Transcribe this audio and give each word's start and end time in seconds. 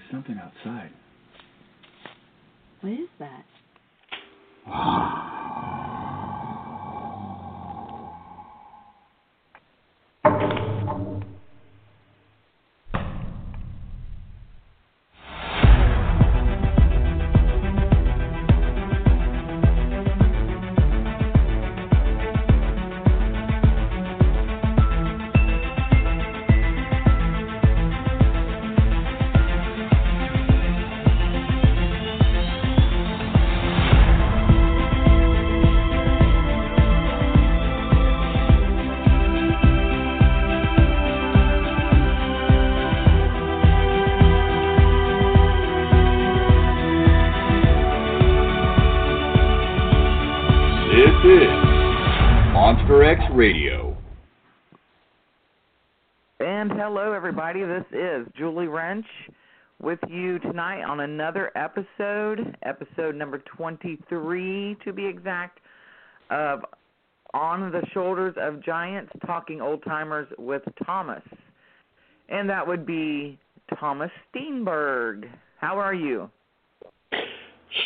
There's 0.00 0.12
something 0.12 0.40
outside. 0.42 0.90
What 2.80 2.92
is 2.92 3.08
that? 3.18 3.44
Wrench 59.00 59.06
with 59.82 59.98
you 60.08 60.38
tonight 60.40 60.82
on 60.82 61.00
another 61.00 61.50
episode, 61.56 62.54
episode 62.64 63.14
number 63.14 63.38
23 63.56 64.76
to 64.84 64.92
be 64.92 65.06
exact, 65.06 65.60
of 66.30 66.60
On 67.32 67.72
the 67.72 67.82
Shoulders 67.94 68.34
of 68.38 68.62
Giants 68.62 69.10
Talking 69.24 69.62
Old 69.62 69.82
Timers 69.84 70.28
with 70.38 70.62
Thomas. 70.84 71.22
And 72.28 72.46
that 72.48 72.66
would 72.66 72.84
be 72.84 73.38
Thomas 73.78 74.10
Steenburg. 74.34 75.30
How 75.58 75.78
are 75.78 75.94
you? 75.94 76.28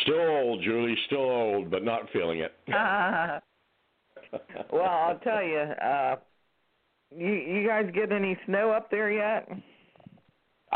Still 0.01 0.19
old, 0.19 0.63
Julie. 0.63 0.97
Still 1.05 1.19
old, 1.19 1.69
but 1.71 1.83
not 1.83 2.09
feeling 2.11 2.39
it. 2.39 2.53
well, 4.71 4.83
I'll 4.83 5.19
tell 5.19 5.43
you, 5.43 5.59
uh, 5.59 6.15
you 7.15 7.31
you 7.31 7.67
guys 7.67 7.85
get 7.93 8.11
any 8.11 8.37
snow 8.45 8.71
up 8.71 8.91
there 8.91 9.11
yet? 9.11 9.47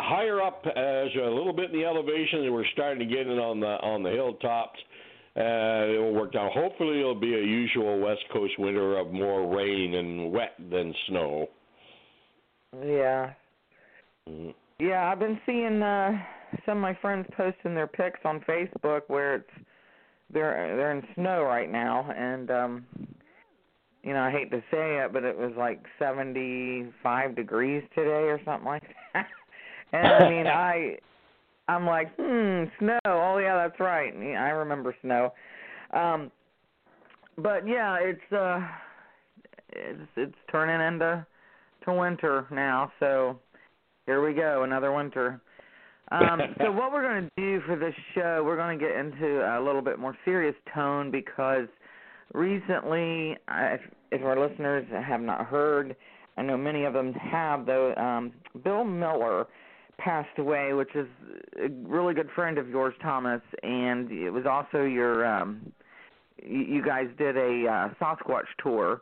Higher 0.02 0.42
up, 0.42 0.64
as 0.66 1.10
a 1.16 1.30
little 1.30 1.54
bit 1.54 1.72
in 1.72 1.80
the 1.80 1.86
elevation, 1.86 2.52
we're 2.52 2.66
starting 2.74 3.00
to 3.00 3.14
get 3.14 3.28
it 3.28 3.40
on 3.40 3.60
the 3.60 3.68
on 3.68 4.04
the 4.04 4.10
hilltops. 4.10 4.80
Uh, 5.38 5.94
it 5.94 6.00
will 6.00 6.14
work 6.14 6.36
out. 6.36 6.52
Hopefully, 6.52 7.00
it'll 7.00 7.20
be 7.20 7.34
a 7.36 7.44
usual 7.44 8.00
West 8.00 8.24
Coast 8.34 8.54
winter 8.58 8.98
of 8.98 9.12
more 9.12 9.56
rain 9.56 9.96
and 9.96 10.32
wet 10.32 10.54
than 10.72 10.94
snow. 11.08 11.48
Yeah. 12.84 13.34
Mhm. 14.28 14.54
Yeah, 14.80 15.12
I've 15.12 15.20
been 15.20 15.40
seeing 15.46 15.82
uh 15.82 16.18
some 16.66 16.78
of 16.78 16.82
my 16.82 16.94
friends 16.96 17.28
posting 17.36 17.76
their 17.76 17.88
pics 17.88 18.20
on 18.26 18.40
Facebook 18.42 19.04
where 19.08 19.36
it's 19.36 19.52
they're 20.32 20.76
they're 20.76 20.92
in 20.92 21.04
snow 21.16 21.44
right 21.44 21.70
now 21.70 22.10
and 22.12 22.52
um 22.52 22.86
you 24.04 24.14
know, 24.14 24.22
I 24.22 24.32
hate 24.32 24.50
to 24.52 24.60
say 24.72 25.04
it, 25.04 25.12
but 25.12 25.24
it 25.24 25.38
was 25.38 25.52
like 25.58 25.84
75 26.00 27.36
degrees 27.36 27.84
today 27.94 28.30
or 28.30 28.40
something 28.46 28.66
like 28.66 28.84
that. 29.14 29.28
And 29.94 30.08
I 30.08 30.30
mean, 30.30 30.48
I 30.48 30.98
I'm 31.68 31.86
like, 31.86 32.16
"Hmm, 32.20 32.64
snow. 32.80 33.00
Oh 33.06 33.38
yeah, 33.38 33.56
that's 33.56 33.80
right. 33.80 34.14
Yeah, 34.20 34.44
I 34.44 34.50
remember 34.50 34.96
snow." 35.02 35.34
Um 35.94 36.32
but 37.38 37.68
yeah, 37.68 37.98
it's 38.02 38.34
uh 38.34 38.60
it's 39.72 40.10
it's 40.16 40.36
turning 40.52 40.86
into 40.86 41.26
to 41.86 41.94
winter 41.94 42.48
now, 42.52 42.92
so 43.00 43.40
here 44.06 44.26
we 44.26 44.34
go, 44.34 44.64
another 44.64 44.92
winter. 44.92 45.40
Um, 46.12 46.42
so 46.58 46.72
what 46.72 46.92
we're 46.92 47.04
going 47.04 47.30
to 47.30 47.32
do 47.38 47.62
for 47.66 47.76
this 47.76 47.94
show, 48.16 48.42
we're 48.44 48.58
going 48.58 48.78
to 48.78 48.84
get 48.84 48.96
into 48.96 49.42
a 49.58 49.62
little 49.64 49.82
bit 49.82 50.00
more 50.00 50.18
serious 50.26 50.56
tone 50.74 51.12
because 51.12 51.68
recently, 52.34 53.38
I- 53.48 53.76
if, 53.76 53.82
if 54.12 54.22
our 54.24 54.40
listeners 54.40 54.86
have 54.92 55.22
not 55.22 55.46
heard, 55.46 55.96
I 56.38 56.42
know 56.42 56.58
many 56.58 56.86
of 56.86 56.94
them 56.94 57.14
have 57.14 57.66
though. 57.66 57.94
Um, 57.96 58.32
Bill 58.64 58.84
Miller 58.84 59.46
passed 60.00 60.38
away, 60.38 60.74
which 60.74 60.96
is 60.96 61.08
a 61.64 61.70
really 61.88 62.14
good 62.14 62.30
friend 62.34 62.58
of 62.58 62.70
yours, 62.70 62.94
Thomas, 63.02 63.42
and 63.64 64.12
it 64.12 64.32
was 64.32 64.46
also 64.46 64.84
your. 64.84 65.26
Um, 65.26 65.72
you, 66.42 66.82
guys 66.82 67.08
did 67.18 67.36
a 67.36 67.68
uh, 67.68 67.90
Sasquatch 68.02 68.46
tour 68.64 69.02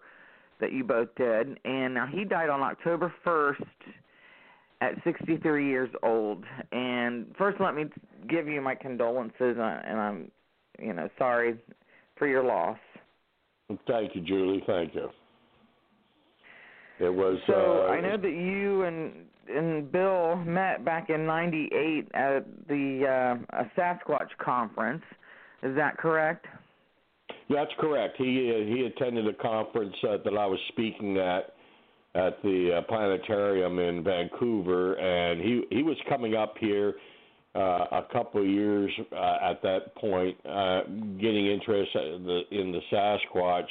that 0.59 0.73
you 0.73 0.83
both 0.83 1.09
did, 1.15 1.59
and 1.65 1.93
now 1.93 2.07
he 2.07 2.23
died 2.23 2.49
on 2.49 2.61
October 2.61 3.13
first 3.23 3.61
at 4.81 4.93
63 5.03 5.67
years 5.67 5.89
old. 6.01 6.43
And 6.71 7.27
first, 7.37 7.59
let 7.59 7.75
me 7.75 7.85
give 8.27 8.47
you 8.47 8.59
my 8.59 8.73
condolences, 8.73 9.55
uh, 9.57 9.81
and 9.85 9.99
I'm, 9.99 10.31
you 10.79 10.93
know, 10.93 11.09
sorry 11.17 11.57
for 12.17 12.27
your 12.27 12.43
loss. 12.43 12.79
Thank 13.87 14.15
you, 14.15 14.21
Julie. 14.21 14.63
Thank 14.65 14.95
you. 14.95 15.09
It 16.99 17.13
was. 17.13 17.37
So 17.47 17.85
uh, 17.87 17.91
I 17.91 18.01
know 18.01 18.17
that 18.17 18.29
you 18.29 18.83
and 18.83 19.11
and 19.49 19.91
Bill 19.91 20.35
met 20.37 20.83
back 20.83 21.09
in 21.09 21.25
'98 21.25 22.07
at 22.13 22.45
the 22.67 23.37
uh, 23.51 23.59
a 23.59 23.71
Sasquatch 23.77 24.29
conference. 24.39 25.03
Is 25.63 25.75
that 25.75 25.97
correct? 25.97 26.45
That's 27.49 27.71
correct. 27.79 28.15
He 28.17 28.51
uh, 28.51 28.65
he 28.65 28.85
attended 28.85 29.27
a 29.27 29.33
conference 29.33 29.95
uh, 30.03 30.17
that 30.23 30.37
I 30.37 30.45
was 30.45 30.59
speaking 30.69 31.17
at 31.17 31.53
at 32.15 32.41
the 32.41 32.77
uh, 32.77 32.81
planetarium 32.87 33.79
in 33.79 34.03
Vancouver, 34.03 34.95
and 34.95 35.39
he 35.39 35.63
he 35.69 35.83
was 35.83 35.97
coming 36.09 36.35
up 36.35 36.55
here 36.59 36.95
uh, 37.57 37.85
a 37.91 38.05
couple 38.11 38.41
of 38.41 38.47
years 38.47 38.91
uh, 39.11 39.37
at 39.41 39.61
that 39.63 39.95
point, 39.95 40.37
uh, 40.45 40.81
getting 41.19 41.47
interest 41.47 41.89
in 41.95 42.23
the, 42.23 42.41
in 42.51 42.71
the 42.71 42.81
Sasquatch, 42.91 43.65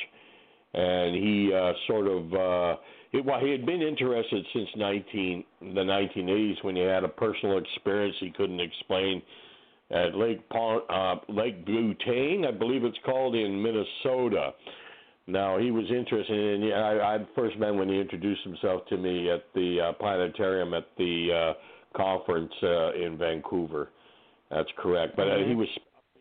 and 0.75 1.14
he 1.14 1.53
uh, 1.54 1.72
sort 1.87 2.08
of 2.08 2.34
uh, 2.34 2.81
well 3.25 3.41
he 3.41 3.50
had 3.50 3.65
been 3.65 3.82
interested 3.82 4.44
since 4.53 4.69
19 4.77 5.44
the 5.60 5.81
1980s 5.81 6.62
when 6.62 6.77
he 6.77 6.82
had 6.82 7.04
a 7.04 7.09
personal 7.09 7.59
experience 7.59 8.16
he 8.21 8.31
couldn't 8.31 8.60
explain 8.60 9.22
at 9.91 10.15
Lake 10.16 10.49
Pond, 10.49 10.82
uh, 10.91 11.16
Lake 11.28 11.65
Butane, 11.65 12.47
I 12.47 12.50
believe 12.50 12.84
it's 12.84 12.99
called 13.05 13.34
in 13.34 13.62
Minnesota. 13.62 14.53
Now 15.28 15.59
he 15.59 15.71
was 15.71 15.84
interested 15.91 16.62
in. 16.62 16.72
I, 16.72 17.16
I 17.16 17.19
first 17.34 17.59
met 17.59 17.75
when 17.75 17.88
he 17.88 17.99
introduced 17.99 18.43
himself 18.43 18.87
to 18.88 18.97
me 18.97 19.31
at 19.31 19.44
the 19.55 19.81
uh, 19.81 19.93
planetarium 19.94 20.72
at 20.75 20.87
the 20.99 21.55
uh, 21.55 21.99
conference 21.99 22.53
uh, 22.62 22.93
in 22.93 23.16
Vancouver. 23.19 23.91
That's 24.50 24.69
correct. 24.78 25.16
But 25.16 25.28
uh, 25.28 25.38
he 25.47 25.55
was 25.55 25.66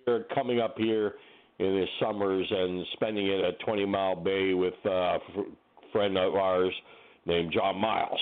here, 0.05 0.25
coming 0.33 0.59
up 0.59 0.75
here 0.77 1.13
in 1.59 1.77
his 1.77 1.89
summers 2.01 2.47
and 2.49 2.85
spending 2.93 3.27
it 3.27 3.43
at 3.43 3.59
Twenty 3.59 3.85
Mile 3.85 4.15
Bay 4.15 4.55
with 4.55 4.73
uh, 4.85 5.19
friend 5.95 6.17
of 6.17 6.35
ours 6.35 6.73
named 7.25 7.53
John 7.53 7.79
Miles. 7.79 8.19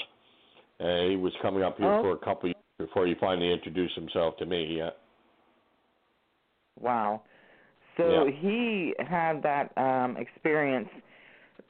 And 0.79 1.09
he 1.11 1.17
was 1.17 1.33
coming 1.41 1.63
up 1.63 1.77
here 1.77 1.91
Oh. 1.91 2.03
for 2.03 2.11
a 2.11 2.17
couple 2.17 2.51
of 2.51 2.55
years 2.55 2.87
before 2.89 3.07
he 3.07 3.15
finally 3.15 3.51
introduced 3.51 3.95
himself 3.95 4.37
to 4.37 4.45
me. 4.45 4.77
Yeah. 4.77 4.91
Wow. 6.79 7.21
So 7.97 8.25
Yeah. 8.25 8.31
he 8.31 8.95
had 8.99 9.41
that 9.43 9.75
um 9.77 10.17
experience 10.17 10.89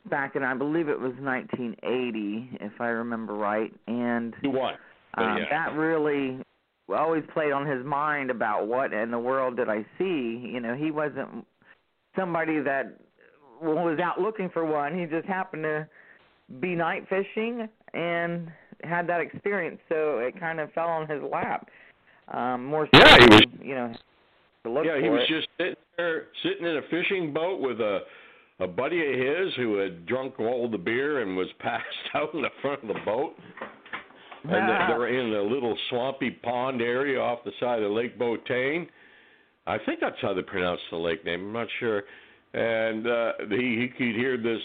back 0.05 0.35
in 0.35 0.43
I 0.43 0.53
believe 0.53 0.89
it 0.89 0.99
was 0.99 1.13
1980 1.19 2.57
if 2.61 2.79
I 2.81 2.87
remember 2.87 3.33
right 3.33 3.73
and 3.87 4.35
He 4.41 4.47
won. 4.47 4.75
um 5.15 5.37
Yeah. 5.37 5.49
that 5.49 5.73
really 5.75 6.39
always 6.89 7.23
played 7.33 7.51
on 7.53 7.65
his 7.65 7.83
mind 7.85 8.29
about 8.29 8.67
what 8.67 8.93
in 8.93 9.09
the 9.11 9.19
world 9.19 9.55
did 9.55 9.69
I 9.69 9.85
see. 9.97 10.37
You 10.53 10.59
know, 10.59 10.75
he 10.75 10.91
wasn't 10.91 11.45
somebody 12.15 12.59
that 12.59 12.99
was 13.61 13.99
out 13.99 14.19
looking 14.19 14.49
for 14.49 14.65
one. 14.65 14.97
He 14.97 15.05
just 15.05 15.25
happened 15.27 15.63
to 15.63 15.87
be 16.59 16.75
night 16.75 17.07
fishing 17.09 17.67
and 17.93 18.51
had 18.83 19.07
that 19.07 19.21
experience, 19.21 19.79
so 19.89 20.19
it 20.19 20.39
kind 20.39 20.59
of 20.59 20.71
fell 20.73 20.87
on 20.89 21.07
his 21.07 21.21
lap. 21.23 21.69
Um 22.33 22.65
more 22.65 22.87
so 22.93 22.99
Yeah, 22.99 23.17
he 23.19 23.25
was- 23.25 23.41
you 23.61 23.75
know 23.75 23.93
to 24.63 24.69
look 24.71 24.85
yeah, 24.85 24.95
for 24.95 25.01
he 25.01 25.09
was 25.09 25.21
it. 25.29 25.33
just 25.35 25.47
sitting 25.57 25.75
there, 25.97 26.25
sitting 26.41 26.65
in 26.65 26.77
a 26.77 26.81
fishing 26.89 27.33
boat 27.33 27.59
with 27.59 27.79
a 27.81 27.99
a 28.59 28.67
buddy 28.67 28.99
of 29.05 29.19
his 29.19 29.53
who 29.55 29.77
had 29.77 30.05
drunk 30.05 30.39
all 30.39 30.69
the 30.69 30.77
beer 30.77 31.21
and 31.21 31.35
was 31.35 31.47
passed 31.59 31.83
out 32.13 32.33
in 32.33 32.41
the 32.41 32.49
front 32.61 32.81
of 32.83 32.87
the 32.87 32.99
boat. 33.05 33.33
And 34.45 34.69
they, 34.69 34.77
they 34.89 34.97
were 34.97 35.07
in 35.07 35.33
a 35.33 35.41
little 35.41 35.77
swampy 35.89 36.29
pond 36.31 36.81
area 36.81 37.19
off 37.19 37.39
the 37.45 37.51
side 37.61 37.81
of 37.81 37.91
Lake 37.91 38.19
Botane. 38.19 38.87
I 39.65 39.77
think 39.85 40.01
that's 40.01 40.17
how 40.21 40.33
they 40.33 40.41
pronounce 40.41 40.81
the 40.91 40.97
lake 40.97 41.23
name. 41.25 41.47
I'm 41.47 41.53
not 41.53 41.67
sure. 41.79 42.03
And 42.53 43.07
uh, 43.07 43.31
he 43.49 43.79
he 43.81 43.87
could 43.97 44.15
hear 44.15 44.37
this 44.37 44.59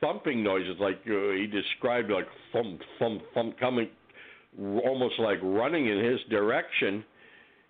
thumping 0.00 0.42
noises, 0.42 0.76
like 0.80 1.00
uh, 1.06 1.32
he 1.32 1.46
described, 1.46 2.10
like 2.10 2.26
thump 2.52 2.80
thump 2.98 3.22
thump 3.34 3.58
coming 3.58 3.88
almost 4.58 5.18
like 5.18 5.38
running 5.42 5.86
in 5.86 6.04
his 6.04 6.18
direction 6.28 7.04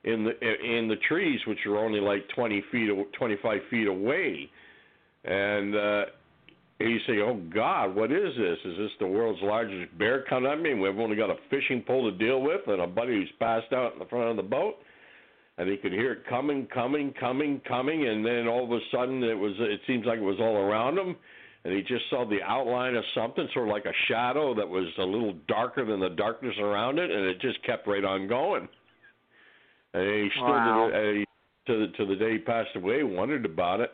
in 0.04 0.24
the 0.24 0.30
in 0.78 0.88
the 0.88 0.96
trees, 1.08 1.40
which 1.46 1.58
are 1.66 1.76
only 1.76 2.00
like 2.00 2.26
20 2.34 2.64
feet, 2.72 2.90
25 3.18 3.60
feet 3.70 3.86
away, 3.86 4.48
and 5.24 5.76
uh, 5.76 6.04
he's 6.78 7.00
saying, 7.06 7.20
"Oh 7.20 7.40
God, 7.54 7.94
what 7.94 8.10
is 8.10 8.34
this? 8.36 8.58
Is 8.64 8.78
this 8.78 8.90
the 8.98 9.06
world's 9.06 9.42
largest 9.42 9.96
bear 9.98 10.24
coming 10.28 10.50
at 10.50 10.60
me? 10.60 10.74
We've 10.74 10.98
only 10.98 11.16
got 11.16 11.30
a 11.30 11.36
fishing 11.50 11.82
pole 11.86 12.10
to 12.10 12.16
deal 12.16 12.40
with, 12.40 12.62
and 12.66 12.80
a 12.80 12.86
buddy 12.86 13.14
who's 13.14 13.32
passed 13.38 13.72
out 13.72 13.92
in 13.92 13.98
the 13.98 14.06
front 14.06 14.30
of 14.30 14.36
the 14.36 14.42
boat." 14.42 14.76
And 15.58 15.68
he 15.68 15.76
could 15.76 15.92
hear 15.92 16.12
it 16.12 16.26
coming, 16.26 16.66
coming, 16.72 17.12
coming, 17.20 17.60
coming, 17.68 18.08
and 18.08 18.24
then 18.24 18.48
all 18.48 18.64
of 18.64 18.70
a 18.70 18.78
sudden 18.90 19.22
it 19.22 19.34
was. 19.34 19.52
It 19.58 19.80
seems 19.86 20.06
like 20.06 20.18
it 20.18 20.22
was 20.22 20.40
all 20.40 20.56
around 20.56 20.96
him, 20.96 21.16
and 21.64 21.74
he 21.74 21.82
just 21.82 22.04
saw 22.10 22.24
the 22.24 22.42
outline 22.42 22.94
of 22.94 23.04
something, 23.14 23.46
sort 23.52 23.68
of 23.68 23.72
like 23.72 23.84
a 23.84 23.92
shadow 24.08 24.54
that 24.54 24.68
was 24.68 24.86
a 24.98 25.02
little 25.04 25.34
darker 25.46 25.84
than 25.84 26.00
the 26.00 26.08
darkness 26.10 26.54
around 26.58 26.98
it, 26.98 27.10
and 27.10 27.26
it 27.26 27.40
just 27.40 27.62
kept 27.64 27.86
right 27.86 28.04
on 28.04 28.26
going. 28.28 28.66
And 29.92 30.02
he 30.02 30.30
stood 30.30 30.42
Wow. 30.42 30.88
to, 30.88 30.92
the, 30.92 31.22
uh, 31.22 31.72
to 31.72 31.86
the 31.86 31.92
to 31.98 32.06
the 32.06 32.16
day 32.16 32.32
he 32.32 32.38
passed 32.38 32.74
away, 32.76 33.02
wondered 33.02 33.44
about 33.44 33.80
it. 33.80 33.92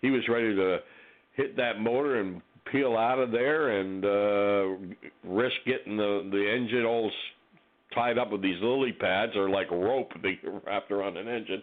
He 0.00 0.10
was 0.10 0.22
ready 0.28 0.54
to 0.54 0.78
hit 1.34 1.56
that 1.56 1.80
motor 1.80 2.20
and 2.20 2.40
peel 2.72 2.96
out 2.96 3.18
of 3.18 3.30
there 3.30 3.78
and 3.78 4.04
uh 4.04 4.94
risk 5.22 5.54
getting 5.66 5.96
the 5.98 6.26
the 6.32 6.50
engine 6.50 6.84
all 6.86 7.08
s- 7.08 7.60
tied 7.94 8.16
up 8.16 8.30
with 8.32 8.40
these 8.40 8.56
lily 8.62 8.90
pads 8.92 9.32
or 9.36 9.50
like 9.50 9.70
rope 9.70 10.10
they 10.22 10.38
wrapped 10.66 10.90
around 10.90 11.16
an 11.18 11.28
engine. 11.28 11.62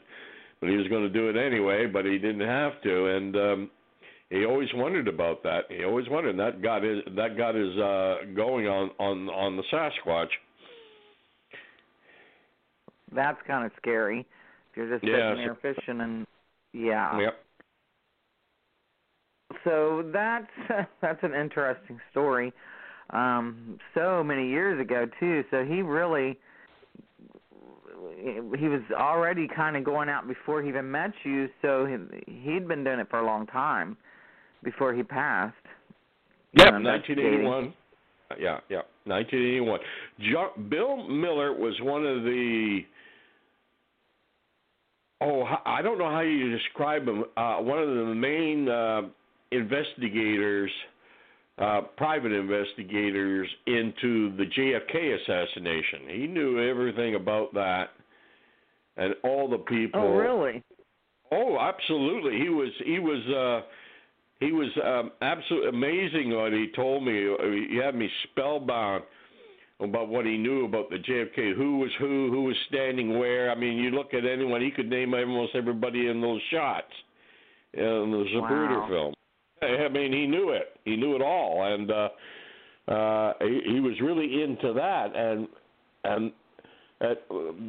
But 0.60 0.70
he 0.70 0.78
was 0.78 0.88
going 0.90 1.02
to 1.02 1.10
do 1.10 1.28
it 1.28 1.36
anyway, 1.36 1.88
but 1.88 2.06
he 2.06 2.20
didn't 2.20 2.48
have 2.48 2.80
to, 2.84 3.06
and 3.08 3.36
um 3.36 3.72
he 4.32 4.46
always 4.46 4.70
wondered 4.74 5.10
about 5.10 5.44
that. 5.44 5.66
He 5.70 5.84
always 5.84 6.08
wondered. 6.10 6.32
And 6.32 6.40
that 6.40 6.62
got 6.62 6.84
his 6.84 7.00
that 7.18 7.36
got 7.38 7.54
his 7.54 7.78
uh 7.78 8.34
going 8.34 8.66
on 8.66 8.90
on 8.98 9.30
on 9.30 9.58
the 9.58 9.64
Sasquatch. 9.72 10.30
That's 13.14 13.38
kind 13.46 13.66
of 13.66 13.74
scary. 13.78 14.22
If 14.72 14.78
you're 14.78 14.90
just 14.90 15.06
Yeah, 15.06 15.32
sitting 15.36 15.46
there 15.46 15.58
fishing 15.62 16.00
and 16.00 16.26
yeah. 16.72 17.20
Yep. 17.20 17.46
So 19.66 20.10
that's 20.14 20.48
that's 21.02 21.20
an 21.24 21.34
interesting 21.34 22.00
story. 22.12 22.54
Um 23.10 23.80
so 23.94 24.24
many 24.24 24.48
years 24.48 24.80
ago 24.80 25.08
too. 25.20 25.44
So 25.52 25.66
he 25.66 25.82
really 25.82 26.40
he 28.18 28.68
was 28.70 28.82
already 28.94 29.48
kind 29.54 29.76
of 29.76 29.84
going 29.84 30.08
out 30.08 30.26
before 30.26 30.62
he 30.62 30.70
even 30.70 30.90
met 30.90 31.12
you, 31.26 31.50
so 31.62 31.86
he 31.86 31.98
he'd 32.44 32.66
been 32.66 32.86
doing 32.86 33.00
it 33.00 33.10
for 33.10 33.20
a 33.20 33.26
long 33.26 33.46
time 33.48 33.98
before 34.64 34.94
he 34.94 35.04
passed. 35.04 35.56
Yep, 36.54 36.74
Um, 36.74 36.84
that's 36.84 37.08
1981. 37.08 37.74
Yeah, 38.40 38.60
yeah, 38.70 38.82
1981. 39.06 39.80
Jo- 40.20 40.54
Bill 40.70 41.08
Miller 41.08 41.54
was 41.54 41.80
one 41.82 42.06
of 42.06 42.24
the. 42.24 42.86
Oh, 45.22 45.44
I 45.66 45.82
don't 45.82 45.98
know 46.00 46.10
how 46.10 46.22
you 46.22 46.50
describe 46.58 47.08
him. 47.08 47.26
Uh, 47.38 47.58
one 47.58 47.78
of 47.78 47.88
the 47.90 48.16
main 48.16 48.68
uh, 48.68 49.02
investigators, 49.52 50.72
uh, 51.60 51.82
private 51.96 52.32
investigators 52.32 53.48
into 53.68 54.36
the 54.38 54.46
JFK 54.46 55.22
assassination. 55.22 56.08
He 56.10 56.26
knew 56.28 56.68
everything 56.68 57.16
about 57.16 57.54
that, 57.54 57.90
and 58.98 59.14
all 59.24 59.48
the 59.48 59.60
people. 59.60 60.02
Oh, 60.02 60.16
really? 60.16 60.64
Oh, 61.32 61.60
absolutely. 61.60 62.40
He 62.40 62.50
was 62.50 62.70
he 62.84 63.00
was 63.00 63.22
uh 63.28 63.66
he 64.42 64.52
was 64.52 64.70
um 64.84 65.12
absolutely 65.22 65.70
amazing 65.70 66.36
what 66.36 66.52
he 66.52 66.68
told 66.76 67.06
me. 67.06 67.34
He 67.70 67.78
had 67.78 67.96
me 67.96 68.10
spellbound 68.24 69.04
about 69.80 70.10
what 70.10 70.26
he 70.26 70.38
knew 70.38 70.66
about 70.66 70.90
the 70.90 70.98
JFK, 70.98 71.56
who 71.56 71.78
was 71.80 71.90
who, 72.00 72.30
who 72.32 72.44
was 72.44 72.56
standing 72.68 73.18
where. 73.18 73.50
I 73.50 73.56
mean, 73.56 73.78
you 73.78 73.92
look 73.92 74.14
at 74.14 74.26
anyone, 74.26 74.62
he 74.62 74.72
could 74.72 74.90
name 74.90 75.14
almost 75.14 75.56
everybody 75.56 76.08
in 76.08 76.22
those 76.22 76.42
shots 76.52 76.92
in 77.74 77.82
the 78.12 78.26
Zapruder 78.36 78.82
Wow. 78.82 78.88
film. 78.90 79.14
I 79.64 79.88
mean, 79.90 80.12
he 80.12 80.26
knew 80.26 80.50
it. 80.50 80.78
He 80.86 80.96
knew 80.96 81.16
it 81.16 81.22
all, 81.22 81.64
and 81.72 81.92
uh, 81.92 82.10
uh, 82.92 83.34
he, 83.42 83.74
he 83.74 83.80
was 83.80 83.94
really 84.02 84.42
into 84.44 84.74
that. 84.74 85.16
And 85.16 85.48
and 86.04 86.32
uh, 87.00 87.14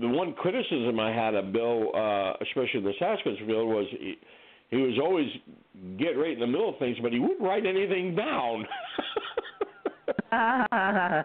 the 0.00 0.08
one 0.08 0.32
criticism 0.34 0.98
I 0.98 1.12
had 1.12 1.34
of 1.34 1.52
Bill, 1.52 1.94
uh, 1.94 2.32
especially 2.42 2.80
the 2.80 2.92
Sasquatch 3.00 3.46
Bill, 3.46 3.66
was 3.66 3.86
he, 3.90 4.16
he 4.72 4.78
was 4.78 4.98
always 5.00 5.28
get 5.98 6.16
right 6.16 6.32
in 6.32 6.40
the 6.40 6.46
middle 6.46 6.70
of 6.70 6.78
things, 6.78 6.96
but 7.02 7.12
he 7.12 7.18
wouldn't 7.18 7.42
write 7.42 7.66
anything 7.66 8.16
down. 8.16 8.66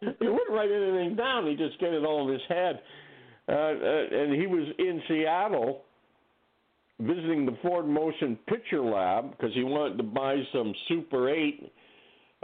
he 0.00 0.28
wouldn't 0.28 0.50
write 0.50 0.70
anything 0.70 1.16
down. 1.16 1.48
He 1.48 1.56
just 1.56 1.80
get 1.80 1.92
it 1.92 2.04
all 2.04 2.28
in 2.28 2.32
his 2.32 2.42
head. 2.48 2.80
Uh, 3.48 3.52
uh, 3.52 4.04
and 4.12 4.40
he 4.40 4.46
was 4.46 4.68
in 4.78 5.02
Seattle 5.08 5.82
visiting 7.00 7.44
the 7.46 7.58
Ford 7.62 7.88
Motion 7.88 8.38
Picture 8.46 8.80
Lab 8.80 9.32
because 9.32 9.52
he 9.54 9.64
wanted 9.64 9.96
to 9.96 10.04
buy 10.04 10.36
some 10.52 10.72
Super 10.86 11.30
8 11.30 11.72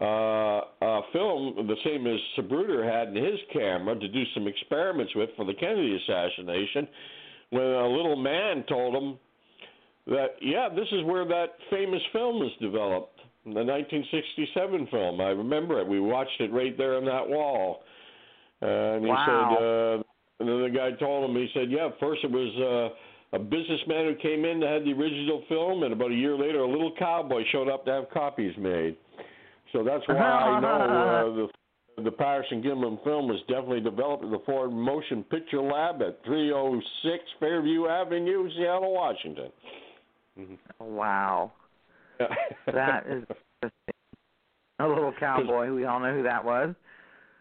uh, 0.00 0.04
uh, 0.04 1.00
film, 1.12 1.54
the 1.68 1.76
same 1.84 2.08
as 2.08 2.18
Zapruder 2.36 2.84
had 2.84 3.16
in 3.16 3.24
his 3.24 3.38
camera, 3.52 3.96
to 3.96 4.08
do 4.08 4.24
some 4.34 4.48
experiments 4.48 5.14
with 5.14 5.30
for 5.36 5.44
the 5.44 5.54
Kennedy 5.54 5.96
assassination. 5.96 6.88
When 7.50 7.62
a 7.62 7.88
little 7.88 8.16
man 8.16 8.64
told 8.68 9.00
him 9.00 9.18
that, 10.08 10.37
yeah, 10.40 10.69
this 10.75 10.88
is 10.93 11.05
where 11.05 11.25
that 11.26 11.56
famous 11.70 12.02
film 12.12 12.40
was 12.40 12.52
developed, 12.60 13.19
the 13.44 13.64
1967 13.64 14.88
film. 14.90 15.20
I 15.20 15.31
remember 15.31 15.81
it. 15.81 15.87
We 15.87 16.00
watched 16.00 16.40
it 16.40 16.52
right 16.52 16.76
there 16.76 16.96
on 16.96 17.05
that 17.05 17.28
wall. 17.28 17.82
And 18.60 19.05
he 19.05 19.10
Wow. 19.10 19.25
said, 19.26 19.64
uh, 19.64 20.02
and 20.40 20.49
then 20.49 20.72
the 20.72 20.76
guy 20.76 20.93
told 20.93 21.28
him, 21.28 21.37
he 21.37 21.49
said, 21.55 21.70
yeah, 21.70 21.90
first 22.00 22.25
it 22.25 22.31
was 22.31 22.93
uh, 23.32 23.37
a 23.37 23.38
businessman 23.38 24.06
who 24.06 24.14
came 24.16 24.44
in 24.44 24.60
that 24.60 24.69
had 24.69 24.84
the 24.84 24.93
original 24.93 25.43
film, 25.49 25.82
and 25.82 25.93
about 25.93 26.11
a 26.11 26.14
year 26.14 26.37
later, 26.37 26.61
a 26.61 26.69
little 26.69 26.93
cowboy 26.99 27.43
showed 27.52 27.69
up 27.69 27.84
to 27.84 27.93
have 27.93 28.11
copies 28.11 28.56
made. 28.56 28.96
So 29.72 29.84
that's 29.84 30.06
why 30.08 30.16
I 30.16 30.61
know 30.64 30.69
uh, 30.69 31.34
the 31.37 31.49
the 32.04 32.12
Patterson 32.12 32.62
Gimlin 32.62 33.02
film 33.02 33.26
was 33.26 33.40
definitely 33.49 33.81
developed 33.81 34.25
at 34.25 34.31
the 34.31 34.38
Ford 34.46 34.70
Motion 34.72 35.25
Picture 35.25 35.61
Lab 35.61 36.00
at 36.00 36.20
306 36.25 37.25
Fairview 37.40 37.88
Avenue, 37.88 38.49
Seattle, 38.56 38.94
Washington. 38.94 39.50
Wow. 40.81 41.52
That 42.73 43.04
is. 43.09 43.25
A 44.80 44.87
little 44.87 45.12
cowboy. 45.18 45.73
We 45.73 45.85
all 45.87 45.99
know 46.00 46.14
who 46.14 46.23
that 46.23 46.45
was. 46.45 46.75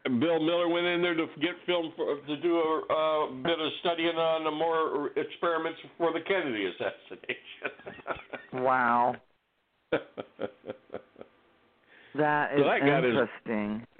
And 0.06 0.20
Bill 0.20 0.40
Miller 0.40 0.68
went 0.70 0.86
in 0.88 1.02
there 1.02 1.14
to 1.14 1.28
get 1.40 1.52
film 1.66 1.92
for, 1.96 2.16
to 2.16 2.38
do 2.42 2.58
a 2.58 2.82
uh, 2.90 3.28
bit 3.44 3.60
of 3.60 3.72
studying 3.82 4.16
on 4.16 4.44
the 4.44 4.52
more 4.52 5.10
experiments 5.18 5.80
for 5.98 6.12
the 6.14 6.22
Kennedy 6.22 6.66
assassination. 6.66 8.64
Wow. 8.64 9.16
That 12.16 12.54
is 12.54 12.60
So 12.60 12.64
that 12.64 13.04
his- 13.04 13.14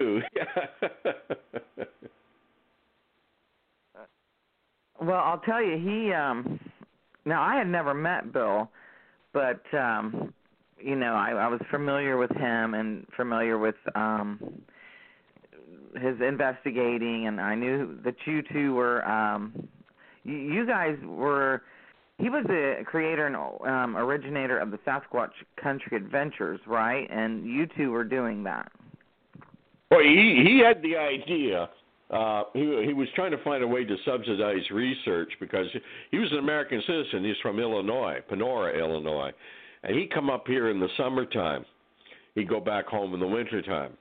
Well, 5.00 5.18
I'll 5.18 5.38
tell 5.38 5.62
you, 5.62 5.78
he 5.78 6.12
um 6.12 6.58
now 7.24 7.42
I 7.42 7.56
had 7.56 7.68
never 7.68 7.94
met 7.94 8.32
Bill, 8.32 8.68
but 9.32 9.62
um 9.74 10.32
you 10.80 10.94
know, 10.94 11.14
I 11.14 11.30
I 11.32 11.48
was 11.48 11.60
familiar 11.70 12.16
with 12.16 12.30
him 12.30 12.74
and 12.74 13.06
familiar 13.16 13.58
with 13.58 13.74
um 13.94 14.38
his 15.94 16.20
investigating 16.20 17.26
and 17.26 17.40
I 17.40 17.54
knew 17.54 17.98
that 18.04 18.14
you 18.26 18.42
two 18.52 18.74
were 18.74 19.04
um 19.04 19.68
you, 20.24 20.36
you 20.36 20.66
guys 20.66 20.96
were 21.04 21.62
he 22.18 22.30
was 22.30 22.44
the 22.46 22.82
creator 22.84 23.26
and 23.26 23.36
um 23.36 23.96
originator 23.96 24.58
of 24.58 24.70
the 24.70 24.78
Sasquatch 24.78 25.30
Country 25.60 25.96
Adventures, 25.96 26.60
right? 26.66 27.08
And 27.10 27.46
you 27.46 27.66
two 27.76 27.90
were 27.90 28.04
doing 28.04 28.44
that. 28.44 28.70
Well, 29.90 30.00
he 30.00 30.44
he 30.46 30.62
had 30.64 30.82
the 30.82 30.96
idea. 30.96 31.70
Uh, 32.10 32.44
he 32.54 32.84
he 32.86 32.92
was 32.94 33.06
trying 33.14 33.30
to 33.30 33.42
find 33.44 33.62
a 33.62 33.66
way 33.66 33.84
to 33.84 33.96
subsidize 34.04 34.70
research 34.70 35.30
because 35.40 35.66
he 36.10 36.18
was 36.18 36.30
an 36.32 36.38
American 36.38 36.82
citizen. 36.86 37.24
He's 37.24 37.36
from 37.42 37.58
Illinois, 37.58 38.20
Panora, 38.30 38.78
Illinois, 38.78 39.32
and 39.82 39.96
he'd 39.96 40.12
come 40.12 40.30
up 40.30 40.46
here 40.46 40.70
in 40.70 40.80
the 40.80 40.88
summertime. 40.96 41.66
He'd 42.34 42.48
go 42.48 42.60
back 42.60 42.86
home 42.86 43.12
in 43.14 43.20
the 43.20 43.26
wintertime. 43.26 43.92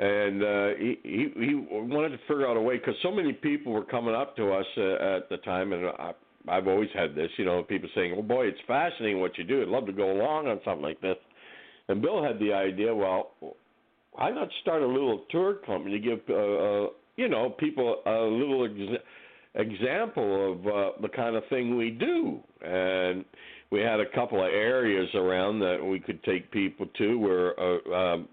And 0.00 0.42
uh, 0.42 0.68
he, 0.78 0.98
he 1.02 1.28
he 1.36 1.54
wanted 1.54 2.10
to 2.10 2.18
figure 2.26 2.48
out 2.48 2.56
a 2.56 2.60
way 2.60 2.78
because 2.78 2.94
so 3.02 3.12
many 3.12 3.32
people 3.32 3.72
were 3.72 3.84
coming 3.84 4.14
up 4.14 4.34
to 4.36 4.52
us 4.52 4.66
uh, 4.76 5.16
at 5.16 5.28
the 5.28 5.36
time, 5.44 5.72
and 5.72 5.86
I, 5.86 6.12
I've 6.48 6.66
always 6.66 6.88
had 6.94 7.14
this, 7.14 7.28
you 7.36 7.44
know, 7.44 7.62
people 7.62 7.88
saying, 7.94 8.14
"Oh 8.16 8.22
boy, 8.22 8.46
it's 8.46 8.58
fascinating 8.66 9.20
what 9.20 9.36
you 9.36 9.44
do. 9.44 9.60
I'd 9.62 9.68
love 9.68 9.86
to 9.86 9.92
go 9.92 10.10
along 10.10 10.48
on 10.48 10.58
something 10.64 10.82
like 10.82 11.00
this." 11.00 11.16
And 11.88 12.00
Bill 12.00 12.22
had 12.22 12.38
the 12.38 12.52
idea, 12.52 12.94
well, 12.94 13.32
why 14.12 14.30
not 14.30 14.48
start 14.62 14.82
a 14.82 14.86
little 14.86 15.24
tour 15.30 15.54
company 15.66 15.92
to 15.92 15.98
give 15.98 16.20
uh, 16.30 16.34
uh, 16.34 16.86
you 17.20 17.28
know 17.28 17.50
people 17.50 18.02
a 18.06 18.10
little 18.10 18.64
ex- 18.64 19.02
example 19.54 20.52
of 20.52 20.66
uh, 20.66 20.90
the 21.02 21.08
kind 21.08 21.36
of 21.36 21.42
thing 21.48 21.76
we 21.76 21.90
do 21.90 22.40
and 22.62 23.24
we 23.70 23.80
had 23.80 24.00
a 24.00 24.06
couple 24.14 24.40
of 24.40 24.52
areas 24.52 25.08
around 25.14 25.60
that 25.60 25.78
we 25.82 26.00
could 26.00 26.22
take 26.24 26.50
people 26.50 26.86
to 26.98 27.18
where 27.18 27.58
uh, 27.58 27.94
um, 27.94 28.28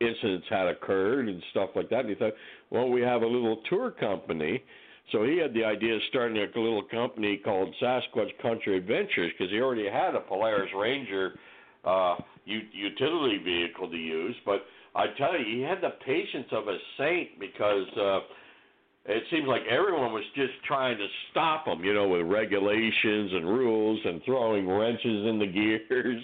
incidents 0.00 0.46
had 0.50 0.66
occurred 0.66 1.28
and 1.28 1.42
stuff 1.50 1.70
like 1.74 1.88
that. 1.90 2.00
And 2.00 2.10
he 2.10 2.14
thought, 2.14 2.34
well, 2.70 2.88
we 2.88 3.00
have 3.00 3.22
a 3.22 3.26
little 3.26 3.62
tour 3.68 3.90
company. 3.90 4.62
So 5.12 5.24
he 5.24 5.38
had 5.38 5.54
the 5.54 5.64
idea 5.64 5.94
of 5.94 6.00
starting 6.08 6.36
a 6.36 6.58
little 6.58 6.82
company 6.82 7.40
called 7.42 7.74
Sasquatch 7.82 8.30
Country 8.40 8.76
Adventures 8.76 9.32
because 9.36 9.50
he 9.50 9.60
already 9.60 9.88
had 9.88 10.14
a 10.14 10.20
Polaris 10.20 10.70
Ranger 10.76 11.32
uh, 11.84 12.16
u- 12.44 12.60
utility 12.72 13.38
vehicle 13.38 13.90
to 13.90 13.96
use. 13.96 14.34
But 14.44 14.64
I 14.94 15.06
tell 15.18 15.38
you, 15.38 15.56
he 15.56 15.62
had 15.62 15.80
the 15.80 15.94
patience 16.04 16.46
of 16.52 16.68
a 16.68 16.76
saint 16.98 17.40
because 17.40 17.86
uh, 17.98 18.20
it 19.06 19.22
seems 19.30 19.46
like 19.46 19.62
everyone 19.68 20.12
was 20.12 20.24
just 20.34 20.52
trying 20.66 20.96
to 20.96 21.06
stop 21.30 21.66
him, 21.66 21.84
you 21.84 21.92
know, 21.92 22.08
with 22.08 22.22
regulations 22.22 23.32
and 23.34 23.46
rules 23.46 24.00
and 24.04 24.22
throwing 24.24 24.68
wrenches 24.68 25.26
in 25.26 25.38
the 25.38 25.46
gears. 25.90 26.22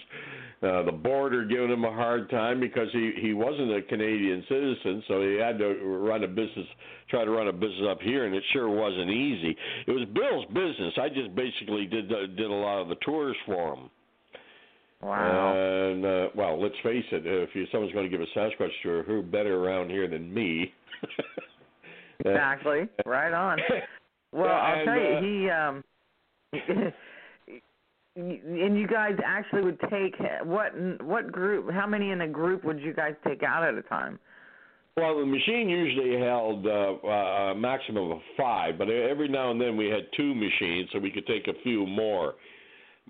Uh, 0.63 0.83
the 0.83 0.93
border 0.93 1.47
giving 1.47 1.71
him 1.71 1.85
a 1.85 1.91
hard 1.91 2.29
time 2.29 2.61
because 2.61 2.89
he 2.93 3.13
he 3.23 3.33
wasn't 3.33 3.73
a 3.73 3.81
Canadian 3.81 4.45
citizen, 4.47 5.03
so 5.09 5.23
he 5.23 5.37
had 5.37 5.59
to 5.59 5.69
run 5.83 6.23
a 6.23 6.29
business, 6.29 6.67
try 7.09 7.25
to 7.25 7.31
run 7.31 7.49
a 7.49 7.53
business 7.53 7.89
up 7.91 7.99
here, 8.03 8.27
and 8.27 8.35
it 8.35 8.43
sure 8.53 8.69
wasn't 8.69 9.09
easy. 9.09 9.57
It 9.87 9.91
was 9.91 10.07
Bill's 10.13 10.45
business. 10.49 10.93
I 11.01 11.09
just 11.09 11.35
basically 11.35 11.87
did 11.87 12.13
uh, 12.13 12.27
did 12.37 12.51
a 12.51 12.55
lot 12.55 12.83
of 12.83 12.89
the 12.89 12.97
tours 12.97 13.37
for 13.47 13.75
him. 13.75 13.91
Wow. 15.03 15.55
And 15.55 16.05
uh, 16.05 16.29
well, 16.35 16.61
let's 16.61 16.75
face 16.83 17.05
it, 17.13 17.23
if 17.25 17.51
you, 17.55 17.67
someone's 17.73 17.93
going 17.93 18.11
to 18.11 18.17
give 18.17 18.21
a 18.21 18.39
Sasquatch 18.39 18.71
tour, 18.83 19.03
who 19.03 19.23
better 19.23 19.65
around 19.65 19.91
here 19.91 20.09
than 20.09 20.33
me? 20.33 20.73
exactly. 22.25 22.89
Right 23.05 23.33
on. 23.33 23.59
Well, 24.33 24.49
I'll 24.49 24.79
and, 24.79 24.87
tell 24.87 24.97
you, 24.97 25.17
uh, 25.17 25.21
he 25.21 25.51
um 25.51 25.83
and 28.57 28.79
you 28.79 28.87
guys 28.87 29.17
actually 29.25 29.63
would 29.63 29.81
take 29.91 30.15
what 30.45 30.73
what 31.03 31.33
group 31.33 31.71
how 31.73 31.87
many 31.87 32.11
in 32.11 32.21
a 32.21 32.29
group 32.29 32.65
would 32.65 32.81
you 32.81 32.93
guys 32.93 33.15
take 33.27 33.43
out 33.43 33.65
at 33.65 33.75
a 33.75 33.83
time? 33.83 34.19
Well, 34.97 35.19
the 35.19 35.27
machine 35.27 35.69
usually 35.69 36.21
held 36.21 36.67
uh, 36.67 36.71
uh, 37.05 37.53
a 37.53 37.55
maximum 37.55 38.11
of 38.11 38.19
five, 38.37 38.77
but 38.77 38.91
every 38.91 39.29
now 39.29 39.51
and 39.51 39.61
then 39.61 39.77
we 39.77 39.87
had 39.87 40.03
two 40.17 40.35
machines, 40.35 40.91
so 40.93 40.99
we 40.99 41.11
could 41.11 41.27
take 41.27 41.47
a 41.47 41.55
few 41.63 41.87
more. 41.87 42.35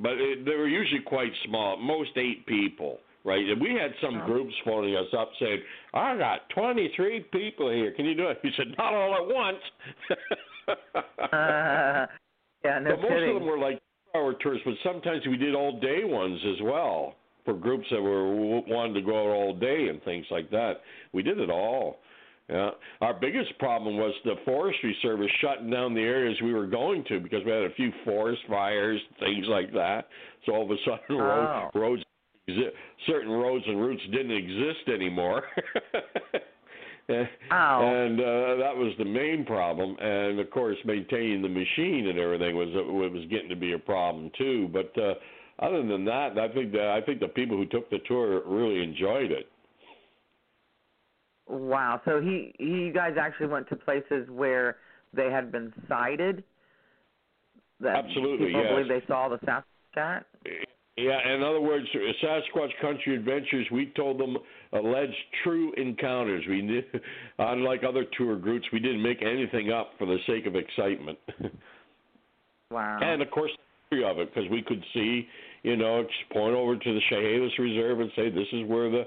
But 0.03 0.13
it, 0.13 0.45
they 0.45 0.57
were 0.57 0.69
usually 0.69 1.03
quite 1.03 1.31
small, 1.47 1.77
most 1.77 2.11
eight 2.17 2.47
people, 2.47 3.01
right? 3.25 3.45
And 3.47 3.61
we 3.61 3.75
had 3.75 3.93
some 4.01 4.21
Oh. 4.23 4.27
groups 4.27 4.55
phoning 4.65 4.97
us 4.97 5.13
up 5.17 5.31
saying, 5.39 5.61
"I 5.93 6.17
got 6.17 6.49
23 6.51 7.21
people 7.33 7.71
here. 7.71 7.93
Can 7.93 8.07
you 8.07 8.15
do 8.15 8.29
it?" 8.29 8.41
We 8.43 8.51
said, 8.57 8.75
"Not 8.79 8.95
all 8.95 9.15
at 9.15 9.27
once." 9.27 9.63
Uh, 11.33 12.07
yeah, 12.65 12.79
no 12.79 12.91
but 12.91 13.01
most 13.01 13.09
kidding. 13.09 13.29
of 13.31 13.35
them 13.37 13.47
were 13.47 13.59
like 13.59 13.81
two-hour 14.13 14.35
tours, 14.35 14.61
but 14.65 14.75
sometimes 14.85 15.27
we 15.27 15.37
did 15.37 15.55
all-day 15.55 16.05
ones 16.05 16.41
as 16.55 16.61
well 16.63 17.17
for 17.45 17.55
groups 17.55 17.87
that 17.91 18.01
were 18.01 18.35
wanted 18.69 18.95
to 18.95 19.03
go 19.03 19.19
out 19.31 19.35
all 19.35 19.55
day 19.55 19.89
and 19.89 20.03
things 20.05 20.27
like 20.31 20.49
that. 20.51 20.75
We 21.13 21.23
did 21.23 21.39
it 21.41 21.51
all. 21.51 21.99
Yeah. 22.51 22.71
Our 23.01 23.15
biggest 23.15 23.57
problem 23.59 23.97
was 23.97 24.13
the 24.25 24.35
Forestry 24.45 24.97
Service 25.03 25.31
shutting 25.41 25.71
down 25.71 25.95
the 25.95 26.01
areas 26.01 26.37
we 26.43 26.53
were 26.53 26.67
going 26.67 27.05
to 27.09 27.21
because 27.21 27.45
we 27.45 27.53
had 27.53 27.63
a 27.63 27.75
few 27.75 27.93
forest 28.05 28.43
fires, 28.49 29.01
things 29.21 29.47
like 29.49 29.73
that. 29.73 30.09
So 30.47 30.53
all 30.53 30.65
of 30.65 30.71
a 30.71 30.77
sudden, 30.85 31.17
road, 31.17 31.71
Oh. 31.75 31.79
roads, 31.79 32.03
exi- 32.49 32.71
certain 33.07 33.31
roads 33.31 33.65
and 33.69 33.81
routes 33.81 34.03
didn't 34.11 34.33
exist 34.33 34.89
anymore. 34.93 35.45
Wow. 37.51 37.83
And 37.83 38.21
uh, 38.21 38.65
that 38.65 38.77
was 38.77 38.93
the 38.99 39.05
main 39.05 39.45
problem, 39.45 39.97
and 40.01 40.39
of 40.39 40.49
course, 40.53 40.77
maintaining 40.85 41.43
the 41.43 41.49
machine 41.49 42.07
and 42.09 42.19
everything 42.21 42.55
was 42.55 42.69
was 42.73 43.27
getting 43.29 43.49
to 43.49 43.57
be 43.57 43.73
a 43.73 43.79
problem 43.79 44.31
too. 44.39 44.71
But 44.73 44.93
uh, 44.97 45.15
other 45.59 45.85
than 45.85 46.05
that, 46.05 46.39
I 46.39 46.47
think 46.55 46.71
that 46.71 46.87
I 46.97 47.01
think 47.05 47.19
the 47.19 47.27
people 47.27 47.57
who 47.57 47.67
took 47.67 47.91
the 47.91 47.99
tour 48.07 48.43
really 48.47 48.81
enjoyed 48.83 49.33
it. 49.33 49.49
Wow. 51.51 52.01
So 52.05 52.21
he, 52.21 52.55
he 52.59 52.65
you 52.65 52.93
guys 52.93 53.15
actually 53.21 53.49
went 53.49 53.69
to 53.71 53.77
places 53.77 54.29
where 54.31 54.77
they 55.13 55.31
had 55.31 55.51
been 55.51 55.73
sighted. 55.89 56.45
That 57.81 57.97
Absolutely, 57.97 58.49
People 58.49 58.63
yes. 58.63 58.71
believe 58.73 58.89
they 58.89 59.07
saw 59.07 59.29
the 59.29 59.39
Sasquatch. 59.39 60.25
Yeah, 60.97 61.35
in 61.35 61.43
other 61.43 61.61
words, 61.61 61.87
Sasquatch 62.23 62.69
Country 62.81 63.17
Adventures, 63.17 63.67
we 63.73 63.91
told 63.97 64.21
them 64.21 64.37
alleged 64.73 65.15
true 65.43 65.73
encounters. 65.79 66.45
We 66.47 66.61
knew, 66.63 66.83
unlike 67.39 67.81
other 67.89 68.05
tour 68.19 68.37
groups, 68.37 68.67
we 68.73 68.81
didn't 68.81 69.03
make 69.03 69.23
anything 69.23 69.73
up 69.73 69.93
for 69.99 70.07
the 70.07 70.19
sake 70.27 70.47
of 70.47 70.57
excitement. 70.57 71.19
Wow. 72.73 73.01
And 73.03 73.21
of 73.21 73.29
course, 73.33 73.51
of 73.91 74.21
it, 74.21 74.33
because 74.33 74.49
we 74.49 74.63
could 74.63 74.85
see, 74.95 75.27
you 75.65 75.77
know, 75.77 76.05
point 76.33 76.55
over 76.55 76.77
to 76.77 76.95
the 76.95 77.01
Chehalis 77.11 77.59
Reserve 77.59 77.99
and 77.99 78.11
say 78.15 78.31
this 78.31 78.47
is 78.53 78.65
where 78.69 78.89
the 78.89 79.03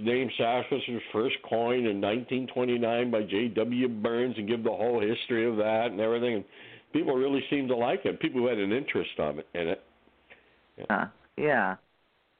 name 0.00 0.28
Sasquatch 0.38 0.88
was 0.88 1.02
first 1.12 1.36
coined 1.48 1.86
in 1.86 2.00
1929 2.00 3.10
by 3.10 3.22
J.W. 3.22 3.88
Burns, 3.88 4.34
and 4.36 4.48
give 4.48 4.64
the 4.64 4.70
whole 4.70 5.00
history 5.00 5.48
of 5.48 5.56
that 5.56 5.88
and 5.90 6.00
everything. 6.00 6.34
And 6.36 6.44
people 6.92 7.14
really 7.14 7.42
seemed 7.50 7.68
to 7.68 7.76
like 7.76 8.04
it. 8.04 8.20
People 8.20 8.40
who 8.40 8.48
had 8.48 8.58
an 8.58 8.72
interest 8.72 9.10
on 9.18 9.38
it 9.38 9.46
in 9.54 9.68
it. 9.68 9.82
Yeah. 10.78 11.06
yeah. 11.36 11.76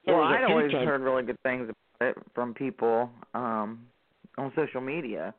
There 0.05 0.15
well, 0.17 0.25
I'd 0.25 0.45
always 0.45 0.73
times- 0.73 0.87
heard 0.87 1.01
really 1.01 1.23
good 1.25 1.41
things 1.43 1.69
about 1.99 2.11
it 2.11 2.17
from 2.35 2.55
people 2.55 3.11
um 3.35 3.87
on 4.37 4.53
social 4.55 4.81
media. 4.81 5.35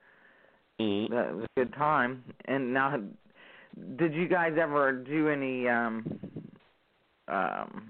Mhm. 0.80 1.10
That 1.10 1.34
was 1.36 1.46
a 1.46 1.60
good 1.60 1.74
time. 1.74 2.24
And 2.46 2.74
now, 2.74 3.02
did 3.98 4.14
you 4.14 4.28
guys 4.28 4.54
ever 4.62 4.92
do 4.92 5.30
any 5.30 5.68
um 5.68 6.20
um 7.28 7.90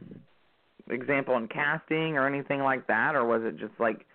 example 0.90 1.36
in 1.38 1.48
casting 1.48 2.18
or 2.18 2.28
anything 2.28 2.62
like 2.62 2.88
that, 2.88 3.16
or 3.16 3.26
was 3.26 3.42
it 3.44 3.58
just 3.58 3.74
like 3.80 4.06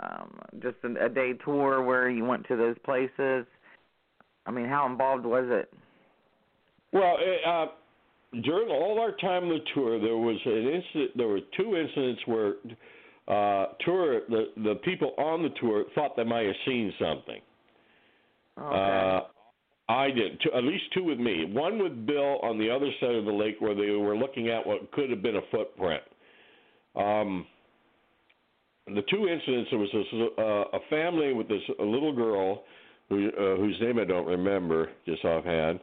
um 0.00 0.38
just 0.62 0.76
a, 0.84 1.06
a 1.06 1.08
day 1.08 1.32
tour 1.44 1.82
where 1.82 2.08
you 2.08 2.24
went 2.24 2.46
to 2.48 2.56
those 2.56 2.76
places? 2.84 3.46
I 4.46 4.50
mean, 4.50 4.66
how 4.66 4.86
involved 4.86 5.24
was 5.24 5.46
it? 5.48 5.72
Well, 6.92 7.16
it, 7.18 7.40
uh, 7.46 7.66
during 8.42 8.68
all 8.68 9.00
our 9.00 9.12
time 9.16 9.44
on 9.44 9.48
the 9.48 9.60
tour, 9.74 10.00
there 10.00 10.16
was 10.16 10.38
an 10.44 10.52
incident. 10.52 11.16
There 11.16 11.28
were 11.28 11.40
two 11.56 11.76
incidents 11.76 12.22
where 12.26 12.54
uh, 13.28 13.72
tour 13.84 14.20
the 14.28 14.44
the 14.56 14.74
people 14.84 15.14
on 15.18 15.42
the 15.42 15.50
tour 15.60 15.84
thought 15.94 16.16
they 16.16 16.24
might 16.24 16.46
have 16.46 16.54
seen 16.66 16.92
something. 16.98 17.40
Okay. 18.58 18.76
Uh, 18.76 19.20
I 19.88 20.10
did, 20.10 20.40
two, 20.40 20.50
at 20.56 20.64
least 20.64 20.84
two 20.94 21.04
with 21.04 21.18
me. 21.18 21.44
One 21.44 21.82
with 21.82 22.06
Bill 22.06 22.38
on 22.42 22.58
the 22.58 22.70
other 22.70 22.90
side 23.00 23.14
of 23.14 23.24
the 23.26 23.32
lake 23.32 23.56
where 23.58 23.74
they 23.74 23.90
were 23.90 24.16
looking 24.16 24.48
at 24.48 24.66
what 24.66 24.90
could 24.92 25.10
have 25.10 25.22
been 25.22 25.36
a 25.36 25.42
footprint. 25.50 26.02
Um, 26.96 27.46
the 28.86 29.02
two 29.10 29.28
incidents, 29.28 29.70
there 29.70 29.78
was 29.78 29.90
this, 29.92 30.06
uh, 30.38 30.42
a 30.76 30.80
family 30.88 31.32
with 31.32 31.48
this 31.48 31.60
a 31.80 31.84
little 31.84 32.14
girl 32.14 32.62
who, 33.08 33.28
uh, 33.28 33.56
whose 33.56 33.76
name 33.80 33.98
I 33.98 34.04
don't 34.04 34.26
remember 34.26 34.90
just 35.06 35.24
offhand. 35.24 35.80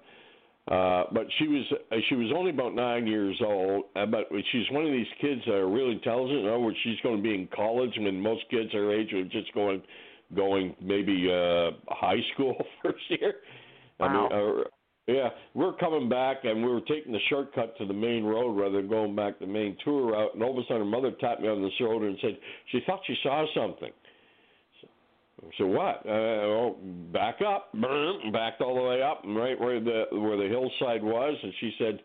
Uh, 0.69 1.05
but 1.11 1.25
she 1.39 1.47
was 1.47 1.65
uh, 1.91 1.95
she 2.07 2.15
was 2.15 2.31
only 2.35 2.51
about 2.51 2.75
nine 2.75 3.07
years 3.07 3.35
old, 3.43 3.85
uh, 3.95 4.05
but 4.05 4.27
she's 4.51 4.69
one 4.69 4.85
of 4.85 4.91
these 4.91 5.07
kids 5.19 5.41
that 5.47 5.55
are 5.55 5.67
really 5.67 5.93
intelligent. 5.93 6.41
In 6.41 6.47
other 6.47 6.59
words, 6.59 6.77
she's 6.83 6.99
going 7.01 7.17
to 7.17 7.23
be 7.23 7.33
in 7.33 7.47
college 7.53 7.91
when 7.97 8.21
most 8.21 8.43
kids 8.51 8.71
her 8.73 8.93
age 8.93 9.11
are 9.11 9.23
just 9.23 9.51
going 9.53 9.81
going 10.35 10.75
maybe 10.79 11.29
uh 11.29 11.71
high 11.89 12.21
school 12.33 12.55
first 12.83 13.01
year. 13.09 13.33
I 14.01 14.13
mean, 14.13 14.31
uh, 14.31 14.63
yeah, 15.07 15.29
we're 15.53 15.73
coming 15.73 16.07
back 16.09 16.43
and 16.43 16.63
we 16.63 16.69
were 16.71 16.81
taking 16.81 17.11
the 17.11 17.19
shortcut 17.29 17.77
to 17.77 17.85
the 17.85 17.93
main 17.93 18.23
road 18.23 18.51
rather 18.51 18.77
than 18.77 18.89
going 18.89 19.15
back 19.15 19.39
the 19.39 19.47
main 19.47 19.75
tour 19.83 20.11
route. 20.11 20.33
And 20.33 20.43
all 20.43 20.51
of 20.51 20.57
a 20.57 20.63
sudden, 20.67 20.79
her 20.79 20.85
mother 20.85 21.11
tapped 21.19 21.41
me 21.41 21.47
on 21.47 21.61
the 21.61 21.71
shoulder 21.77 22.07
and 22.07 22.17
said 22.21 22.37
she 22.71 22.81
thought 22.85 23.01
she 23.05 23.15
saw 23.23 23.45
something. 23.55 23.91
So 24.81 24.87
I 25.43 25.49
said 25.57 25.67
what? 25.67 25.97
Uh, 26.05 26.47
well, 26.49 26.75
back 27.11 27.41
up, 27.41 27.73
backed 28.31 28.61
all 28.61 28.75
the 28.75 28.81
way 28.81 29.01
up, 29.01 29.23
and 29.23 29.35
right 29.35 29.59
where 29.59 29.79
the 29.79 30.05
where 30.11 30.37
the 30.37 30.47
hillside 30.47 31.03
was, 31.03 31.35
and 31.41 31.53
she 31.59 31.73
said 31.77 31.99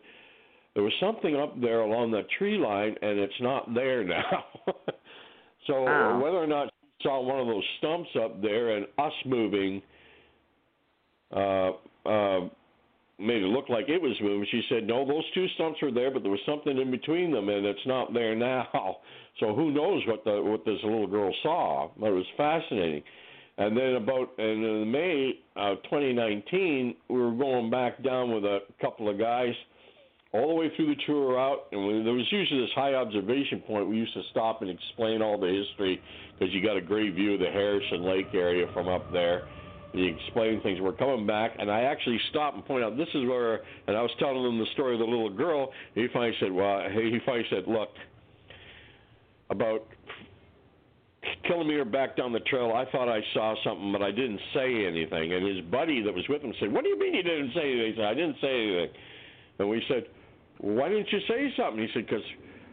there 0.73 0.83
was 0.83 0.93
something 0.99 1.35
up 1.35 1.59
there 1.59 1.81
along 1.81 2.11
that 2.11 2.29
tree 2.37 2.57
line, 2.57 2.95
and 3.01 3.19
it's 3.19 3.41
not 3.41 3.73
there 3.73 4.03
now. 4.03 4.45
so 5.67 5.83
Wow. 5.83 6.19
whether 6.21 6.37
or 6.37 6.47
not 6.47 6.69
she 6.99 7.07
saw 7.07 7.21
one 7.21 7.39
of 7.39 7.47
those 7.47 7.63
stumps 7.77 8.09
up 8.23 8.41
there 8.41 8.75
and 8.77 8.85
us 8.97 9.13
moving, 9.25 9.81
uh, 11.31 11.71
uh, 12.07 12.47
made 13.19 13.41
it 13.41 13.47
look 13.47 13.69
like 13.69 13.89
it 13.89 14.01
was 14.01 14.15
moving. 14.21 14.47
She 14.51 14.61
said, 14.69 14.85
no, 14.85 15.05
those 15.05 15.23
two 15.33 15.47
stumps 15.55 15.81
were 15.81 15.91
there, 15.91 16.11
but 16.11 16.21
there 16.21 16.31
was 16.31 16.39
something 16.45 16.77
in 16.77 16.91
between 16.91 17.31
them, 17.31 17.49
and 17.49 17.65
it's 17.65 17.85
not 17.85 18.13
there 18.13 18.35
now. 18.35 18.97
So 19.39 19.53
who 19.53 19.69
knows 19.69 20.01
what 20.07 20.23
the 20.23 20.41
what 20.41 20.65
this 20.65 20.79
little 20.83 21.05
girl 21.05 21.31
saw? 21.43 21.91
But 21.99 22.07
it 22.07 22.13
was 22.13 22.25
fascinating. 22.37 23.03
And 23.59 23.77
then 23.77 23.93
about 23.93 24.29
in 24.39 24.91
May 24.91 25.33
of 25.55 25.77
2019, 25.83 26.95
we 27.07 27.15
were 27.15 27.31
going 27.31 27.69
back 27.69 28.03
down 28.03 28.33
with 28.33 28.45
a 28.45 28.61
couple 28.81 29.09
of 29.09 29.19
guys 29.19 29.53
all 30.33 30.49
the 30.49 30.55
way 30.55 30.71
through 30.75 30.93
the 30.93 31.01
tour 31.05 31.33
route, 31.33 31.59
and 31.71 31.87
we, 31.87 32.03
there 32.03 32.13
was 32.13 32.25
usually 32.31 32.61
this 32.61 32.69
high 32.75 32.93
observation 32.93 33.61
point. 33.61 33.87
We 33.87 33.97
used 33.97 34.13
to 34.13 34.23
stop 34.31 34.61
and 34.61 34.69
explain 34.69 35.21
all 35.21 35.39
the 35.39 35.47
history 35.47 36.01
because 36.37 36.53
you 36.53 36.63
got 36.63 36.77
a 36.77 36.81
great 36.81 37.13
view 37.13 37.35
of 37.35 37.39
the 37.39 37.51
Harrison 37.51 38.03
Lake 38.03 38.27
area 38.33 38.67
from 38.73 38.87
up 38.87 39.11
there. 39.11 39.47
You 39.93 40.15
explain 40.15 40.61
things. 40.61 40.79
We're 40.81 40.91
coming 40.93 41.25
back, 41.25 41.55
and 41.57 41.71
I 41.71 41.81
actually 41.81 42.19
stopped 42.29 42.55
and 42.55 42.65
point 42.65 42.83
out 42.83 42.97
this 42.97 43.07
is 43.13 43.25
where. 43.25 43.61
And 43.87 43.95
I 43.95 44.01
was 44.01 44.11
telling 44.19 44.43
them 44.43 44.59
the 44.59 44.65
story 44.73 44.93
of 44.93 44.99
the 44.99 45.05
little 45.05 45.29
girl. 45.29 45.71
He 45.95 46.07
finally 46.13 46.35
said, 46.39 46.51
"Well," 46.51 46.81
he 46.91 47.19
finally 47.25 47.45
said, 47.49 47.67
"Look, 47.67 47.89
about 49.49 49.87
kilometer 51.45 51.85
back 51.85 52.15
down 52.17 52.31
the 52.31 52.39
trail, 52.41 52.73
I 52.75 52.89
thought 52.91 53.09
I 53.09 53.21
saw 53.33 53.55
something, 53.63 53.91
but 53.91 54.01
I 54.01 54.11
didn't 54.11 54.39
say 54.53 54.85
anything. 54.85 55.33
And 55.33 55.45
his 55.45 55.61
buddy 55.65 56.01
that 56.03 56.13
was 56.13 56.27
with 56.29 56.41
him 56.41 56.53
said, 56.59 56.71
"What 56.71 56.83
do 56.83 56.89
you 56.89 56.99
mean 56.99 57.13
you 57.13 57.23
didn't 57.23 57.53
say 57.53 57.71
anything?" 57.71 57.91
He 57.91 57.95
said, 57.95 58.05
"I 58.05 58.13
didn't 58.13 58.37
say 58.41 58.63
anything." 58.63 58.89
And 59.59 59.69
we 59.69 59.83
said, 59.87 60.05
"Why 60.59 60.89
didn't 60.89 61.11
you 61.11 61.19
say 61.21 61.53
something?" 61.55 61.87
He 61.87 61.91
said, 61.93 62.05
"Because 62.05 62.25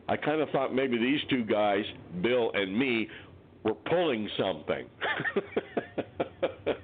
I 0.08 0.16
kind 0.16 0.40
of 0.40 0.50
thought 0.50 0.74
maybe 0.74 0.98
these 0.98 1.20
two 1.30 1.44
guys, 1.44 1.84
Bill 2.20 2.50
and 2.52 2.76
me, 2.76 3.08
were 3.62 3.74
pulling 3.74 4.28
something." 4.36 4.86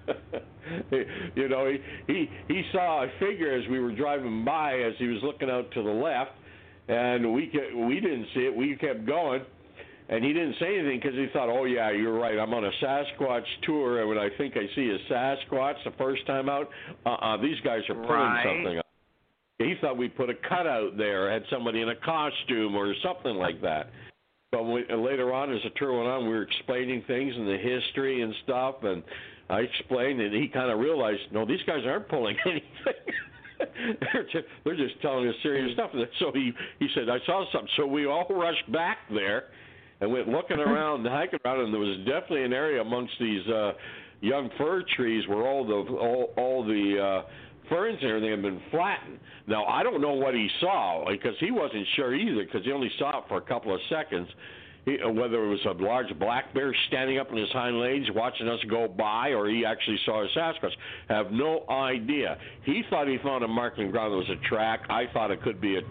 you 1.34 1.48
know, 1.48 1.66
he 1.66 1.78
he 2.12 2.30
he 2.48 2.62
saw 2.72 3.04
a 3.04 3.08
figure 3.18 3.52
as 3.52 3.66
we 3.68 3.78
were 3.80 3.92
driving 3.92 4.44
by 4.44 4.80
as 4.80 4.94
he 4.98 5.06
was 5.06 5.22
looking 5.22 5.50
out 5.50 5.70
to 5.72 5.82
the 5.82 5.90
left, 5.90 6.32
and 6.88 7.32
we 7.32 7.46
ke- 7.46 7.74
we 7.74 8.00
didn't 8.00 8.26
see 8.34 8.40
it. 8.40 8.54
We 8.54 8.76
kept 8.76 9.06
going, 9.06 9.42
and 10.08 10.24
he 10.24 10.32
didn't 10.32 10.56
say 10.58 10.78
anything 10.78 11.00
because 11.00 11.16
he 11.16 11.26
thought, 11.32 11.48
"Oh 11.48 11.64
yeah, 11.64 11.90
you're 11.90 12.18
right. 12.18 12.38
I'm 12.38 12.52
on 12.52 12.64
a 12.64 12.72
Sasquatch 12.82 13.46
tour, 13.62 14.00
and 14.00 14.08
when 14.08 14.18
I 14.18 14.28
think 14.36 14.56
I 14.56 14.66
see 14.74 14.90
a 14.90 15.12
Sasquatch 15.12 15.82
the 15.84 15.92
first 15.98 16.26
time 16.26 16.48
out, 16.48 16.68
uh-uh, 17.06 17.36
these 17.38 17.60
guys 17.60 17.82
are 17.88 17.94
pulling 17.94 18.08
Right. 18.08 18.44
something." 18.44 18.78
Up. 18.78 18.86
He 19.58 19.74
thought 19.80 19.98
we 19.98 20.08
put 20.08 20.30
a 20.30 20.34
cutout 20.34 20.96
there, 20.96 21.30
had 21.30 21.44
somebody 21.50 21.82
in 21.82 21.90
a 21.90 21.96
costume 21.96 22.74
or 22.74 22.94
something 23.02 23.34
like 23.36 23.60
that. 23.60 23.90
But 24.50 24.64
we, 24.64 24.84
later 24.92 25.32
on, 25.32 25.52
as 25.52 25.62
the 25.62 25.70
tour 25.76 25.92
went 25.92 26.08
on, 26.08 26.24
we 26.24 26.30
were 26.30 26.42
explaining 26.42 27.02
things 27.02 27.36
and 27.36 27.46
the 27.46 27.58
history 27.58 28.22
and 28.22 28.34
stuff, 28.42 28.82
and 28.82 29.02
I 29.50 29.60
explained, 29.60 30.20
and 30.20 30.34
he 30.34 30.48
kind 30.48 30.70
of 30.70 30.78
realized, 30.78 31.20
no, 31.32 31.44
these 31.44 31.60
guys 31.66 31.80
aren't 31.84 32.08
pulling 32.08 32.36
anything. 32.46 33.00
they're, 34.12 34.24
just, 34.24 34.44
they're 34.64 34.76
just 34.76 35.00
telling 35.02 35.28
us 35.28 35.34
serious 35.42 35.72
stuff. 35.74 35.90
So 36.18 36.30
he 36.32 36.52
he 36.78 36.88
said, 36.94 37.08
I 37.08 37.18
saw 37.26 37.44
something. 37.52 37.68
So 37.76 37.86
we 37.86 38.06
all 38.06 38.26
rushed 38.30 38.70
back 38.72 38.98
there 39.12 39.44
and 40.00 40.12
went 40.12 40.28
looking 40.28 40.58
around, 40.58 41.04
hiking 41.06 41.38
around, 41.44 41.60
and 41.60 41.74
there 41.74 41.80
was 41.80 41.98
definitely 41.98 42.44
an 42.44 42.52
area 42.52 42.80
amongst 42.80 43.12
these 43.20 43.46
uh, 43.48 43.72
young 44.20 44.50
fir 44.56 44.84
trees 44.96 45.26
where 45.28 45.46
all 45.46 45.66
the 45.66 45.92
all, 45.92 46.32
all 46.36 46.64
the 46.64 47.22
uh, 47.24 47.28
ferns 47.68 47.98
and 48.00 48.10
everything 48.10 48.30
had 48.30 48.42
been 48.42 48.60
flattened. 48.70 49.18
Now 49.46 49.64
I 49.64 49.82
don't 49.82 50.00
know 50.00 50.14
what 50.14 50.34
he 50.34 50.48
saw 50.60 51.04
because 51.08 51.34
he 51.40 51.50
wasn't 51.50 51.86
sure 51.96 52.14
either 52.14 52.44
because 52.44 52.64
he 52.64 52.72
only 52.72 52.90
saw 52.98 53.18
it 53.18 53.24
for 53.28 53.38
a 53.38 53.42
couple 53.42 53.74
of 53.74 53.80
seconds. 53.90 54.28
Uh, 54.86 55.10
whether 55.10 55.44
it 55.44 55.48
was 55.48 55.60
a 55.66 55.82
large 55.82 56.06
black 56.18 56.54
bear 56.54 56.74
standing 56.88 57.18
up 57.18 57.30
on 57.30 57.36
his 57.36 57.50
hind 57.50 57.78
legs 57.78 58.06
watching 58.14 58.48
us 58.48 58.58
go 58.70 58.88
by, 58.88 59.28
or 59.28 59.46
he 59.46 59.64
actually 59.64 59.98
saw 60.06 60.24
a 60.24 60.28
Sasquatch, 60.28 60.72
have 61.08 61.30
no 61.30 61.64
idea. 61.68 62.38
He 62.64 62.82
thought 62.88 63.06
he 63.06 63.18
found 63.22 63.44
a 63.44 63.48
mark 63.48 63.74
on 63.78 63.86
the 63.86 63.92
ground 63.92 64.12
that 64.12 64.16
was 64.16 64.30
a 64.30 64.48
track. 64.48 64.80
I 64.88 65.04
thought 65.12 65.30
it 65.30 65.42
could 65.42 65.60
be 65.60 65.76
a 65.76 65.82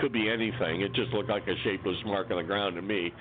could 0.00 0.12
be 0.12 0.28
anything. 0.28 0.82
It 0.82 0.92
just 0.92 1.12
looked 1.12 1.30
like 1.30 1.46
a 1.46 1.54
shapeless 1.62 1.96
mark 2.04 2.30
on 2.30 2.36
the 2.36 2.42
ground 2.42 2.74
to 2.74 2.82
me. 2.82 3.12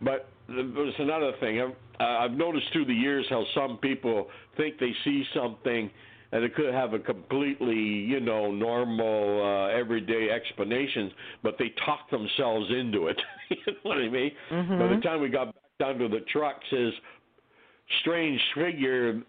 But 0.00 0.28
there's 0.48 0.94
another 0.98 1.32
thing. 1.38 1.60
I've, 1.60 1.76
uh, 2.00 2.18
I've 2.24 2.32
noticed 2.32 2.66
through 2.72 2.86
the 2.86 2.94
years 2.94 3.24
how 3.30 3.44
some 3.54 3.78
people 3.78 4.26
think 4.56 4.78
they 4.80 4.92
see 5.04 5.24
something 5.32 5.90
and 6.32 6.44
it 6.44 6.54
could 6.54 6.72
have 6.72 6.94
a 6.94 6.98
completely, 6.98 7.76
you 7.76 8.18
know, 8.18 8.50
normal, 8.50 9.42
uh, 9.44 9.78
everyday 9.78 10.30
explanation, 10.30 11.12
but 11.42 11.56
they 11.58 11.72
talk 11.84 12.10
themselves 12.10 12.70
into 12.70 13.08
it. 13.08 13.20
you 13.66 13.72
know 13.72 13.78
what 13.82 13.98
I 13.98 14.08
mean? 14.08 14.32
Mhm. 14.50 14.78
By 14.78 14.86
the 14.94 15.00
time 15.02 15.20
we 15.20 15.28
got 15.28 15.46
back 15.46 15.62
down 15.78 15.98
to 15.98 16.08
the 16.08 16.20
trucks, 16.32 16.64
his 16.70 16.92
strange 18.00 18.40
figure, 18.54 19.20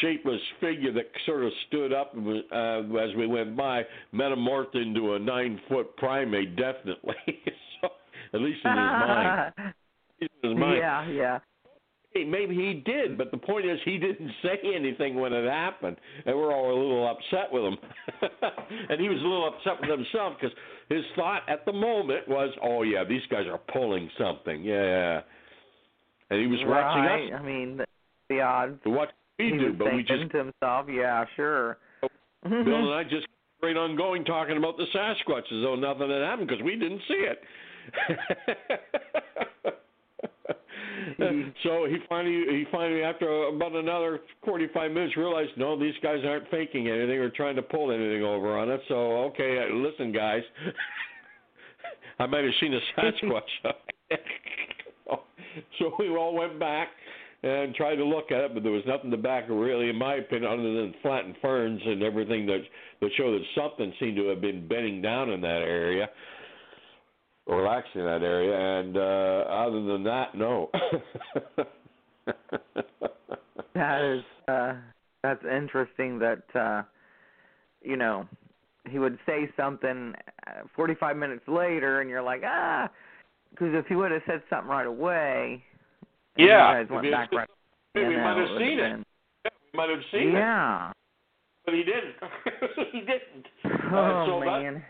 shapeless 0.00 0.40
figure 0.60 0.92
that 0.92 1.06
sort 1.26 1.44
of 1.44 1.52
stood 1.68 1.92
up 1.92 2.14
uh, 2.16 2.96
as 2.98 3.14
we 3.16 3.26
went 3.26 3.56
by, 3.56 3.82
metamorphed 4.14 4.74
into 4.74 5.14
a 5.14 5.18
nine-foot 5.18 5.96
primate, 5.98 6.56
definitely. 6.56 7.14
so, 7.80 7.88
at 8.32 8.40
least 8.40 8.60
in 8.64 8.70
his 8.70 8.78
mind. 8.78 9.52
In 10.20 10.28
his 10.42 10.58
mind. 10.58 10.78
yeah, 10.78 11.08
yeah. 11.08 11.38
Maybe 12.14 12.54
he 12.54 12.82
did, 12.84 13.16
but 13.16 13.30
the 13.30 13.36
point 13.36 13.66
is 13.66 13.78
he 13.84 13.98
didn't 13.98 14.30
say 14.42 14.58
anything 14.74 15.14
when 15.20 15.32
it 15.32 15.48
happened, 15.48 15.96
and 16.26 16.36
we're 16.36 16.52
all 16.54 16.72
a 16.72 16.78
little 16.78 17.08
upset 17.08 17.52
with 17.52 17.64
him. 17.64 17.76
and 18.90 19.00
he 19.00 19.08
was 19.08 19.18
a 19.18 19.22
little 19.22 19.48
upset 19.48 19.80
with 19.80 19.90
himself 19.90 20.34
because 20.40 20.56
his 20.88 21.04
thought 21.14 21.42
at 21.48 21.64
the 21.64 21.72
moment 21.72 22.26
was, 22.28 22.50
"Oh 22.62 22.82
yeah, 22.82 23.04
these 23.04 23.22
guys 23.30 23.46
are 23.46 23.60
pulling 23.72 24.10
something." 24.18 24.62
Yeah, 24.62 25.20
and 26.30 26.40
he 26.40 26.46
was 26.46 26.60
watching 26.64 27.02
right. 27.02 27.32
us 27.32 27.40
I 27.40 27.42
mean, 27.42 27.80
the, 28.28 28.40
odds. 28.40 28.80
what 28.84 29.12
we 29.38 29.46
he 29.46 29.58
do, 29.58 29.72
but 29.72 29.94
we 29.94 30.02
just 30.02 30.30
to 30.32 30.38
himself, 30.38 30.86
yeah, 30.90 31.24
sure. 31.36 31.78
Bill 32.42 32.52
and 32.52 32.94
I 32.94 33.04
just 33.04 33.26
straight 33.58 33.76
on 33.76 33.96
going 33.96 34.24
talking 34.24 34.56
about 34.56 34.76
the 34.76 34.86
Sasquatch 34.94 35.44
as 35.52 35.62
though 35.62 35.76
nothing 35.76 36.10
had 36.10 36.22
happened 36.22 36.48
because 36.48 36.62
we 36.62 36.76
didn't 36.76 37.02
see 37.08 37.26
it. 37.26 37.42
so 41.62 41.86
he 41.86 41.96
finally, 42.08 42.44
he 42.50 42.64
finally, 42.70 43.02
after 43.02 43.44
about 43.44 43.72
another 43.72 44.20
forty-five 44.44 44.90
minutes, 44.90 45.16
realized 45.16 45.50
no, 45.56 45.78
these 45.78 45.94
guys 46.02 46.18
aren't 46.24 46.48
faking 46.50 46.88
anything 46.88 47.18
or 47.18 47.30
trying 47.30 47.56
to 47.56 47.62
pull 47.62 47.92
anything 47.92 48.22
over 48.22 48.56
on 48.58 48.70
us. 48.70 48.80
So 48.88 48.94
okay, 49.24 49.58
uh, 49.58 49.74
listen, 49.74 50.12
guys, 50.12 50.42
I 52.18 52.26
might 52.26 52.44
have 52.44 52.54
seen 52.60 52.74
a 52.74 52.80
Sasquatch. 52.96 53.42
so 55.78 55.94
we 55.98 56.08
all 56.08 56.34
went 56.34 56.58
back 56.58 56.88
and 57.42 57.74
tried 57.74 57.96
to 57.96 58.04
look 58.04 58.32
at 58.32 58.40
it, 58.40 58.54
but 58.54 58.62
there 58.62 58.72
was 58.72 58.82
nothing 58.86 59.10
to 59.12 59.16
back 59.16 59.44
it 59.48 59.52
really, 59.52 59.88
in 59.88 59.96
my 59.96 60.14
opinion, 60.14 60.50
other 60.50 60.74
than 60.74 60.94
flattened 61.02 61.36
ferns 61.40 61.80
and 61.84 62.02
everything 62.02 62.46
that 62.46 62.60
that 63.00 63.10
showed 63.16 63.40
that 63.40 63.46
something 63.54 63.92
seemed 64.00 64.16
to 64.16 64.26
have 64.26 64.40
been 64.40 64.66
bending 64.66 65.00
down 65.00 65.30
in 65.30 65.40
that 65.40 65.62
area 65.62 66.08
or 67.48 67.58
relaxing 67.62 68.02
in 68.02 68.06
that 68.06 68.22
area. 68.22 68.56
And 68.80 68.96
uh, 68.96 69.00
other 69.50 69.82
than 69.82 70.04
that, 70.04 70.34
no. 70.36 70.70
That 73.74 74.02
is 74.02 74.24
uh 74.48 74.74
that's 75.22 75.44
interesting 75.44 76.18
that 76.18 76.42
uh 76.54 76.82
you 77.82 77.96
know 77.96 78.26
he 78.88 78.98
would 78.98 79.18
say 79.24 79.48
something 79.56 80.14
uh, 80.48 80.62
45 80.74 81.16
minutes 81.16 81.44
later 81.46 82.00
and 82.00 82.10
you're 82.10 82.22
like 82.22 82.42
ah 82.44 82.88
because 83.50 83.68
if 83.74 83.86
he 83.86 83.94
would 83.94 84.10
have 84.10 84.22
said 84.26 84.42
something 84.50 84.68
right 84.68 84.86
away 84.86 85.62
Yeah, 86.36 86.80
you 86.80 86.86
guys 86.86 86.90
went 86.90 87.10
back 87.12 87.28
said 87.30 87.36
right 87.36 87.48
Hey, 87.94 88.08
we 88.08 88.14
you 88.14 88.20
might 88.20 88.34
know, 88.34 88.40
have 88.40 88.50
would've 88.50 88.66
seen 88.68 88.78
it. 88.78 88.90
been- 88.90 89.04
we 89.72 89.76
might 89.76 89.90
have 89.90 90.04
seen 90.10 90.28
it, 90.28 90.32
yeah 90.32 90.92
but 91.64 91.74
he 91.74 91.84
didn't. 91.84 92.14
he 92.92 93.00
didn't. 93.00 93.46
oh 93.92 94.26
so 94.26 94.40
that- 94.40 94.46
man 94.46 94.84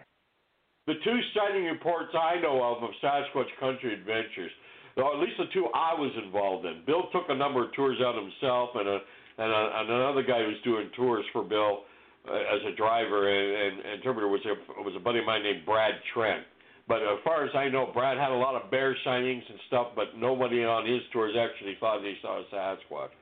The 0.89 0.97
two 1.05 1.21
sighting 1.37 1.65
reports 1.65 2.17
I 2.17 2.41
know 2.41 2.65
of 2.65 2.83
of 2.83 2.89
Sasquatch 3.05 3.53
Country 3.61 3.93
Adventures, 3.93 4.51
or 4.97 5.13
at 5.13 5.21
least 5.21 5.37
the 5.37 5.45
two 5.53 5.69
I 5.75 5.93
was 5.93 6.11
involved 6.25 6.65
in. 6.65 6.81
Bill 6.87 7.13
took 7.13 7.29
a 7.29 7.37
number 7.37 7.63
of 7.63 7.75
tours 7.75 7.99
out 8.01 8.15
himself, 8.17 8.71
and 8.75 8.89
a 8.89 8.99
and, 9.37 9.53
a, 9.53 9.71
and 9.81 9.91
another 9.91 10.23
guy 10.23 10.41
who 10.41 10.49
was 10.49 10.57
doing 10.65 10.89
tours 10.97 11.27
for 11.31 11.45
Bill 11.45 11.85
uh, 12.27 12.33
as 12.33 12.73
a 12.73 12.75
driver 12.75 13.29
and, 13.29 13.85
and 13.85 13.95
interpreter 14.01 14.29
was 14.29 14.41
a 14.49 14.81
was 14.81 14.95
a 14.97 14.99
buddy 14.99 15.19
of 15.19 15.27
mine 15.27 15.43
named 15.43 15.67
Brad 15.67 15.93
Trent. 16.15 16.45
But 16.89 17.03
as 17.03 17.19
far 17.23 17.45
as 17.45 17.51
I 17.55 17.69
know, 17.69 17.91
Brad 17.93 18.17
had 18.17 18.31
a 18.31 18.41
lot 18.41 18.55
of 18.55 18.71
bear 18.71 18.97
sightings 19.05 19.45
and 19.47 19.59
stuff, 19.69 19.89
but 19.95 20.17
nobody 20.17 20.65
on 20.65 20.87
his 20.87 21.03
tours 21.13 21.35
actually 21.39 21.77
thought 21.79 22.01
they 22.01 22.17
saw 22.23 22.41
a 22.41 22.45
Sasquatch. 22.51 23.13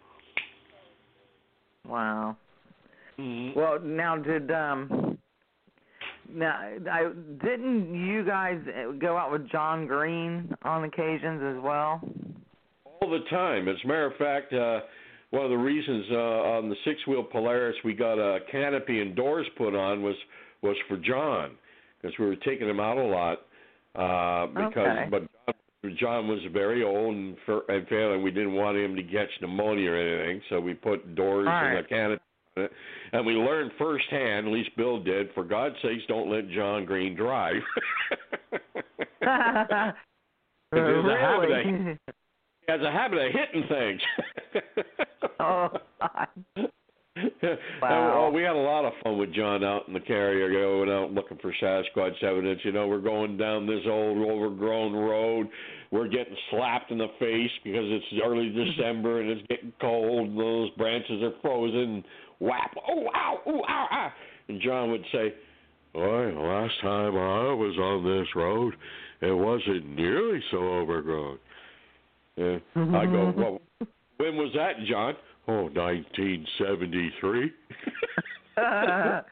wow 1.89 2.37
Mm-hmm. 3.19 3.59
well 3.59 3.81
now 3.81 4.15
did 4.17 4.51
um 4.51 5.16
now 6.33 6.59
I 6.91 7.11
didn't 7.45 7.95
you 7.95 8.25
guys 8.25 8.61
go 9.01 9.17
out 9.17 9.31
with 9.33 9.49
John 9.51 9.87
Green 9.87 10.55
on 10.63 10.85
occasions 10.85 11.43
as 11.57 11.63
well 11.63 12.01
all 13.01 13.11
the 13.11 13.25
time. 13.31 13.69
As 13.69 13.77
a 13.85 13.87
matter 13.87 14.07
of 14.07 14.17
fact, 14.17 14.53
uh, 14.53 14.81
one 15.31 15.45
of 15.45 15.51
the 15.51 15.57
reasons 15.57 16.07
uh, 16.11 16.15
on 16.15 16.69
the 16.69 16.77
six 16.85 17.07
wheel 17.07 17.23
Polaris 17.23 17.77
we 17.85 17.95
got 17.95 18.19
a 18.19 18.41
canopy 18.51 19.01
and 19.01 19.15
doors 19.15 19.47
put 19.57 19.75
on 19.75 20.03
was 20.03 20.17
was 20.63 20.77
for 20.89 20.97
John 20.97 21.53
because 22.01 22.17
we 22.19 22.27
were 22.27 22.37
taking 22.37 22.69
him 22.69 22.81
out 22.81 22.99
a 22.99 23.03
lot. 23.05 23.39
Uh, 23.95 24.47
because 24.49 24.77
Okay. 24.77 25.09
but 25.11 25.23
John, 25.47 25.97
John 25.99 26.29
was 26.29 26.41
very 26.53 26.83
old 26.83 27.15
and, 27.15 27.37
for, 27.47 27.63
and 27.69 27.87
failing. 27.89 28.23
We 28.23 28.31
didn't 28.31 28.55
want 28.55 28.77
him 28.77 28.95
to 28.97 29.03
catch 29.03 29.29
pneumonia 29.41 29.91
or 29.91 29.97
anything, 29.97 30.43
so 30.51 30.61
we 30.61 30.75
put 30.75 31.15
doors 31.15 31.47
Right. 31.47 31.77
and 31.77 31.79
a 31.79 31.89
canopy. 31.89 32.23
It. 32.57 32.71
And 33.13 33.27
we 33.27 33.35
learned 33.35 33.73
firsthand, 33.79 34.47
at 34.47 34.53
least 34.53 34.71
Bill 34.77 35.03
did, 35.03 35.29
for 35.35 35.45
God's 35.45 35.77
sakes, 35.83 36.03
don't 36.09 36.31
let 36.31 36.49
John 36.51 36.85
Green 36.85 37.15
drive. 37.15 37.57
A 40.73 41.17
habit 41.19 41.51
of- 41.51 41.99
he 42.67 42.73
has 42.73 42.81
a 42.83 42.91
habit 42.91 43.19
of 43.19 43.33
hitting 43.33 43.69
things. 43.69 44.01
oh, 45.41 45.69
God. 46.01 46.29
Wow. 47.81 48.27
oh, 48.27 48.31
we 48.31 48.43
had 48.43 48.57
a 48.57 48.59
lot 48.59 48.85
of 48.85 48.93
fun 49.03 49.17
with 49.17 49.33
John 49.33 49.65
out 49.65 49.89
in 49.89 49.95
the 49.95 50.01
carrier, 50.01 50.51
going 50.51 50.91
out 50.91 51.13
looking 51.13 51.39
for 51.39 51.55
Sasquatch 51.63 52.23
evidence. 52.23 52.61
You 52.63 52.73
know, 52.73 52.89
we're 52.89 53.01
going 53.01 53.39
down 53.39 53.67
this 53.67 53.81
old 53.89 54.19
overgrown 54.19 54.93
road. 54.93 55.49
We're 55.91 56.09
getting 56.09 56.37
slapped 56.51 56.91
in 56.91 56.99
the 56.99 57.07
face 57.19 57.51
because 57.65 57.85
it's 57.85 58.23
early 58.23 58.51
December 58.51 59.21
and 59.21 59.31
it's 59.31 59.47
getting 59.49 59.73
cold. 59.81 60.29
And 60.29 60.39
those 60.39 60.71
branches 60.71 61.23
are 61.23 61.33
frozen. 61.41 62.05
Whap! 62.39 62.75
Oh, 62.89 63.07
ow! 63.15 63.41
Oh, 63.47 63.63
ow! 63.69 63.89
ow. 63.91 64.13
And 64.49 64.61
John 64.61 64.91
would 64.91 65.05
say, 65.13 65.35
"Boy, 65.93 66.33
last 66.39 66.75
time 66.83 67.17
I 67.17 67.53
was 67.55 67.77
on 67.79 68.05
this 68.05 68.29
road, 68.35 68.75
it 69.21 69.33
wasn't 69.33 69.97
nearly 69.97 70.41
so 70.51 70.59
overgrown." 70.59 71.39
And 72.37 72.61
I 72.95 73.07
go, 73.07 73.33
well, 73.37 73.61
when 74.19 74.37
was 74.37 74.53
that, 74.55 74.73
John? 74.89 75.15
Oh, 75.49 75.65
1973. 75.73 77.53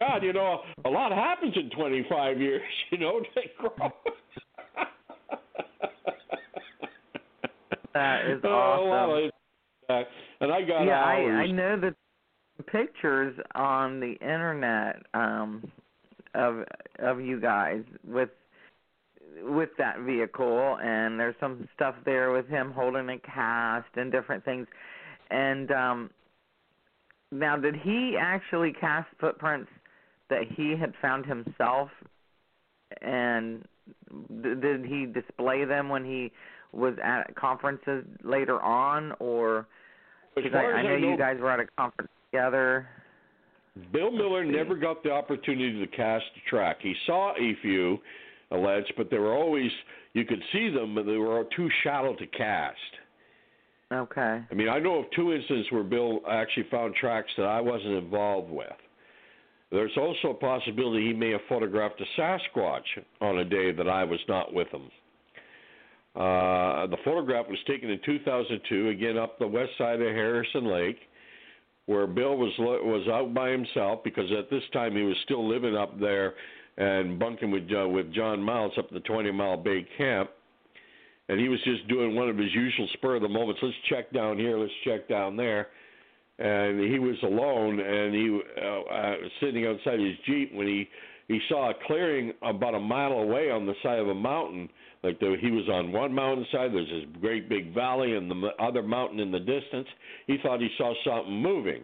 God, 0.00 0.22
you 0.22 0.32
know, 0.32 0.60
a 0.84 0.90
lot 0.90 1.12
happens 1.12 1.54
in 1.56 1.70
25 1.70 2.40
years. 2.40 2.62
You 2.90 2.98
know, 2.98 3.20
they 3.34 3.50
grow. 3.58 3.92
That 7.94 8.26
is 8.26 8.40
oh. 8.44 8.88
Well, 8.90 9.30
uh, 9.88 10.02
and 10.40 10.52
I 10.52 10.62
got 10.62 10.82
yeah, 10.84 11.00
I. 11.00 11.14
I 11.42 11.46
know 11.50 11.80
that 11.80 11.94
pictures 12.62 13.36
on 13.54 14.00
the 14.00 14.12
internet 14.20 15.02
um 15.14 15.70
of 16.34 16.64
of 16.98 17.20
you 17.20 17.40
guys 17.40 17.82
with 18.06 18.30
with 19.42 19.70
that 19.78 20.00
vehicle 20.00 20.78
and 20.82 21.18
there's 21.18 21.34
some 21.40 21.68
stuff 21.74 21.94
there 22.04 22.32
with 22.32 22.46
him 22.48 22.72
holding 22.72 23.08
a 23.08 23.18
cast 23.18 23.88
and 23.96 24.12
different 24.12 24.44
things. 24.44 24.66
And 25.30 25.70
um 25.72 26.10
now 27.32 27.56
did 27.56 27.74
he 27.74 28.16
actually 28.18 28.72
cast 28.72 29.08
footprints 29.20 29.70
that 30.30 30.42
he 30.56 30.76
had 30.78 30.94
found 31.02 31.26
himself? 31.26 31.90
And 33.02 33.64
did 34.40 34.84
he 34.84 35.06
display 35.06 35.64
them 35.64 35.88
when 35.88 36.04
he 36.04 36.30
was 36.72 36.94
at 37.02 37.34
conferences 37.34 38.04
later 38.22 38.60
on 38.60 39.12
or 39.18 39.66
because 40.34 40.52
I, 40.54 40.64
I 40.64 40.82
know 40.82 40.96
you 40.96 41.16
guys 41.16 41.38
were 41.40 41.50
at 41.50 41.60
a 41.60 41.66
conference 41.76 42.10
together. 42.34 42.88
Bill 43.92 44.10
Miller 44.10 44.44
never 44.44 44.76
got 44.76 45.02
the 45.02 45.10
opportunity 45.10 45.78
to 45.80 45.96
cast 45.96 46.24
a 46.36 46.50
track. 46.50 46.78
He 46.80 46.94
saw 47.06 47.32
a 47.32 47.56
few 47.62 47.98
alleged, 48.50 48.92
but 48.96 49.10
they 49.10 49.18
were 49.18 49.34
always 49.34 49.70
you 50.12 50.24
could 50.24 50.42
see 50.52 50.70
them, 50.70 50.94
but 50.94 51.06
they 51.06 51.16
were 51.16 51.44
too 51.56 51.68
shallow 51.82 52.14
to 52.14 52.26
cast. 52.28 52.78
Okay. 53.92 54.42
I 54.50 54.54
mean, 54.54 54.68
I 54.68 54.78
know 54.78 55.00
of 55.00 55.06
two 55.14 55.32
instances 55.32 55.66
where 55.70 55.82
Bill 55.82 56.20
actually 56.30 56.66
found 56.70 56.94
tracks 56.94 57.30
that 57.36 57.46
I 57.46 57.60
wasn't 57.60 57.94
involved 57.94 58.50
with. 58.50 58.68
There's 59.70 59.96
also 59.96 60.30
a 60.30 60.34
possibility 60.34 61.08
he 61.08 61.12
may 61.12 61.30
have 61.30 61.40
photographed 61.48 62.00
a 62.00 62.20
Sasquatch 62.20 62.82
on 63.20 63.38
a 63.38 63.44
day 63.44 63.72
that 63.72 63.88
I 63.88 64.04
was 64.04 64.20
not 64.28 64.54
with 64.54 64.68
him. 64.68 64.88
Uh, 66.14 66.86
the 66.86 66.96
photograph 67.04 67.46
was 67.48 67.58
taken 67.66 67.90
in 67.90 67.98
2002, 68.06 68.88
again 68.90 69.18
up 69.18 69.36
the 69.38 69.46
west 69.46 69.70
side 69.76 70.00
of 70.00 70.06
Harrison 70.06 70.66
Lake, 70.66 70.98
where 71.86 72.06
Bill 72.06 72.36
was 72.36 72.52
was 72.58 73.06
out 73.08 73.34
by 73.34 73.50
himself 73.50 74.02
because 74.04 74.30
at 74.38 74.50
this 74.50 74.62
time 74.72 74.96
he 74.96 75.02
was 75.02 75.16
still 75.24 75.46
living 75.46 75.76
up 75.76 75.98
there 76.00 76.34
and 76.76 77.18
bunking 77.18 77.50
with 77.50 77.68
uh, 77.76 77.88
with 77.88 78.12
John 78.12 78.42
Miles 78.42 78.72
up 78.78 78.86
at 78.86 78.92
the 78.92 79.00
20 79.00 79.30
Mile 79.32 79.56
Bay 79.56 79.86
Camp, 79.96 80.30
and 81.28 81.38
he 81.38 81.48
was 81.48 81.60
just 81.64 81.86
doing 81.88 82.14
one 82.14 82.28
of 82.28 82.36
his 82.36 82.52
usual 82.54 82.88
spur 82.94 83.16
of 83.16 83.22
the 83.22 83.28
moments. 83.28 83.60
Let's 83.62 83.74
check 83.88 84.12
down 84.12 84.38
here. 84.38 84.58
Let's 84.58 84.72
check 84.84 85.08
down 85.08 85.36
there. 85.36 85.68
And 86.36 86.80
he 86.80 86.98
was 86.98 87.16
alone, 87.22 87.78
and 87.78 88.12
he 88.12 88.40
uh, 88.60 88.80
uh, 88.92 89.14
sitting 89.40 89.66
outside 89.66 90.00
his 90.00 90.14
jeep 90.26 90.52
when 90.52 90.66
he 90.66 90.88
he 91.28 91.40
saw 91.48 91.70
a 91.70 91.74
clearing 91.86 92.32
about 92.42 92.74
a 92.74 92.80
mile 92.80 93.12
away 93.12 93.50
on 93.50 93.66
the 93.66 93.74
side 93.82 93.98
of 93.98 94.08
a 94.08 94.14
mountain. 94.14 94.68
Like 95.04 95.20
the, 95.20 95.36
he 95.38 95.50
was 95.50 95.68
on 95.68 95.92
one 95.92 96.14
mountainside, 96.14 96.72
there's 96.72 96.88
this 96.88 97.04
great 97.20 97.46
big 97.46 97.74
valley, 97.74 98.16
and 98.16 98.30
the 98.30 98.48
other 98.58 98.82
mountain 98.82 99.20
in 99.20 99.30
the 99.30 99.38
distance. 99.38 99.86
He 100.26 100.38
thought 100.42 100.60
he 100.60 100.70
saw 100.78 100.94
something 101.04 101.42
moving, 101.42 101.82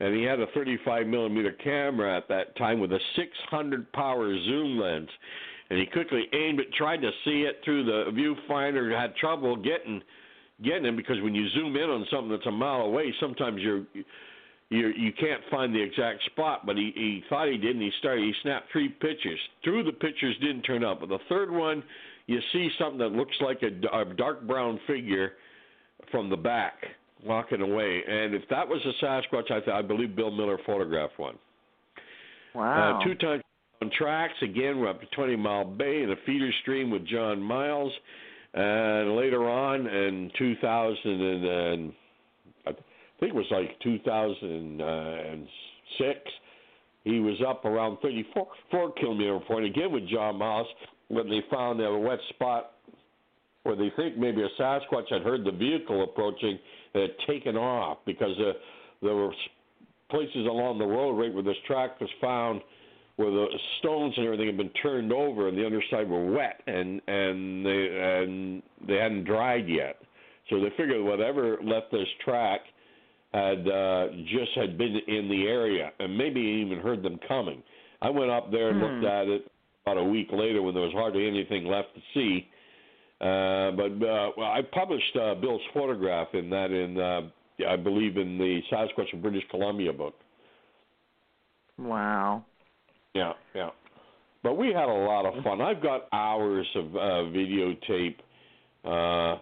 and 0.00 0.12
he 0.12 0.24
had 0.24 0.40
a 0.40 0.46
35 0.48 1.06
millimeter 1.06 1.52
camera 1.52 2.16
at 2.16 2.28
that 2.28 2.56
time 2.56 2.80
with 2.80 2.90
a 2.92 2.98
600 3.14 3.92
power 3.92 4.36
zoom 4.44 4.80
lens, 4.80 5.08
and 5.70 5.78
he 5.78 5.86
quickly 5.86 6.24
aimed 6.32 6.58
it, 6.58 6.74
tried 6.74 7.00
to 7.02 7.10
see 7.24 7.42
it 7.42 7.60
through 7.64 7.84
the 7.84 8.10
viewfinder, 8.10 8.98
had 8.98 9.14
trouble 9.16 9.54
getting 9.54 10.02
getting 10.64 10.84
it 10.84 10.96
because 10.96 11.20
when 11.22 11.34
you 11.34 11.48
zoom 11.50 11.76
in 11.76 11.90
on 11.90 12.06
something 12.10 12.30
that's 12.30 12.46
a 12.46 12.50
mile 12.50 12.82
away, 12.82 13.14
sometimes 13.20 13.62
you're 13.62 13.84
you 14.68 14.88
you 14.96 15.12
can't 15.12 15.42
find 15.48 15.72
the 15.72 15.80
exact 15.80 16.24
spot, 16.24 16.66
but 16.66 16.76
he 16.76 16.92
he 16.96 17.22
thought 17.28 17.48
he 17.48 17.56
did, 17.56 17.76
and 17.76 17.82
he 17.82 17.92
started. 18.00 18.24
He 18.24 18.32
snapped 18.42 18.72
three 18.72 18.88
pictures. 18.88 19.38
Two 19.64 19.78
of 19.78 19.86
the 19.86 19.92
pictures 19.92 20.34
didn't 20.40 20.62
turn 20.62 20.82
up, 20.82 21.00
but 21.00 21.08
the 21.08 21.18
third 21.28 21.52
one, 21.52 21.84
you 22.32 22.40
see 22.52 22.70
something 22.78 22.98
that 22.98 23.12
looks 23.12 23.36
like 23.40 23.62
a, 23.62 23.96
a 23.96 24.04
dark 24.14 24.46
brown 24.46 24.78
figure 24.86 25.32
from 26.10 26.30
the 26.30 26.36
back 26.36 26.74
walking 27.24 27.60
away. 27.60 28.02
And 28.08 28.34
if 28.34 28.42
that 28.50 28.66
was 28.66 28.80
a 28.84 29.04
Sasquatch, 29.04 29.50
I 29.50 29.60
th- 29.60 29.68
I 29.68 29.82
believe 29.82 30.16
Bill 30.16 30.30
Miller 30.30 30.58
photographed 30.66 31.18
one. 31.18 31.38
Wow. 32.54 33.00
Uh, 33.00 33.04
two 33.04 33.14
times 33.14 33.42
on 33.80 33.90
tracks. 33.96 34.34
Again, 34.42 34.78
we're 34.78 34.90
up 34.90 35.00
to 35.00 35.06
20 35.14 35.36
Mile 35.36 35.64
Bay 35.64 36.02
in 36.02 36.10
a 36.10 36.16
feeder 36.26 36.50
stream 36.62 36.90
with 36.90 37.06
John 37.06 37.40
Miles. 37.40 37.92
And 38.54 39.16
later 39.16 39.48
on 39.48 39.86
in 39.86 40.30
2000 40.38 40.98
and, 41.06 41.44
and 41.44 41.92
I 42.66 42.72
think 42.72 43.32
it 43.32 43.34
was 43.34 43.46
like 43.50 43.80
2006, 43.80 46.20
he 47.04 47.20
was 47.20 47.40
up 47.46 47.64
around 47.64 47.96
34 48.02 48.46
four 48.70 48.92
kilometer 48.92 49.40
point 49.40 49.64
again 49.64 49.90
with 49.90 50.06
John 50.08 50.36
Miles 50.36 50.66
when 51.12 51.28
they 51.28 51.42
found 51.50 51.78
a 51.80 51.98
wet 51.98 52.18
spot 52.30 52.72
where 53.64 53.76
they 53.76 53.92
think 53.96 54.16
maybe 54.16 54.42
a 54.42 54.48
Sasquatch 54.60 55.10
had 55.10 55.22
heard 55.22 55.44
the 55.44 55.52
vehicle 55.52 56.02
approaching 56.02 56.58
and 56.94 57.02
had 57.02 57.10
taken 57.26 57.54
off 57.54 57.98
because 58.06 58.36
uh, 58.38 58.52
there 59.02 59.14
were 59.14 59.30
places 60.10 60.46
along 60.46 60.78
the 60.78 60.86
road 60.86 61.12
right 61.12 61.32
where 61.32 61.42
this 61.42 61.56
track 61.66 62.00
was 62.00 62.08
found 62.18 62.62
where 63.16 63.30
the 63.30 63.46
stones 63.78 64.14
and 64.16 64.24
everything 64.24 64.46
had 64.46 64.56
been 64.56 64.70
turned 64.82 65.12
over 65.12 65.48
and 65.48 65.56
the 65.56 65.66
underside 65.66 66.08
were 66.08 66.32
wet 66.32 66.62
and 66.66 67.02
and 67.06 67.64
they 67.64 68.22
and 68.22 68.62
they 68.88 68.96
hadn't 68.96 69.24
dried 69.24 69.68
yet. 69.68 69.96
So 70.48 70.60
they 70.60 70.70
figured 70.78 71.04
whatever 71.04 71.58
left 71.62 71.92
this 71.92 72.08
track 72.24 72.62
had 73.34 73.68
uh, 73.68 74.06
just 74.30 74.52
had 74.54 74.78
been 74.78 74.96
in 75.08 75.28
the 75.28 75.46
area 75.46 75.92
and 75.98 76.16
maybe 76.16 76.40
even 76.40 76.78
heard 76.82 77.02
them 77.02 77.20
coming. 77.28 77.62
I 78.00 78.08
went 78.08 78.30
up 78.30 78.50
there 78.50 78.70
and 78.70 78.80
looked 78.80 79.04
at 79.04 79.28
it 79.28 79.52
about 79.84 79.98
a 79.98 80.04
week 80.04 80.28
later 80.32 80.62
when 80.62 80.74
there 80.74 80.82
was 80.82 80.92
hardly 80.92 81.26
anything 81.26 81.66
left 81.66 81.88
to 81.94 82.00
see. 82.14 82.48
Uh, 83.20 83.70
but 83.72 84.06
uh, 84.06 84.30
well, 84.36 84.50
I 84.50 84.60
published 84.72 85.16
uh, 85.16 85.34
Bill's 85.36 85.60
photograph 85.72 86.28
in 86.34 86.50
that 86.50 86.70
in 86.70 86.98
uh, 86.98 87.68
I 87.68 87.76
believe 87.76 88.16
in 88.16 88.38
the 88.38 88.60
Sasquatch 88.72 89.12
of 89.12 89.22
British 89.22 89.44
Columbia 89.50 89.92
book. 89.92 90.14
wow. 91.78 92.44
Yeah, 93.14 93.32
yeah. 93.54 93.70
But 94.42 94.54
we 94.54 94.68
had 94.68 94.88
a 94.88 94.92
lot 94.92 95.26
of 95.26 95.44
fun. 95.44 95.60
I've 95.60 95.82
got 95.82 96.08
hours 96.12 96.66
of 96.74 96.96
uh, 96.96 97.30
videotape 97.30 98.16
uh, 98.84 99.38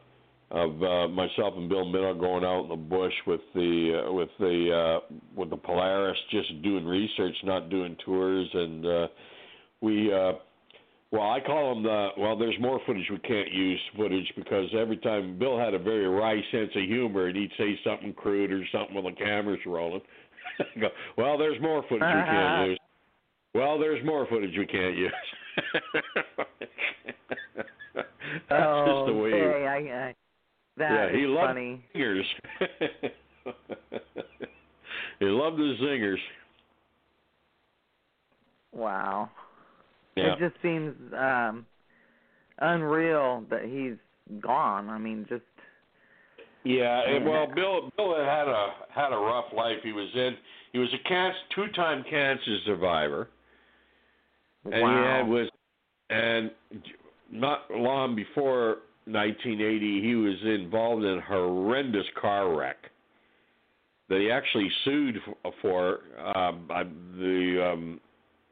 of 0.50 0.82
uh, 0.82 1.08
myself 1.08 1.54
and 1.56 1.68
Bill 1.68 1.84
Miller 1.84 2.12
going 2.14 2.44
out 2.44 2.64
in 2.64 2.68
the 2.68 2.76
bush 2.76 3.12
with 3.26 3.40
the 3.54 4.02
uh, 4.04 4.12
with 4.12 4.28
the 4.38 5.00
uh, 5.00 5.14
with 5.36 5.50
the 5.50 5.56
Polaris, 5.56 6.18
just 6.30 6.62
doing 6.62 6.84
research, 6.84 7.34
not 7.44 7.70
doing 7.70 7.96
tours, 8.04 8.48
and 8.52 8.84
uh, 8.84 9.06
we. 9.80 10.12
Uh, 10.12 10.32
well, 11.12 11.32
I 11.32 11.40
call 11.40 11.74
them 11.74 11.82
the. 11.82 12.08
Well, 12.18 12.38
there's 12.38 12.54
more 12.60 12.80
footage 12.86 13.06
we 13.10 13.18
can't 13.18 13.52
use 13.52 13.80
footage 13.96 14.32
because 14.36 14.66
every 14.78 14.96
time 14.98 15.38
Bill 15.38 15.58
had 15.58 15.74
a 15.74 15.78
very 15.78 16.06
wry 16.06 16.40
sense 16.52 16.70
of 16.76 16.82
humor, 16.84 17.26
and 17.26 17.36
he'd 17.36 17.50
say 17.58 17.78
something 17.84 18.12
crude 18.12 18.52
or 18.52 18.62
something 18.72 18.94
when 18.94 19.04
the 19.04 19.12
camera's 19.12 19.60
rolling. 19.66 20.02
Go, 20.80 20.88
well, 21.16 21.36
there's 21.36 21.60
more 21.60 21.82
footage 21.88 22.02
we 22.02 22.22
can't 22.22 22.68
use. 22.70 22.78
Well, 23.54 23.78
there's 23.78 24.04
more 24.04 24.26
footage 24.28 24.56
we 24.56 24.66
can't 24.66 24.96
use. 24.96 25.12
That's 28.48 28.62
oh, 28.64 29.06
just 29.06 29.12
the 29.12 29.20
way. 29.20 29.32
okay. 29.32 29.66
I, 29.66 29.76
I, 29.76 30.14
that 30.76 30.90
yeah, 30.92 31.18
he 31.18 31.26
loved 31.26 31.48
funny. 31.48 31.84
zingers. 31.94 32.22
he 35.18 35.26
loved 35.26 35.58
the 35.58 35.74
zingers. 35.82 36.16
Wow. 38.72 39.30
Yeah. 40.16 40.34
It 40.34 40.38
just 40.38 40.60
seems 40.62 40.94
um 41.16 41.66
unreal 42.58 43.44
that 43.50 43.64
he's 43.64 43.96
gone. 44.40 44.88
I 44.88 44.98
mean, 44.98 45.26
just 45.28 45.42
Yeah, 46.64 47.02
and 47.06 47.24
well, 47.24 47.46
Bill 47.54 47.90
Bill 47.96 48.16
had 48.16 48.48
a 48.48 48.68
had 48.90 49.12
a 49.12 49.18
rough 49.18 49.52
life. 49.54 49.78
He 49.82 49.92
was 49.92 50.08
in. 50.14 50.36
He 50.72 50.78
was 50.78 50.88
a 50.94 51.08
cancer, 51.08 51.38
two-time 51.54 52.04
cancer 52.08 52.58
survivor, 52.64 53.28
and 54.64 54.74
he 54.74 54.80
had 54.80 55.22
was, 55.26 55.48
and 56.10 56.50
not 57.32 57.62
long 57.70 58.14
before 58.14 58.78
1980, 59.06 60.00
he 60.00 60.14
was 60.14 60.36
involved 60.44 61.04
in 61.04 61.18
a 61.18 61.20
horrendous 61.22 62.06
car 62.20 62.56
wreck 62.56 62.76
that 64.08 64.20
he 64.20 64.30
actually 64.30 64.70
sued 64.84 65.16
for 65.62 66.00
um, 66.36 66.68
the 67.18 67.72
um, 67.72 68.00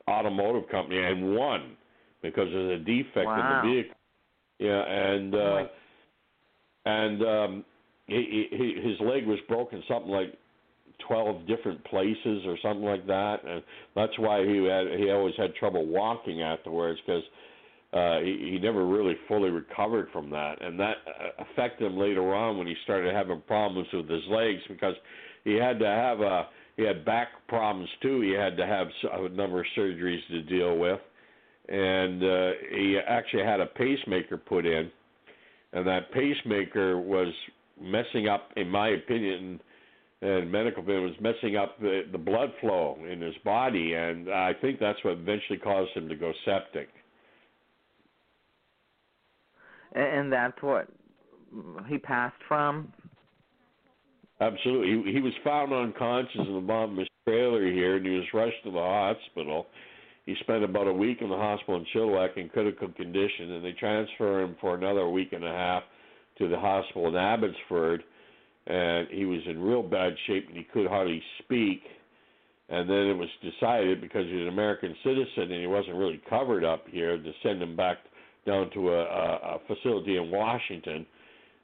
automotive 0.09 0.69
company 0.71 0.99
and 0.99 1.35
won 1.35 1.77
because 2.23 2.49
of 2.49 2.69
the 2.69 2.83
defect 2.85 3.27
Wow. 3.27 3.63
in 3.63 3.69
the 3.69 3.75
vehicle. 3.75 3.95
Yeah, 4.59 4.83
and 4.85 5.35
uh, 5.35 5.39
Oh 5.39 5.69
and 6.85 7.23
um, 7.23 7.65
he, 8.07 8.47
he, 8.51 8.89
his 8.89 8.99
leg 9.01 9.27
was 9.27 9.39
broken 9.49 9.83
something 9.89 10.11
like 10.11 10.35
twelve 11.07 11.47
different 11.47 11.85
places 11.85 12.43
or 12.47 12.57
something 12.63 12.85
like 12.85 13.07
that, 13.07 13.37
and 13.47 13.63
that's 13.95 14.19
why 14.19 14.45
he 14.45 14.65
had 14.65 14.99
he 14.99 15.11
always 15.11 15.35
had 15.37 15.55
trouble 15.55 15.87
walking 15.87 16.43
afterwards 16.43 16.99
because 17.07 17.23
uh, 17.93 18.21
he, 18.21 18.53
he 18.53 18.59
never 18.59 18.87
really 18.87 19.15
fully 19.29 19.51
recovered 19.51 20.09
from 20.13 20.31
that, 20.31 20.63
and 20.63 20.79
that 20.81 20.97
uh, 21.07 21.45
affected 21.53 21.87
him 21.87 21.99
later 21.99 22.35
on 22.35 22.59
when 22.59 22.67
he 22.67 22.75
started 22.85 23.15
having 23.15 23.41
problems 23.47 23.89
with 23.93 24.09
his 24.09 24.25
legs 24.29 24.61
because 24.69 24.95
he 25.45 25.55
had 25.55 25.79
to 25.79 25.87
have 25.87 26.21
a 26.21 26.49
he 26.79 26.85
had 26.85 27.05
back 27.05 27.29
problems 27.49 27.91
too. 28.01 28.21
He 28.21 28.31
had 28.31 28.57
to 28.57 28.65
have 28.65 28.87
a 29.13 29.29
number 29.31 29.61
of 29.61 29.67
surgeries 29.77 30.21
to 30.31 30.43
deal 30.43 30.79
with, 30.79 31.01
and 31.69 32.23
uh, 32.23 32.51
he 32.71 32.99
actually 33.07 33.43
had 33.43 33.61
a 33.61 33.67
pacemaker 33.67 34.37
put 34.37 34.65
in, 34.65 34.89
and 35.73 35.87
that 35.87 36.13
pacemaker 36.13 36.99
was 36.99 37.35
messing 37.81 38.29
up, 38.29 38.51
in 38.57 38.69
my 38.69 38.91
opinion, 38.91 39.61
and 40.23 40.51
medical 40.51 40.85
opinion, 40.85 41.03
was 41.03 41.21
messing 41.21 41.57
up 41.57 41.81
the, 41.81 42.03
the 42.13 42.19
blood 42.19 42.51
flow 42.61 42.97
in 43.11 43.21
his 43.21 43.35
body, 43.45 43.95
and 43.95 44.31
I 44.31 44.53
think 44.61 44.79
that's 44.79 45.03
what 45.05 45.15
eventually 45.15 45.59
caused 45.59 45.91
him 45.95 46.09
to 46.09 46.15
go 46.15 46.33
septic. 46.45 46.89
And 49.97 50.33
that's 50.33 50.63
what 50.63 50.87
he 51.89 51.99
passed 51.99 52.37
from. 52.47 52.93
Absolutely. 54.41 55.11
He, 55.11 55.17
he 55.17 55.21
was 55.21 55.33
found 55.43 55.73
unconscious 55.73 56.41
in 56.47 56.55
the 56.55 56.61
bottom 56.61 56.93
of 56.93 56.99
his 56.99 57.09
trailer 57.27 57.67
here, 57.67 57.97
and 57.97 58.07
he 58.07 58.13
was 58.13 58.25
rushed 58.33 58.63
to 58.65 58.71
the 58.71 58.79
hospital. 58.79 59.67
He 60.27 60.37
spent 60.41 60.63
about 60.63 60.87
a 60.87 60.93
week 60.93 61.19
in 61.23 61.29
the 61.29 61.37
hospital 61.37 61.77
in 61.77 61.87
Chilliwack 61.95 62.37
in 62.37 62.49
critical 62.49 62.89
condition, 62.89 63.53
and 63.53 63.65
they 63.65 63.73
transferred 63.73 64.45
him 64.45 64.57
for 64.61 64.75
another 64.75 65.09
week 65.09 65.33
and 65.33 65.45
a 65.45 65.51
half 65.51 65.83
to 66.39 66.49
the 66.49 66.59
hospital 66.59 67.09
in 67.09 67.17
Abbotsford. 67.17 68.05
And 68.67 69.09
he 69.11 69.25
was 69.25 69.41
in 69.47 69.61
real 69.61 69.83
bad 69.83 70.13
shape, 70.27 70.47
and 70.49 70.57
he 70.57 70.65
could 70.65 70.87
hardly 70.87 71.23
speak. 71.43 71.81
And 72.69 72.89
then 72.89 73.07
it 73.07 73.17
was 73.17 73.29
decided 73.43 74.03
because 74.03 74.27
he's 74.27 74.43
an 74.43 74.49
American 74.49 74.95
citizen 75.03 75.51
and 75.51 75.61
he 75.63 75.67
wasn't 75.67 75.97
really 75.97 76.21
covered 76.29 76.65
up 76.65 76.85
here 76.91 77.17
to 77.17 77.33
send 77.43 77.63
him 77.63 77.75
back 77.75 77.97
down 78.47 78.71
to 78.75 78.91
a, 78.91 79.03
a, 79.05 79.57
a 79.57 79.59
facility 79.67 80.19
in 80.19 80.31
Washington 80.31 81.07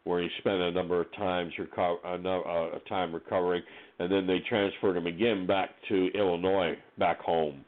where 0.04 0.22
he 0.22 0.28
spent 0.38 0.60
a 0.60 0.70
number 0.70 1.00
of 1.00 1.12
times 1.14 1.52
reco- 1.58 2.04
a, 2.04 2.76
a 2.76 2.80
time 2.88 3.14
recovering, 3.14 3.62
and 3.98 4.12
then 4.12 4.26
they 4.26 4.38
transferred 4.48 4.96
him 4.96 5.06
again 5.06 5.46
back 5.46 5.70
to 5.88 6.10
Illinois, 6.14 6.76
back 6.98 7.20
home. 7.20 7.64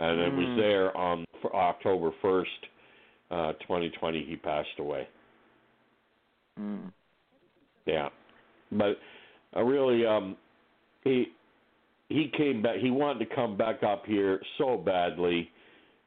And 0.00 0.18
mm. 0.18 0.26
it 0.26 0.34
was 0.34 0.48
hmm. 0.48 0.60
there 0.60 0.96
on 0.96 1.24
October 1.54 2.10
1st, 2.22 2.44
uh, 3.30 3.52
2020, 3.62 4.26
he 4.28 4.36
passed 4.36 4.68
away. 4.78 5.06
Mm. 6.58 6.92
Yeah, 7.86 8.08
but 8.70 8.98
uh, 9.56 9.62
really, 9.62 10.04
um, 10.06 10.36
he 11.02 11.26
he 12.08 12.30
came 12.36 12.62
back. 12.62 12.76
He 12.76 12.90
wanted 12.90 13.28
to 13.28 13.34
come 13.34 13.56
back 13.56 13.82
up 13.82 14.04
here 14.06 14.40
so 14.58 14.76
badly 14.76 15.50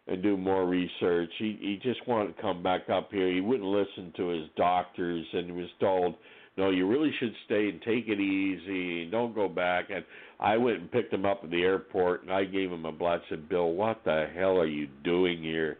and 0.08 0.22
do 0.22 0.38
more 0.38 0.66
research. 0.66 1.32
He 1.40 1.58
he 1.60 1.80
just 1.82 2.08
wanted 2.08 2.36
to 2.36 2.42
come 2.42 2.62
back 2.62 2.90
up 2.90 3.10
here. 3.12 3.32
He 3.32 3.42
wouldn't 3.42 3.68
listen 3.68 4.14
to 4.18 4.28
his 4.28 4.48
doctors, 4.56 5.26
and 5.34 5.48
he 5.48 5.52
was 5.52 5.70
told, 5.80 6.16
"No, 6.58 6.70
you 6.70 6.88
really 6.88 7.12
should 7.20 7.34
stay 7.46 7.70
and 7.70 7.82
take 7.82 8.08
it 8.08 8.20
easy. 8.20 9.10
Don't 9.10 9.34
go 9.34 9.50
back." 9.50 9.90
And 9.90 10.06
I 10.40 10.58
went 10.58 10.80
and 10.80 10.92
picked 10.92 11.14
him 11.14 11.26
up 11.26 11.42
at 11.44 11.50
the 11.50 11.64
airport, 11.64 12.24
and 12.24 12.32
I 12.32 12.44
gave 12.44 12.72
him 12.72 12.86
a 12.86 12.92
blood. 12.92 13.22
Said, 13.30 13.50
"Bill, 13.50 13.72
what 13.72 14.04
the 14.06 14.28
hell 14.36 14.60
are 14.60 14.68
you 14.68 14.88
doing 15.04 15.42
here? 15.42 15.78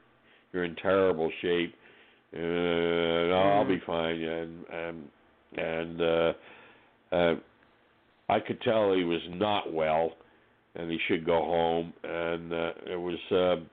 You're 0.54 0.64
in 0.64 0.76
terrible 0.76 1.32
shape." 1.42 1.76
Uh, 2.34 2.40
no, 2.40 3.54
I'll 3.58 3.68
be 3.68 3.82
fine. 3.86 4.22
And 4.22 4.66
and 4.74 5.10
and 5.58 6.02
uh, 6.02 6.34
uh, 7.12 7.36
I 8.28 8.40
could 8.40 8.60
tell 8.62 8.92
he 8.94 9.04
was 9.04 9.22
not 9.30 9.72
well, 9.72 10.14
and 10.74 10.90
he 10.90 10.98
should 11.08 11.26
go 11.28 11.44
home. 11.44 11.94
And 12.04 12.52
uh, 12.52 12.72
it 12.88 13.00
was. 13.00 13.20
Uh, 13.32 13.64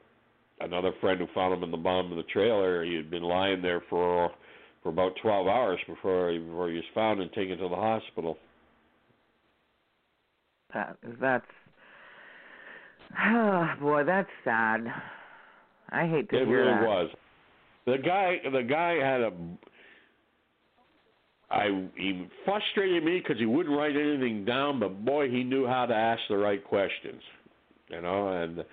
another 0.62 0.92
friend 1.00 1.20
who 1.20 1.26
found 1.34 1.54
him 1.54 1.62
in 1.62 1.70
the 1.70 1.76
bottom 1.76 2.10
of 2.10 2.16
the 2.16 2.30
trailer. 2.32 2.84
He 2.84 2.94
had 2.94 3.10
been 3.10 3.22
lying 3.22 3.62
there 3.62 3.82
for 3.88 4.30
for 4.82 4.88
about 4.88 5.12
12 5.22 5.46
hours 5.46 5.78
before 5.86 6.32
he, 6.32 6.38
before 6.38 6.68
he 6.68 6.74
was 6.74 6.84
found 6.92 7.20
and 7.20 7.32
taken 7.32 7.56
to 7.58 7.68
the 7.68 7.76
hospital. 7.76 8.36
That 10.74 10.96
that's 11.20 11.44
oh, 13.24 13.68
boy, 13.80 14.04
that's 14.04 14.28
sad. 14.44 14.86
I 15.90 16.06
hate 16.06 16.30
to 16.30 16.42
it 16.42 16.46
hear 16.46 16.64
really 16.64 16.72
that. 16.72 16.78
It 16.78 16.82
really 16.82 16.86
was. 16.86 17.10
The 17.84 17.98
guy, 17.98 18.36
the 18.50 18.62
guy 18.62 18.94
had 18.94 19.20
a. 19.20 19.32
I 21.50 21.88
he 21.96 22.26
frustrated 22.46 23.04
me 23.04 23.18
because 23.18 23.38
he 23.38 23.46
wouldn't 23.46 23.76
write 23.76 23.94
anything 23.94 24.44
down, 24.44 24.80
but 24.80 25.04
boy, 25.04 25.28
he 25.28 25.44
knew 25.44 25.66
how 25.66 25.84
to 25.84 25.94
ask 25.94 26.20
the 26.28 26.36
right 26.38 26.64
questions. 26.64 27.20
You 27.88 28.00
know, 28.00 28.28
and 28.28 28.64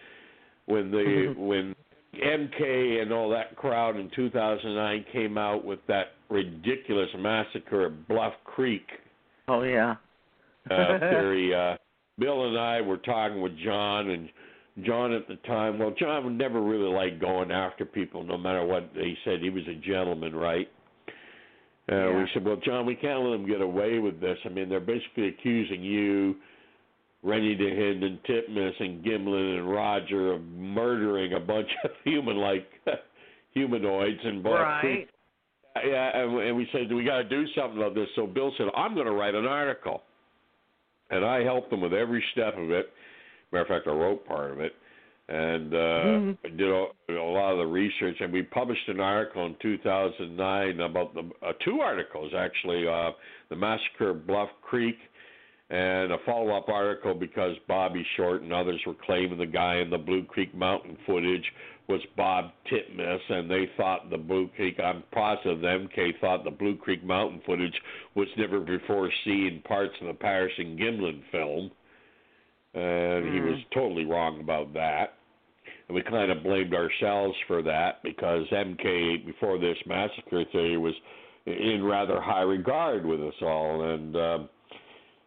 when 0.69 0.91
the 0.91 1.33
when 1.37 1.75
MK 2.15 3.01
and 3.01 3.11
all 3.11 3.29
that 3.29 3.55
crowd 3.55 3.97
in 3.97 4.09
2009 4.15 5.05
came 5.11 5.37
out 5.37 5.65
with 5.65 5.79
that 5.87 6.13
ridiculous 6.29 7.09
massacre 7.17 7.87
at 7.87 8.07
Bluff 8.07 8.33
Creek. 8.45 8.87
Oh 9.47 9.63
yeah. 9.63 9.95
uh, 10.69 10.99
theory. 10.99 11.53
Uh, 11.53 11.75
Bill 12.17 12.47
and 12.47 12.57
I 12.57 12.81
were 12.81 12.97
talking 12.97 13.41
with 13.41 13.57
John, 13.63 14.09
and 14.09 14.29
John 14.85 15.13
at 15.13 15.27
the 15.27 15.37
time. 15.47 15.79
Well, 15.79 15.93
John 15.97 16.25
would 16.25 16.37
never 16.37 16.61
really 16.61 16.91
like 16.91 17.19
going 17.19 17.51
after 17.51 17.85
people, 17.85 18.23
no 18.23 18.37
matter 18.37 18.65
what 18.65 18.91
they 18.93 19.17
said. 19.23 19.39
He 19.41 19.49
was 19.49 19.63
a 19.67 19.75
gentleman, 19.75 20.35
right? 20.35 20.67
Uh, 21.89 21.95
yeah. 21.95 22.17
We 22.17 22.25
said, 22.33 22.45
well, 22.45 22.57
John, 22.63 22.85
we 22.85 22.95
can't 22.95 23.21
let 23.21 23.31
them 23.37 23.47
get 23.47 23.61
away 23.61 23.99
with 23.99 24.19
this. 24.19 24.37
I 24.45 24.49
mean, 24.49 24.69
they're 24.69 24.79
basically 24.79 25.29
accusing 25.29 25.81
you 25.81 26.35
René 27.23 27.59
Dahinden, 27.59 28.19
Titmus, 28.25 28.73
and 28.79 29.03
Gimlin 29.03 29.59
and 29.59 29.69
Roger 29.69 30.33
of 30.33 30.41
murdering 30.43 31.33
a 31.33 31.39
bunch 31.39 31.67
of 31.83 31.91
human-like 32.05 32.67
humanoids 33.53 34.19
and 34.23 34.41
Black 34.41 34.61
right. 34.61 34.81
Creek. 34.81 35.09
Yeah, 35.85 36.17
and, 36.17 36.39
and 36.39 36.57
we 36.57 36.67
said 36.71 36.91
we 36.93 37.03
got 37.03 37.17
to 37.17 37.29
do 37.29 37.45
something 37.55 37.77
about 37.77 37.95
this. 37.95 38.07
So 38.15 38.25
Bill 38.25 38.51
said, 38.57 38.67
"I'm 38.75 38.95
going 38.95 39.05
to 39.05 39.13
write 39.13 39.35
an 39.35 39.45
article," 39.45 40.01
and 41.09 41.23
I 41.23 41.43
helped 41.43 41.71
him 41.71 41.81
with 41.81 41.93
every 41.93 42.23
step 42.31 42.57
of 42.57 42.71
it. 42.71 42.89
Matter 43.51 43.63
of 43.63 43.67
fact, 43.67 43.87
I 43.87 43.91
wrote 43.91 44.25
part 44.25 44.51
of 44.51 44.59
it, 44.59 44.73
and 45.29 45.73
uh, 45.73 45.77
mm-hmm. 45.77 46.57
did 46.57 46.69
a, 46.69 46.85
a 47.11 47.31
lot 47.31 47.51
of 47.51 47.59
the 47.59 47.65
research. 47.65 48.17
And 48.19 48.33
we 48.33 48.41
published 48.41 48.87
an 48.87 48.99
article 48.99 49.45
in 49.45 49.55
2009 49.61 50.79
about 50.79 51.13
the 51.13 51.29
uh, 51.45 51.51
two 51.63 51.79
articles 51.81 52.33
actually, 52.35 52.87
uh, 52.87 53.11
the 53.49 53.55
massacre 53.55 54.09
of 54.09 54.25
Bluff 54.25 54.49
Creek 54.61 54.97
and 55.69 56.11
a 56.11 56.17
follow 56.25 56.55
up 56.55 56.67
article 56.67 57.13
because 57.13 57.55
Bobby 57.67 58.05
Short 58.17 58.41
and 58.41 58.51
others 58.51 58.81
were 58.87 58.95
claiming 59.05 59.37
the 59.37 59.45
guy 59.45 59.77
in 59.77 59.89
the 59.89 59.97
Blue 59.97 60.23
Creek 60.23 60.53
Mountain 60.55 60.97
footage 61.05 61.45
was 61.87 62.01
Bob 62.15 62.51
Titmus, 62.71 63.19
and 63.29 63.49
they 63.49 63.69
thought 63.75 64.09
the 64.09 64.17
Blue 64.17 64.47
Creek, 64.55 64.79
I'm 64.79 65.03
positive 65.11 65.57
MK 65.57 66.19
thought 66.21 66.43
the 66.43 66.51
Blue 66.51 66.77
Creek 66.77 67.03
Mountain 67.03 67.41
footage 67.45 67.73
was 68.15 68.27
never 68.37 68.59
before 68.59 69.09
seen 69.25 69.63
parts 69.67 69.93
of 69.99 70.07
the 70.07 70.13
Paris 70.13 70.53
and 70.57 70.79
Gimlin 70.79 71.21
film. 71.31 71.71
And 72.75 73.25
mm. 73.25 73.33
he 73.33 73.41
was 73.41 73.55
mm-hmm. 73.55 73.79
totally 73.79 74.05
wrong 74.05 74.39
about 74.39 74.71
that. 74.73 75.15
And 75.87 75.95
we 75.95 76.03
kind 76.03 76.31
of 76.31 76.43
blamed 76.43 76.75
ourselves 76.75 77.35
for 77.47 77.63
that 77.63 78.03
because 78.03 78.45
MK, 78.51 79.25
before 79.25 79.57
this 79.57 79.77
massacre 79.87 80.43
theory, 80.51 80.77
was 80.77 80.93
in 81.47 81.83
rather 81.83 82.21
high 82.21 82.43
regard 82.43 83.03
with 83.03 83.19
us 83.19 83.33
all. 83.41 83.91
And, 83.91 84.15
uh, 84.15 84.39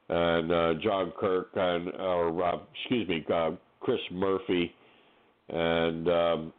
and 0.08 0.52
uh, 0.52 0.74
John 0.82 1.12
Kirk 1.18 1.50
and 1.54 1.88
or 1.98 2.44
uh, 2.44 2.58
excuse 2.74 3.08
me, 3.08 3.24
uh, 3.32 3.52
Chris 3.80 4.00
Murphy 4.10 4.74
and 5.48 6.08
um, 6.08 6.52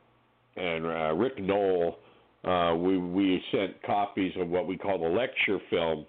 and 0.56 0.86
uh, 0.86 1.14
Rick 1.14 1.40
Noll. 1.40 1.98
Uh, 2.44 2.76
we 2.76 2.98
we 2.98 3.42
sent 3.52 3.82
copies 3.84 4.34
of 4.38 4.50
what 4.50 4.68
we 4.68 4.78
call 4.78 5.00
the 5.00 5.08
lecture 5.08 5.60
film 5.70 6.06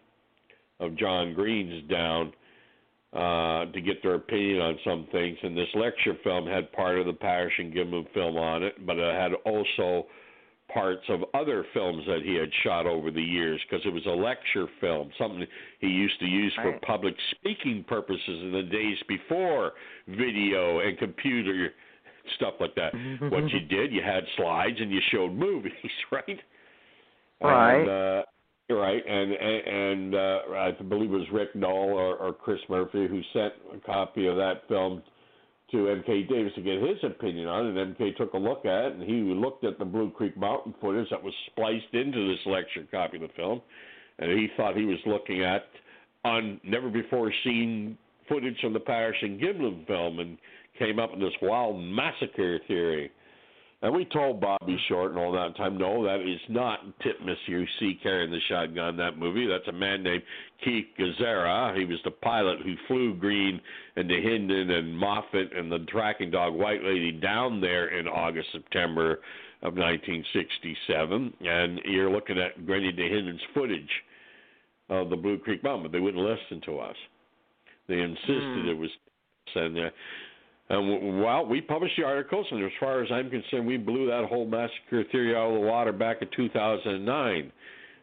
of 0.80 0.96
John 0.96 1.32
Green's 1.34 1.88
down 1.88 2.32
uh, 3.12 3.66
to 3.72 3.80
get 3.80 4.02
their 4.02 4.14
opinion 4.14 4.60
on 4.60 4.78
some 4.84 5.06
things. 5.12 5.38
And 5.42 5.56
this 5.56 5.68
lecture 5.74 6.14
film 6.24 6.46
had 6.46 6.72
part 6.72 6.98
of 6.98 7.06
the 7.06 7.12
Patterson 7.12 7.72
Gimlin 7.72 8.12
film 8.12 8.36
on 8.36 8.64
it, 8.64 8.84
but 8.84 8.96
it 8.98 9.14
had 9.14 9.32
also 9.44 10.06
parts 10.72 11.02
of 11.08 11.20
other 11.34 11.64
films 11.72 12.02
that 12.06 12.20
he 12.24 12.34
had 12.34 12.48
shot 12.62 12.86
over 12.86 13.10
the 13.10 13.22
years 13.22 13.60
because 13.68 13.84
it 13.86 13.92
was 13.92 14.04
a 14.06 14.10
lecture 14.10 14.66
film, 14.80 15.10
something 15.18 15.46
he 15.80 15.88
used 15.88 16.18
to 16.20 16.26
use 16.26 16.52
for 16.56 16.70
right. 16.70 16.82
public 16.82 17.14
speaking 17.32 17.84
purposes 17.86 18.20
in 18.26 18.52
the 18.52 18.62
days 18.62 18.96
before 19.06 19.72
video 20.08 20.80
and 20.80 20.98
computer 20.98 21.70
stuff 22.36 22.54
like 22.60 22.74
that. 22.74 22.92
what 23.30 23.48
you 23.50 23.60
did, 23.68 23.92
you 23.92 24.02
had 24.02 24.24
slides 24.36 24.76
and 24.80 24.90
you 24.90 25.00
showed 25.10 25.32
movies, 25.32 25.72
right? 26.10 26.40
Right. 27.40 27.80
And, 27.80 27.90
uh, 27.90 28.74
right, 28.74 29.02
and 29.06 29.32
and, 29.32 29.66
and 29.66 30.14
uh, 30.14 30.38
I 30.56 30.70
believe 30.88 31.12
it 31.12 31.18
was 31.18 31.26
Rick 31.30 31.54
Noll 31.54 31.90
or, 31.90 32.16
or 32.16 32.32
Chris 32.32 32.60
Murphy 32.70 33.06
who 33.06 33.20
sent 33.34 33.52
a 33.74 33.84
copy 33.84 34.28
of 34.28 34.36
that 34.36 34.62
film 34.66 35.02
to 35.74 35.78
MK 35.78 36.28
Davis 36.28 36.52
to 36.54 36.62
get 36.62 36.80
his 36.80 36.98
opinion 37.02 37.48
on 37.48 37.66
it. 37.66 37.76
And 37.76 37.96
MK 37.96 38.16
took 38.16 38.34
a 38.34 38.38
look 38.38 38.64
at 38.64 38.84
it, 38.84 38.92
and 38.94 39.02
he 39.02 39.14
looked 39.34 39.64
at 39.64 39.78
the 39.78 39.84
Blue 39.84 40.10
Creek 40.10 40.36
Mountain 40.36 40.74
footage 40.80 41.10
that 41.10 41.22
was 41.22 41.34
spliced 41.46 41.92
into 41.92 42.28
this 42.28 42.46
lecture 42.46 42.86
copy 42.90 43.16
of 43.16 43.22
the 43.22 43.28
film, 43.36 43.60
and 44.20 44.30
he 44.30 44.48
thought 44.56 44.76
he 44.76 44.84
was 44.84 44.98
looking 45.04 45.42
at 45.42 45.64
on 46.24 46.60
never 46.62 46.88
before 46.88 47.32
seen 47.42 47.98
footage 48.28 48.58
from 48.60 48.72
the 48.72 48.80
Patterson 48.80 49.38
Gimlin 49.38 49.84
film, 49.86 50.20
and 50.20 50.38
came 50.78 50.98
up 50.98 51.10
with 51.10 51.20
this 51.20 51.34
wild 51.42 51.80
massacre 51.80 52.60
theory. 52.68 53.10
And 53.84 53.94
we 53.94 54.06
told 54.06 54.40
Bobby 54.40 54.78
Short 54.88 55.10
and 55.10 55.20
all 55.20 55.30
that 55.32 55.58
time, 55.58 55.76
no, 55.76 56.02
that 56.04 56.20
is 56.20 56.40
not 56.48 56.80
Titmus 57.00 57.36
you 57.44 57.66
see 57.78 57.98
carrying 58.02 58.30
the 58.30 58.40
shotgun 58.48 58.88
in 58.88 58.96
that 58.96 59.18
movie. 59.18 59.46
That's 59.46 59.68
a 59.68 59.72
man 59.72 60.02
named 60.02 60.22
Keith 60.64 60.86
Gazzara. 60.98 61.76
He 61.76 61.84
was 61.84 61.98
the 62.02 62.10
pilot 62.10 62.60
who 62.64 62.76
flew 62.88 63.14
Green 63.14 63.60
and 63.96 64.08
Dahinden 64.08 64.70
and 64.70 64.96
Moffat 64.96 65.54
and 65.54 65.70
the 65.70 65.80
tracking 65.90 66.30
dog 66.30 66.54
White 66.54 66.82
Lady 66.82 67.12
down 67.12 67.60
there 67.60 67.88
in 67.98 68.08
August, 68.08 68.48
September 68.52 69.20
of 69.60 69.74
1967. 69.74 71.34
And 71.42 71.78
you're 71.84 72.10
looking 72.10 72.38
at 72.38 72.58
René 72.60 72.98
Dahinden's 72.98 73.42
footage 73.52 73.90
of 74.88 75.10
the 75.10 75.16
Blue 75.16 75.36
Creek 75.36 75.62
bomb, 75.62 75.82
but 75.82 75.92
they 75.92 76.00
wouldn't 76.00 76.24
listen 76.24 76.62
to 76.64 76.78
us. 76.78 76.96
They 77.86 78.00
insisted 78.00 78.62
Hmm. 78.64 78.68
it 78.70 78.78
was 78.78 78.90
and 79.56 79.78
uh, 79.78 79.90
and 80.70 81.20
well, 81.22 81.44
we 81.44 81.60
published 81.60 81.94
the 81.98 82.04
articles, 82.04 82.46
and 82.50 82.64
as 82.64 82.70
far 82.80 83.02
as 83.02 83.10
I'm 83.12 83.28
concerned, 83.28 83.66
we 83.66 83.76
blew 83.76 84.06
that 84.06 84.24
whole 84.28 84.46
massacre 84.46 85.04
theory 85.12 85.36
out 85.36 85.48
of 85.48 85.60
the 85.60 85.66
water 85.66 85.92
back 85.92 86.22
in 86.22 86.28
2009. 86.34 87.52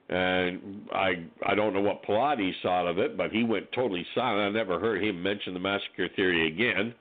And 0.10 0.89
I 0.93 1.26
I 1.45 1.56
don't 1.56 1.74
know 1.74 1.82
what 1.82 2.04
Pilates 2.04 2.54
thought 2.62 2.88
of 2.88 3.00
it, 3.00 3.17
but 3.17 3.32
he 3.32 3.43
went 3.43 3.71
totally 3.71 4.06
silent. 4.13 4.56
I 4.56 4.60
never 4.60 4.80
heard 4.80 5.02
him 5.04 5.24
mention 5.24 5.54
the 5.54 5.60
massacre 5.60 6.10
theory 6.15 6.47
again. 6.47 6.93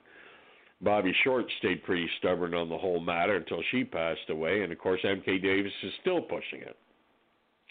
Bobbie 0.81 1.15
Short 1.23 1.45
stayed 1.59 1.83
pretty 1.83 2.09
stubborn 2.17 2.55
on 2.55 2.69
the 2.69 2.77
whole 2.77 2.99
matter 2.99 3.35
until 3.35 3.61
she 3.69 3.83
passed 3.83 4.29
away, 4.29 4.63
and 4.63 4.71
of 4.71 4.79
course 4.79 4.99
M.K. 5.03 5.37
Davis 5.37 5.71
is 5.83 5.91
still 6.01 6.21
pushing 6.21 6.61
it. 6.61 6.75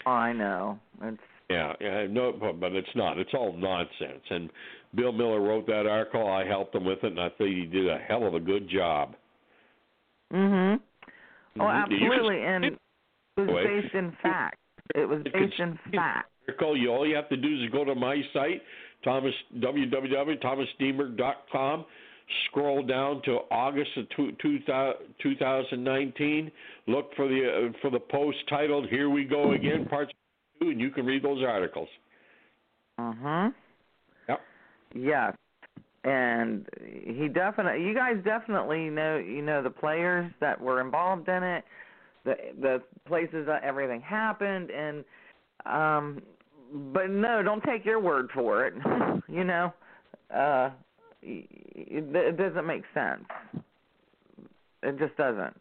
I 0.05 0.31
know. 0.31 0.79
It's 1.01 1.17
Yeah, 1.49 1.73
yeah, 1.81 2.07
no, 2.09 2.31
but, 2.31 2.59
but 2.59 2.71
it's 2.73 2.95
not. 2.95 3.17
It's 3.17 3.33
all 3.33 3.53
nonsense. 3.57 4.23
And 4.29 4.49
Bill 4.95 5.11
Miller 5.11 5.41
wrote 5.41 5.65
that 5.67 5.85
article. 5.87 6.27
I 6.27 6.45
helped 6.45 6.75
him 6.75 6.85
with 6.85 7.03
it, 7.03 7.11
and 7.11 7.19
I 7.19 7.29
think 7.29 7.55
he 7.55 7.65
did 7.65 7.87
a 7.87 7.97
hell 7.97 8.25
of 8.25 8.33
a 8.33 8.39
good 8.39 8.67
job. 8.69 9.15
mhm. 10.31 10.79
Oh, 11.59 11.63
Mhm. 11.63 11.89
Can 11.89 11.93
absolutely, 11.93 12.43
and 12.45 12.65
it 12.65 12.77
was 13.37 13.47
based 13.47 13.93
in 13.93 14.11
fact. 14.23 14.57
It 14.95 15.05
was 15.07 15.21
based 15.23 15.59
in 15.59 15.77
fact. 15.91 16.29
article. 16.47 16.75
You 16.77 16.89
all 16.93 17.05
you 17.05 17.15
have 17.15 17.27
to 17.29 17.37
do 17.37 17.61
is 17.61 17.69
go 17.71 17.83
to 17.83 17.93
my 17.95 18.21
site, 18.33 18.63
Thomas 19.03 19.33
www.thomassteenburg.com. 19.59 21.85
Scroll 22.45 22.83
down 22.83 23.21
to 23.23 23.39
August 23.51 23.97
of 23.97 24.07
two, 24.09 24.31
two, 24.33 24.59
2019. 25.21 26.49
Look 26.87 27.13
for 27.15 27.27
the 27.27 27.67
uh, 27.67 27.71
for 27.81 27.89
the 27.89 27.99
post 27.99 28.37
titled 28.47 28.87
"Here 28.87 29.09
We 29.09 29.25
Go 29.25 29.51
Again," 29.51 29.85
parts 29.85 30.13
two, 30.61 30.69
and 30.69 30.79
you 30.79 30.91
can 30.91 31.05
read 31.05 31.23
those 31.23 31.43
articles. 31.43 31.89
Mhm. 32.99 33.47
Yep. 33.47 33.55
Yes. 34.93 35.35
And 36.03 36.67
he 36.83 37.27
definitely 37.27 37.83
you 37.85 37.93
guys 37.93 38.15
definitely 38.23 38.89
know 38.89 39.17
you 39.17 39.41
know 39.41 39.61
the 39.61 39.69
players 39.69 40.31
that 40.39 40.59
were 40.59 40.81
involved 40.81 41.29
in 41.29 41.43
it, 41.43 41.63
the 42.25 42.35
the 42.59 42.81
places 43.05 43.45
that 43.45 43.63
everything 43.63 44.01
happened 44.01 44.71
and 44.71 45.03
um 45.65 46.21
but 46.93 47.09
no, 47.09 47.43
don't 47.43 47.63
take 47.63 47.85
your 47.85 47.99
word 47.99 48.29
for 48.33 48.65
it. 48.65 48.73
you 49.27 49.43
know. 49.43 49.73
Uh 50.33 50.71
it, 51.21 52.05
it 52.15 52.37
doesn't 52.37 52.65
make 52.65 52.83
sense. 52.93 53.25
It 54.81 54.97
just 54.97 55.15
doesn't. 55.17 55.55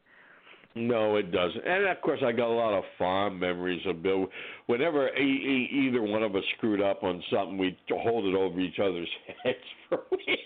No, 0.76 1.16
it 1.16 1.32
doesn't. 1.32 1.66
And 1.66 1.86
of 1.88 2.00
course, 2.00 2.20
I 2.24 2.30
got 2.30 2.48
a 2.48 2.54
lot 2.54 2.74
of 2.74 2.84
fond 2.96 3.40
memories 3.40 3.82
of 3.86 4.02
Bill. 4.02 4.26
Whenever 4.66 5.08
e- 5.16 5.20
e- 5.20 5.86
either 5.86 6.00
one 6.00 6.22
of 6.22 6.36
us 6.36 6.44
screwed 6.56 6.80
up 6.80 7.02
on 7.02 7.22
something, 7.32 7.58
we'd 7.58 7.76
hold 7.90 8.24
it 8.24 8.36
over 8.36 8.60
each 8.60 8.78
other's 8.78 9.08
heads 9.42 9.58
for 9.88 10.02
weeks. 10.12 10.40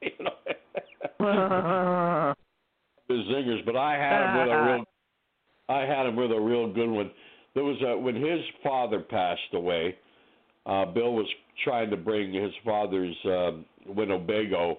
You 0.00 0.10
know, 0.20 0.30
the 3.08 3.14
zingers. 3.14 3.64
But 3.66 3.76
I 3.76 3.96
had 3.96 4.22
him 4.22 4.38
with 4.38 4.54
a 4.54 4.62
real. 4.62 4.84
I 5.68 5.80
had 5.80 6.06
him 6.06 6.16
with 6.16 6.32
a 6.32 6.40
real 6.40 6.72
good 6.72 6.88
one. 6.88 7.10
There 7.54 7.64
was 7.64 7.76
a 7.86 7.98
when 7.98 8.14
his 8.16 8.40
father 8.62 9.00
passed 9.00 9.52
away. 9.52 9.96
Uh, 10.64 10.86
Bill 10.86 11.12
was 11.12 11.26
trying 11.64 11.90
to 11.90 11.96
bring 11.96 12.32
his 12.32 12.52
father's 12.64 13.14
um, 13.24 13.64
Winnebago 13.86 14.78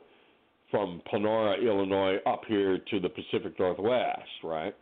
from 0.70 1.02
Peoria, 1.10 1.62
Illinois, 1.66 2.18
up 2.26 2.42
here 2.48 2.78
to 2.78 3.00
the 3.00 3.10
Pacific 3.10 3.58
Northwest, 3.58 4.22
right? 4.44 4.76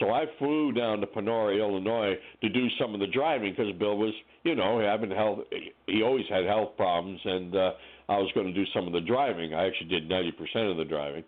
So 0.00 0.10
I 0.10 0.24
flew 0.38 0.72
down 0.72 1.00
to 1.00 1.06
Peoria, 1.06 1.62
Illinois, 1.62 2.14
to 2.42 2.48
do 2.48 2.66
some 2.80 2.94
of 2.94 3.00
the 3.00 3.06
driving 3.06 3.54
because 3.56 3.72
Bill 3.78 3.96
was, 3.96 4.12
you 4.42 4.56
know, 4.56 4.80
having 4.80 5.10
health. 5.10 5.40
He 5.86 6.02
always 6.02 6.24
had 6.28 6.44
health 6.44 6.76
problems, 6.76 7.20
and 7.24 7.54
uh, 7.54 7.70
I 8.08 8.18
was 8.18 8.30
going 8.34 8.46
to 8.48 8.52
do 8.52 8.64
some 8.74 8.88
of 8.88 8.92
the 8.92 9.00
driving. 9.00 9.54
I 9.54 9.66
actually 9.66 9.88
did 9.88 10.08
ninety 10.08 10.32
percent 10.32 10.66
of 10.66 10.76
the 10.76 10.84
driving, 10.84 11.22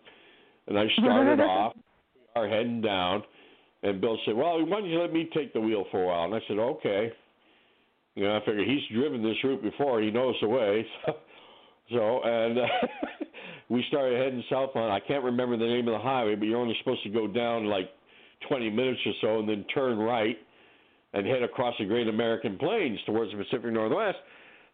and 0.66 0.79
I 0.79 0.87
started 0.98 1.40
off. 1.40 1.74
We 2.35 2.42
are 2.42 2.48
heading 2.48 2.81
down, 2.81 3.22
and 3.85 4.00
Bill 4.00 4.18
said, 4.26 4.35
"Well, 4.35 4.64
why 4.66 4.81
don't 4.81 4.90
you 4.90 5.00
let 5.00 5.12
me 5.12 5.31
take 5.33 5.52
the 5.52 5.61
wheel 5.61 5.85
for 5.92 6.02
a 6.02 6.07
while?" 6.07 6.24
And 6.24 6.35
I 6.35 6.40
said, 6.48 6.59
"Okay." 6.59 7.12
You 8.16 8.24
know, 8.24 8.37
I 8.37 8.40
figured 8.40 8.66
he's 8.66 8.96
driven 8.96 9.22
this 9.22 9.37
route 9.44 9.62
before; 9.62 10.00
he 10.02 10.11
knows 10.11 10.35
the 10.40 10.48
way. 10.48 10.87
So, 11.88 11.92
so 11.92 12.20
and 12.24 12.59
uh, 12.59 12.66
we 13.68 13.85
started 13.87 14.20
heading 14.20 14.42
southbound. 14.50 14.92
I 14.92 14.98
can't 14.98 15.22
remember 15.22 15.57
the 15.57 15.66
name 15.66 15.87
of 15.87 15.92
the 15.92 16.00
highway, 16.00 16.35
but 16.35 16.46
you're 16.46 16.59
only 16.59 16.74
supposed 16.81 17.05
to 17.05 17.11
go 17.11 17.29
down 17.29 17.66
like 17.66 17.90
20 18.49 18.70
minutes 18.70 19.01
or 19.07 19.12
so, 19.20 19.38
and 19.40 19.49
then 19.49 19.64
turn 19.75 19.99
right 19.99 20.37
and 21.12 21.27
head 21.27 21.42
across 21.42 21.75
the 21.79 21.85
Great 21.87 22.09
American 22.09 22.59
Plains 22.59 22.99
towards 23.07 23.33
the 23.33 23.38
Pacific 23.38 23.72
Northwest. 23.72 24.18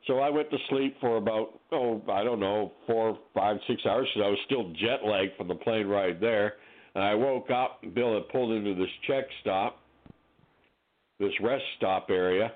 So 0.06 0.18
I 0.18 0.30
went 0.30 0.50
to 0.50 0.56
sleep 0.68 0.96
for 1.00 1.16
about 1.16 1.60
oh 1.70 2.02
I 2.10 2.24
don't 2.24 2.40
know 2.40 2.72
four, 2.86 3.18
five, 3.34 3.58
six 3.68 3.82
hours 3.86 4.08
because 4.12 4.26
I 4.26 4.30
was 4.30 4.38
still 4.46 4.72
jet 4.72 5.06
lagged 5.06 5.36
from 5.36 5.48
the 5.48 5.54
plane 5.54 5.86
ride 5.86 6.20
there. 6.20 6.54
And 6.94 7.04
I 7.04 7.14
woke 7.14 7.50
up. 7.50 7.80
Bill 7.94 8.14
had 8.14 8.28
pulled 8.28 8.52
into 8.52 8.74
this 8.74 8.90
check 9.06 9.24
stop, 9.40 9.78
this 11.18 11.32
rest 11.40 11.64
stop 11.76 12.08
area, 12.10 12.52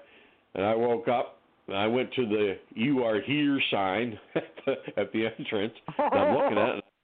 and 0.54 0.64
I 0.64 0.74
woke 0.74 1.08
up 1.08 1.38
and 1.68 1.76
I 1.76 1.86
went 1.86 2.12
to 2.14 2.26
the 2.26 2.56
"You 2.74 3.04
are 3.04 3.20
here" 3.20 3.60
sign 3.70 4.18
at 4.34 5.12
the 5.12 5.26
entrance. 5.38 5.74
And 5.98 6.20
I'm 6.20 6.36
looking 6.36 6.58
at 6.58 6.78
it, 6.78 6.84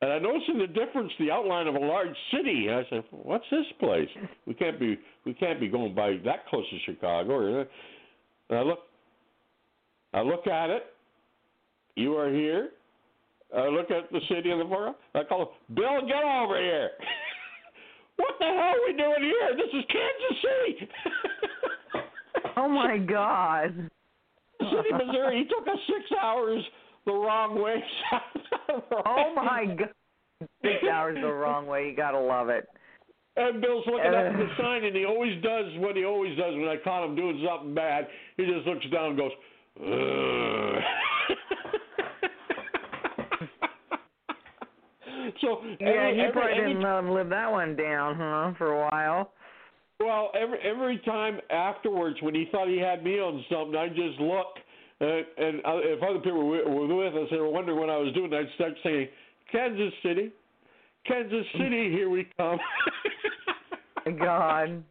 and 0.00 0.12
I 0.12 0.18
noticed 0.18 0.46
the 0.46 0.66
difference, 0.66 1.12
the 1.18 1.30
outline 1.30 1.66
of 1.66 1.74
a 1.74 1.80
large 1.80 2.14
city. 2.32 2.68
And 2.68 2.76
I 2.76 2.88
said, 2.88 3.04
"What's 3.10 3.44
this 3.50 3.66
place? 3.80 4.08
We 4.46 4.54
can't 4.54 4.78
be, 4.78 4.98
we 5.24 5.34
can't 5.34 5.58
be 5.58 5.68
going 5.68 5.94
by 5.94 6.18
that 6.24 6.46
close 6.46 6.68
to 6.70 6.78
Chicago." 6.86 7.60
And 7.60 7.68
I 8.50 8.62
look, 8.62 8.80
I 10.14 10.20
look 10.22 10.46
at 10.46 10.70
it. 10.70 10.86
You 11.96 12.16
are 12.16 12.32
here. 12.32 12.70
I 13.56 13.66
look 13.68 13.90
at 13.90 14.12
the 14.12 14.20
city 14.28 14.50
in 14.50 14.58
the 14.58 14.64
foreground. 14.64 14.96
I 15.14 15.24
call 15.24 15.54
Bill, 15.74 16.06
get 16.06 16.22
over 16.22 16.60
here. 16.60 16.90
what 18.16 18.34
the 18.38 18.44
hell 18.44 18.74
are 18.76 18.86
we 18.86 18.92
doing 18.92 19.22
here? 19.22 19.56
This 19.56 19.72
is 19.72 19.84
Kansas 19.90 20.42
City. 20.42 20.88
Oh 22.56 22.68
my 22.68 22.98
god. 22.98 23.74
City, 24.60 24.92
Missouri. 24.92 25.38
He 25.38 25.44
took 25.44 25.66
us 25.68 25.78
six 25.86 26.10
hours 26.20 26.62
the 27.06 27.12
wrong 27.12 27.60
way. 27.60 27.82
Oh 29.06 29.32
my 29.34 29.64
god. 29.78 29.88
Six 30.62 30.74
hours 30.92 31.16
the 31.20 31.32
wrong 31.32 31.66
way. 31.66 31.88
You 31.88 31.96
gotta 31.96 32.18
love 32.20 32.48
it. 32.50 32.68
And 33.36 33.60
Bill's 33.62 33.84
looking 33.86 34.14
up 34.14 34.26
at 34.26 34.36
the 34.36 34.44
Uh. 34.44 34.56
sign, 34.60 34.84
and 34.84 34.94
he 34.94 35.04
always 35.06 35.40
does 35.42 35.66
what 35.78 35.96
he 35.96 36.04
always 36.04 36.36
does 36.36 36.54
when 36.54 36.68
I 36.68 36.76
caught 36.76 37.04
him 37.04 37.16
doing 37.16 37.42
something 37.46 37.74
bad. 37.74 38.08
He 38.36 38.44
just 38.44 38.66
looks 38.66 38.84
down 38.92 39.10
and 39.10 39.18
goes, 39.18 39.32
so 45.40 45.60
Yeah, 45.80 45.88
every, 45.88 46.14
he 46.14 46.20
every, 46.20 46.32
probably 46.32 46.52
every 46.58 46.72
didn't 46.74 46.84
um, 46.84 47.10
live 47.10 47.28
that 47.30 47.50
one 47.50 47.76
down, 47.76 48.14
huh, 48.16 48.52
for 48.58 48.72
a 48.72 48.88
while. 48.90 49.32
Well, 50.00 50.30
every 50.40 50.58
every 50.60 50.98
time 50.98 51.40
afterwards, 51.50 52.18
when 52.22 52.34
he 52.34 52.46
thought 52.52 52.68
he 52.68 52.78
had 52.78 53.02
me 53.02 53.18
on 53.18 53.44
something, 53.50 53.74
I 53.76 53.88
just 53.88 54.20
look, 54.20 54.46
and, 55.00 55.24
and 55.38 55.60
if 55.64 56.02
other 56.02 56.18
people 56.18 56.48
were, 56.48 56.64
with 56.96 57.14
us, 57.14 57.28
they 57.30 57.36
were 57.38 57.50
wondering 57.50 57.78
what 57.78 57.90
I 57.90 57.96
was 57.96 58.12
doing. 58.14 58.32
I'd 58.34 58.52
start 58.56 58.72
saying, 58.82 59.08
"Kansas 59.50 59.92
City, 60.02 60.32
Kansas 61.06 61.46
City, 61.52 61.90
here 61.90 62.10
we 62.10 62.28
come." 62.36 62.58
God, 64.18 64.68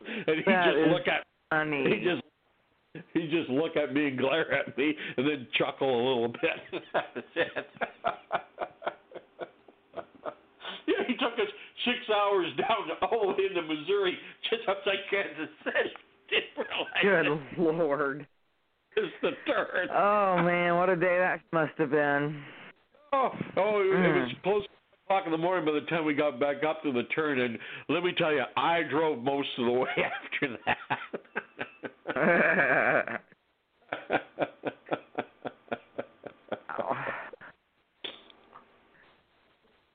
and 0.00 0.36
he 0.36 0.42
just 0.44 0.76
look 0.88 1.08
at 1.08 1.24
he 1.52 2.04
just 2.04 2.22
he 3.12 3.28
just 3.28 3.50
look 3.50 3.76
at 3.76 3.92
me 3.92 4.08
and 4.08 4.18
glare 4.18 4.52
at 4.52 4.76
me, 4.78 4.94
and 5.16 5.26
then 5.26 5.46
chuckle 5.58 5.88
a 5.88 6.02
little 6.08 6.28
bit. 6.28 6.82
That's 6.92 7.06
it. 7.36 7.66
yeah, 10.86 11.04
he 11.06 11.14
took 11.14 11.34
us 11.34 11.50
six 11.84 11.98
hours 12.14 12.46
down 12.56 12.96
all 13.02 13.20
the 13.22 13.42
way 13.42 13.48
into 13.48 13.62
Missouri, 13.62 14.16
just 14.48 14.62
outside 14.68 15.02
Kansas 15.10 15.54
City. 15.64 15.90
Didn't 16.30 16.56
realize 16.56 17.38
Good 17.56 17.78
lord. 17.78 18.26
Was 18.96 19.10
the 19.22 19.30
turn. 19.46 19.88
Oh 19.90 20.42
man, 20.42 20.76
what 20.76 20.88
a 20.88 20.96
day 20.96 21.18
that 21.18 21.40
must 21.52 21.72
have 21.78 21.90
been. 21.90 22.42
Oh, 23.12 23.30
oh, 23.56 23.80
it, 23.80 24.06
it 24.06 24.14
was 24.14 24.30
Mm. 24.32 24.42
close 24.42 24.62
to 24.64 24.68
o'clock 25.06 25.26
in 25.26 25.32
the 25.32 25.38
morning 25.38 25.64
by 25.64 25.72
the 25.72 25.86
time 25.86 26.04
we 26.04 26.14
got 26.14 26.40
back 26.40 26.64
up 26.66 26.82
to 26.82 26.92
the 26.92 27.04
turn, 27.14 27.38
and 27.40 27.58
let 27.88 28.02
me 28.02 28.12
tell 28.16 28.32
you, 28.32 28.42
I 28.56 28.82
drove 28.82 29.22
most 29.22 29.48
of 29.58 29.66
the 29.66 29.72
way 29.72 29.90
after 29.98 30.56
that. 30.66 30.78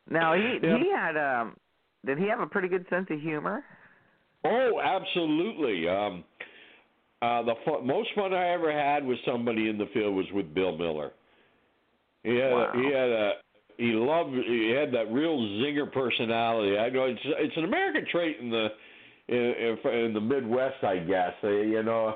now 0.10 0.34
he 0.34 0.60
Yeah. 0.64 0.78
he 0.78 0.91
had 0.91 1.18
um 1.18 1.56
did 2.06 2.18
he 2.18 2.28
have 2.30 2.39
a 2.39 2.47
pretty 2.47 2.68
good 2.68 2.86
sense 2.89 3.08
of 3.10 3.20
humor? 3.20 3.64
Oh, 4.45 4.80
absolutely. 4.82 5.88
Um, 5.89 6.24
uh, 7.22 7.41
the 7.43 7.55
fu- 7.65 7.82
most 7.82 8.09
fun 8.15 8.34
I 8.34 8.49
ever 8.49 8.72
had 8.72 9.05
with 9.05 9.17
somebody 9.26 9.70
in 9.70 9.78
the 9.78 9.88
field 9.93 10.15
was 10.15 10.26
with 10.34 10.53
Bill 10.53 10.78
Miller. 10.78 11.11
He 12.24 12.36
had 12.36 12.51
Wow. 12.51 12.72
a, 12.74 12.78
he 12.78 12.86
had 12.86 13.09
a 13.09 13.32
he 13.78 13.91
loved 13.93 14.32
he 14.34 14.70
had 14.78 14.91
that 14.93 15.11
real 15.11 15.38
zinger 15.38 15.91
personality. 15.91 16.78
I 16.78 16.89
know 16.89 17.05
it's 17.05 17.20
it's 17.24 17.57
an 17.57 17.63
American 17.63 18.05
trait 18.11 18.38
in 18.39 18.49
the 18.49 18.67
in, 19.30 19.38
in, 19.38 19.93
in 20.05 20.13
the 20.13 20.22
Midwest, 20.22 20.84
I 20.84 20.97
guess. 20.97 21.34
They, 21.41 21.67
you 21.67 21.84
know, 21.84 22.15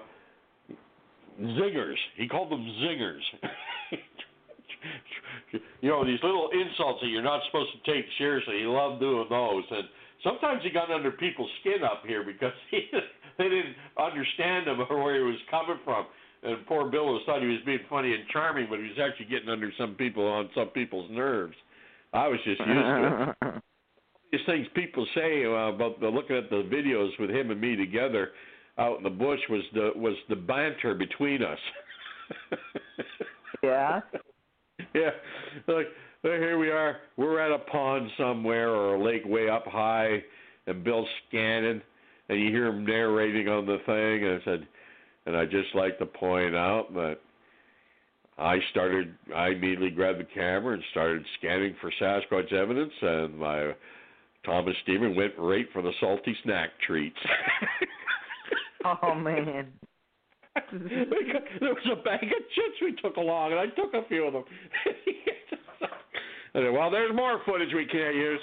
zingers. 1.40 1.96
He 2.18 2.28
called 2.28 2.52
them 2.52 2.66
zingers. 2.82 3.22
you 5.82 5.90
know 5.90 6.06
these 6.06 6.20
little 6.24 6.50
insults 6.52 7.00
that 7.02 7.08
you're 7.08 7.22
not 7.22 7.42
supposed 7.48 7.72
to 7.74 7.94
take 7.94 8.06
seriously. 8.18 8.60
He 8.60 8.66
loved 8.66 9.00
doing 9.00 9.28
those, 9.30 9.64
and 9.72 9.84
sometimes 10.24 10.64
he 10.64 10.70
got 10.70 10.92
under 10.92 11.12
people's 11.12 11.50
skin 11.62 11.84
up 11.84 12.04
here 12.06 12.24
because 12.24 12.54
he 12.72 12.90
they 13.38 13.50
didn't 13.50 13.76
understand 13.98 14.68
him 14.68 14.80
or 14.90 15.04
where 15.04 15.16
he 15.16 15.24
was 15.24 15.40
coming 15.50 15.78
from. 15.84 16.06
And 16.44 16.66
poor 16.68 16.90
Bill 16.92 17.06
was 17.06 17.22
thought 17.26 17.42
he 17.42 17.48
was 17.48 17.62
being 17.66 17.80
funny 17.90 18.14
and 18.14 18.24
charming, 18.30 18.68
but 18.70 18.80
he 18.80 18.86
was 18.86 19.00
actually 19.02 19.28
getting 19.28 19.50
under 19.50 19.72
some 19.78 19.96
people 19.96 20.28
on 20.28 20.50
some 20.56 20.68
people's 20.68 21.10
nerves. 21.10 21.56
I 22.12 22.28
was 22.28 22.40
just 22.44 22.60
used 22.60 22.70
to 22.70 23.36
it. 23.42 23.54
These 24.32 24.42
things 24.46 24.68
people 24.76 25.06
say 25.16 25.46
uh, 25.46 25.74
about 25.74 26.00
the, 26.00 26.08
looking 26.08 26.36
at 26.36 26.50
the 26.50 26.64
videos 26.64 27.12
with 27.20 27.30
him 27.30 27.52
and 27.52 27.62
me 27.62 27.76
together 27.76 28.32
out 28.78 28.98
in 28.98 29.04
the 29.04 29.10
bush 29.10 29.40
was 29.50 29.62
the 29.74 29.92
was 29.96 30.16
the 30.30 30.36
banter 30.36 30.96
between 30.96 31.44
us. 31.44 31.60
yeah. 33.64 34.00
yeah, 34.96 35.12
like 35.68 35.88
here 36.24 36.58
we 36.58 36.72
are. 36.72 36.98
We're 37.18 37.40
at 37.40 37.52
a 37.52 37.60
pond 37.60 38.10
somewhere 38.18 38.70
or 38.70 38.96
a 38.96 39.04
lake 39.04 39.24
way 39.26 39.50
up 39.50 39.66
high, 39.68 40.24
and 40.66 40.84
Bill's 40.84 41.08
scanning, 41.28 41.82
and 42.30 42.40
you 42.40 42.50
hear 42.50 42.68
him 42.68 42.86
narrating 42.86 43.48
on 43.48 43.66
the 43.66 43.78
thing. 43.86 44.28
And 44.28 44.42
I 44.42 44.46
said, 44.46 44.68
and 45.26 45.38
I 45.38 45.46
just 45.46 45.74
like 45.76 45.98
to 46.00 46.06
point 46.06 46.56
out 46.56 46.94
that 46.94 47.18
I 48.38 48.58
started. 48.72 49.14
I 49.36 49.50
immediately 49.50 49.90
grabbed 49.90 50.20
the 50.20 50.28
camera 50.34 50.74
and 50.74 50.84
started 50.92 51.24
scanning 51.40 51.76
for 51.80 51.92
Sasquatch 52.02 52.52
evidence, 52.52 52.94
and 53.02 53.38
my 53.38 53.72
Thomas 54.46 54.76
Steenburg 54.88 55.16
went 55.16 55.34
right 55.38 55.66
for 55.72 55.82
the 55.82 55.92
salty 56.00 56.36
snack 56.44 56.70
treats. 56.86 57.18
Oh 58.86 59.16
man. 59.16 59.72
there 60.72 61.74
was 61.74 61.90
a 61.92 62.04
bag 62.04 62.24
of 62.24 62.30
chips 62.30 62.78
we 62.82 62.94
took 63.02 63.18
along, 63.18 63.52
and 63.52 63.60
I 63.60 63.68
took 63.68 63.94
a 63.94 64.08
few 64.08 64.26
of 64.26 64.34
them. 64.34 64.44
I 66.56 66.60
said, 66.60 66.72
well, 66.72 66.92
there's 66.92 67.16
more 67.16 67.42
footage 67.46 67.70
we 67.74 67.86
can't 67.86 68.16
use. 68.16 68.40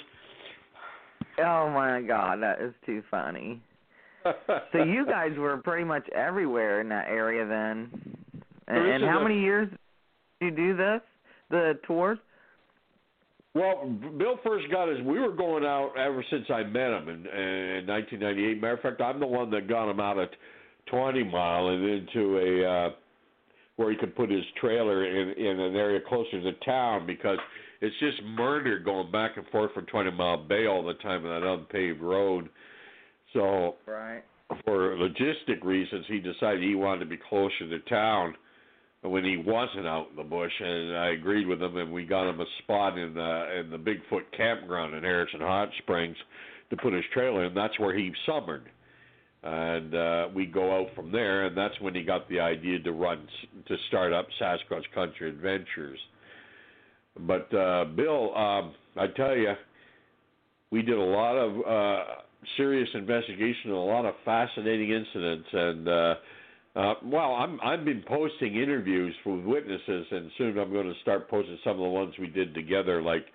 Oh 1.39 1.69
my 1.69 2.01
god, 2.01 2.41
that 2.41 2.59
is 2.61 2.73
too 2.85 3.01
funny. 3.09 3.61
So 4.71 4.83
you 4.83 5.05
guys 5.05 5.31
were 5.37 5.57
pretty 5.57 5.83
much 5.83 6.07
everywhere 6.09 6.81
in 6.81 6.89
that 6.89 7.07
area 7.07 7.45
then. 7.45 7.89
And, 8.67 8.87
and 8.87 9.03
how 9.03 9.19
a- 9.19 9.23
many 9.23 9.39
years 9.39 9.69
did 10.39 10.57
you 10.57 10.73
do 10.73 10.77
this? 10.77 11.01
The 11.49 11.79
tours? 11.85 12.17
Well, 13.53 13.85
Bill 14.17 14.39
first 14.45 14.71
got 14.71 14.87
us. 14.87 14.97
We 15.03 15.19
were 15.19 15.33
going 15.33 15.65
out 15.65 15.91
ever 15.97 16.23
since 16.29 16.45
I 16.49 16.63
met 16.63 16.91
him 16.91 17.09
in, 17.09 17.27
in 17.27 17.87
1998. 17.87 18.61
Matter 18.61 18.73
of 18.75 18.79
fact, 18.79 19.01
I'm 19.01 19.19
the 19.19 19.27
one 19.27 19.49
that 19.51 19.67
got 19.67 19.89
him 19.89 19.99
out 19.99 20.17
at 20.17 20.29
20 20.89 21.23
Mile 21.25 21.67
and 21.67 21.83
into 21.83 22.37
a 22.37 22.69
uh, 22.69 22.89
where 23.75 23.91
he 23.91 23.97
could 23.97 24.15
put 24.15 24.29
his 24.29 24.43
trailer 24.59 25.05
in 25.05 25.29
in 25.31 25.59
an 25.59 25.75
area 25.75 25.99
closer 26.07 26.41
to 26.41 26.51
town 26.65 27.05
because 27.05 27.37
it's 27.81 27.95
just 27.99 28.23
murder 28.37 28.79
going 28.79 29.11
back 29.11 29.31
and 29.35 29.45
forth 29.47 29.73
from 29.73 29.85
20 29.85 30.11
Mile 30.11 30.37
Bay 30.37 30.67
all 30.67 30.83
the 30.83 30.93
time 30.95 31.25
on 31.25 31.41
that 31.41 31.47
unpaved 31.47 31.99
road. 31.99 32.47
So 33.33 33.75
Right. 33.85 34.23
for 34.65 34.95
logistic 34.95 35.63
reasons, 35.63 36.05
he 36.07 36.19
decided 36.19 36.61
he 36.61 36.75
wanted 36.75 36.99
to 36.99 37.05
be 37.05 37.17
closer 37.17 37.67
to 37.69 37.79
town 37.79 38.35
when 39.01 39.23
he 39.23 39.37
wasn't 39.37 39.87
out 39.87 40.09
in 40.11 40.15
the 40.15 40.23
bush, 40.23 40.51
and 40.59 40.95
I 40.95 41.07
agreed 41.09 41.47
with 41.47 41.61
him, 41.61 41.75
and 41.77 41.91
we 41.91 42.05
got 42.05 42.29
him 42.29 42.39
a 42.39 42.45
spot 42.59 42.97
in 42.97 43.13
the 43.13 43.59
in 43.59 43.69
the 43.71 43.77
Bigfoot 43.77 44.31
campground 44.35 44.93
in 44.93 45.03
Harrison 45.03 45.41
Hot 45.41 45.69
Springs 45.79 46.17
to 46.69 46.77
put 46.77 46.93
his 46.93 47.03
trailer 47.13 47.45
in. 47.45 47.53
That's 47.53 47.77
where 47.79 47.95
he 47.95 48.13
summered, 48.25 48.69
and 49.43 49.95
uh, 49.95 50.27
we 50.35 50.45
go 50.45 50.79
out 50.79 50.93
from 50.93 51.11
there, 51.11 51.45
and 51.45 51.57
that's 51.57 51.79
when 51.81 51.95
he 51.95 52.03
got 52.03 52.29
the 52.29 52.39
idea 52.39 52.79
to 52.79 52.91
run 52.91 53.27
to 53.67 53.77
start 53.87 54.13
up 54.13 54.27
Sasquatch 54.39 54.85
Country 54.93 55.29
Adventures. 55.29 55.99
But 57.19 57.53
uh, 57.53 57.85
Bill, 57.85 58.35
um, 58.35 58.75
I 58.95 59.07
tell 59.07 59.35
you, 59.35 59.53
we 60.69 60.83
did 60.83 60.97
a 60.97 61.01
lot 61.01 61.35
of 61.37 61.57
uh, 61.65 62.21
serious 62.57 62.89
investigation, 62.93 63.71
and 63.71 63.73
a 63.73 63.77
lot 63.77 64.05
of 64.05 64.15
fascinating 64.25 64.91
incidents, 64.91 65.47
and 65.51 65.87
uh, 65.87 66.15
uh, 66.75 66.93
well, 67.03 67.33
I'm 67.33 67.59
I've 67.61 67.85
been 67.85 68.03
posting 68.07 68.55
interviews 68.55 69.13
with 69.25 69.43
witnesses, 69.45 70.07
and 70.11 70.31
soon 70.37 70.57
I'm 70.57 70.71
going 70.71 70.91
to 70.91 70.99
start 71.01 71.29
posting 71.29 71.57
some 71.63 71.73
of 71.73 71.79
the 71.79 71.89
ones 71.89 72.13
we 72.19 72.27
did 72.27 72.53
together, 72.53 73.01
like 73.01 73.25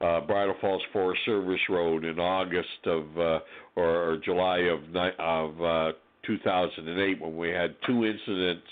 uh, 0.00 0.20
Bridal 0.20 0.54
Falls 0.60 0.82
Forest 0.92 1.20
Service 1.24 1.60
Road 1.68 2.04
in 2.04 2.18
August 2.18 2.86
of 2.86 3.04
uh, 3.16 3.38
or, 3.76 4.12
or 4.12 4.18
July 4.24 4.58
of 4.58 4.80
ni- 4.92 5.16
of 5.18 5.62
uh, 5.62 5.92
2008 6.26 7.20
when 7.20 7.36
we 7.36 7.50
had 7.50 7.76
two 7.86 8.04
incidents, 8.04 8.66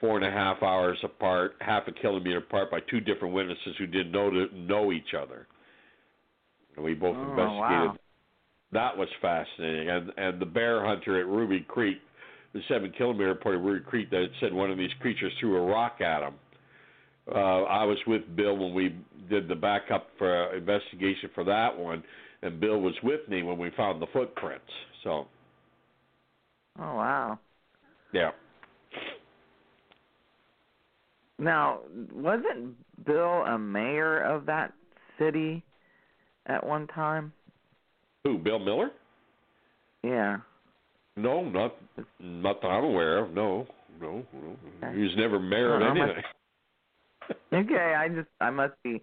four 0.00 0.16
and 0.16 0.24
a 0.24 0.30
half 0.30 0.62
hours 0.62 0.98
apart, 1.02 1.54
half 1.60 1.88
a 1.88 1.92
kilometer 1.92 2.38
apart, 2.38 2.70
by 2.70 2.78
two 2.88 3.00
different 3.00 3.34
witnesses 3.34 3.74
who 3.78 3.86
didn't 3.86 4.12
know 4.12 4.30
to 4.30 4.46
know 4.56 4.92
each 4.92 5.14
other. 5.20 5.48
And 6.76 6.84
we 6.84 6.94
both 6.94 7.16
Oh, 7.16 7.22
investigated 7.22 7.90
wow. 7.90 7.96
That 8.72 8.96
was 8.96 9.08
fascinating. 9.20 9.88
And 9.88 10.12
and 10.16 10.40
the 10.40 10.46
bear 10.46 10.84
hunter 10.84 11.20
at 11.20 11.26
Ruby 11.26 11.60
Creek, 11.68 11.98
the 12.52 12.60
seven 12.68 12.92
kilometer 12.92 13.28
report 13.28 13.56
at 13.56 13.62
Ruby 13.62 13.84
Creek 13.84 14.10
that 14.10 14.26
said 14.40 14.52
one 14.52 14.70
of 14.70 14.78
these 14.78 14.92
creatures 15.00 15.32
threw 15.40 15.56
a 15.56 15.66
rock 15.66 16.00
at 16.00 16.22
him. 16.22 16.34
Uh, 17.30 17.62
I 17.64 17.84
was 17.84 17.98
with 18.06 18.22
Bill 18.36 18.56
when 18.56 18.74
we 18.74 18.96
did 19.30 19.48
the 19.48 19.54
backup 19.54 20.08
for 20.18 20.54
investigation 20.56 21.30
for 21.34 21.44
that 21.44 21.76
one, 21.78 22.02
and 22.42 22.58
Bill 22.60 22.80
was 22.80 22.94
with 23.02 23.28
me 23.28 23.42
when 23.42 23.58
we 23.58 23.70
found 23.76 24.02
the 24.02 24.06
footprints. 24.12 24.64
So 25.04 25.26
Oh 26.78 26.94
wow. 26.96 27.38
yeah, 28.12 28.32
Now, 31.38 31.80
wasn't 32.12 32.76
Bill 33.04 33.42
a 33.44 33.58
mayor 33.58 34.20
of 34.20 34.46
that 34.46 34.72
city 35.18 35.64
at 36.46 36.64
one 36.66 36.86
time? 36.88 37.32
Who? 38.24 38.38
Bill 38.38 38.58
Miller? 38.58 38.90
Yeah. 40.02 40.38
No, 41.16 41.44
not 41.44 41.74
not 42.20 42.60
that 42.62 42.68
I'm 42.68 42.84
aware 42.84 43.18
of. 43.18 43.32
No, 43.32 43.66
no, 44.00 44.24
no. 44.32 44.56
Okay. 44.82 44.96
He 44.96 45.02
was 45.02 45.12
never 45.16 45.38
mayor 45.38 45.76
of 45.76 45.82
Uh, 45.82 45.84
I'm 45.86 45.96
anything. 45.96 46.22
Okay, 47.52 47.94
I 47.96 48.08
just 48.08 48.28
I 48.40 48.50
must 48.50 48.74
be 48.82 49.00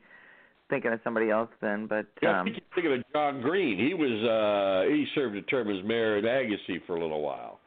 thinking 0.69 0.91
of 0.91 0.99
somebody 1.03 1.29
else 1.29 1.49
then, 1.61 1.87
but 1.87 2.05
Yeah, 2.21 2.41
um 2.41 2.41
I 2.41 2.43
think 2.51 2.57
you're 2.57 2.75
thinking 2.75 2.99
of 2.99 3.13
John 3.13 3.41
Green. 3.41 3.77
He 3.79 3.93
was 3.93 4.23
uh 4.23 4.89
he 4.91 5.05
served 5.15 5.35
a 5.35 5.41
term 5.43 5.69
as 5.69 5.83
mayor 5.85 6.17
at 6.17 6.25
Agassiz 6.25 6.81
for 6.85 6.95
a 6.95 7.01
little 7.01 7.21
while. 7.21 7.59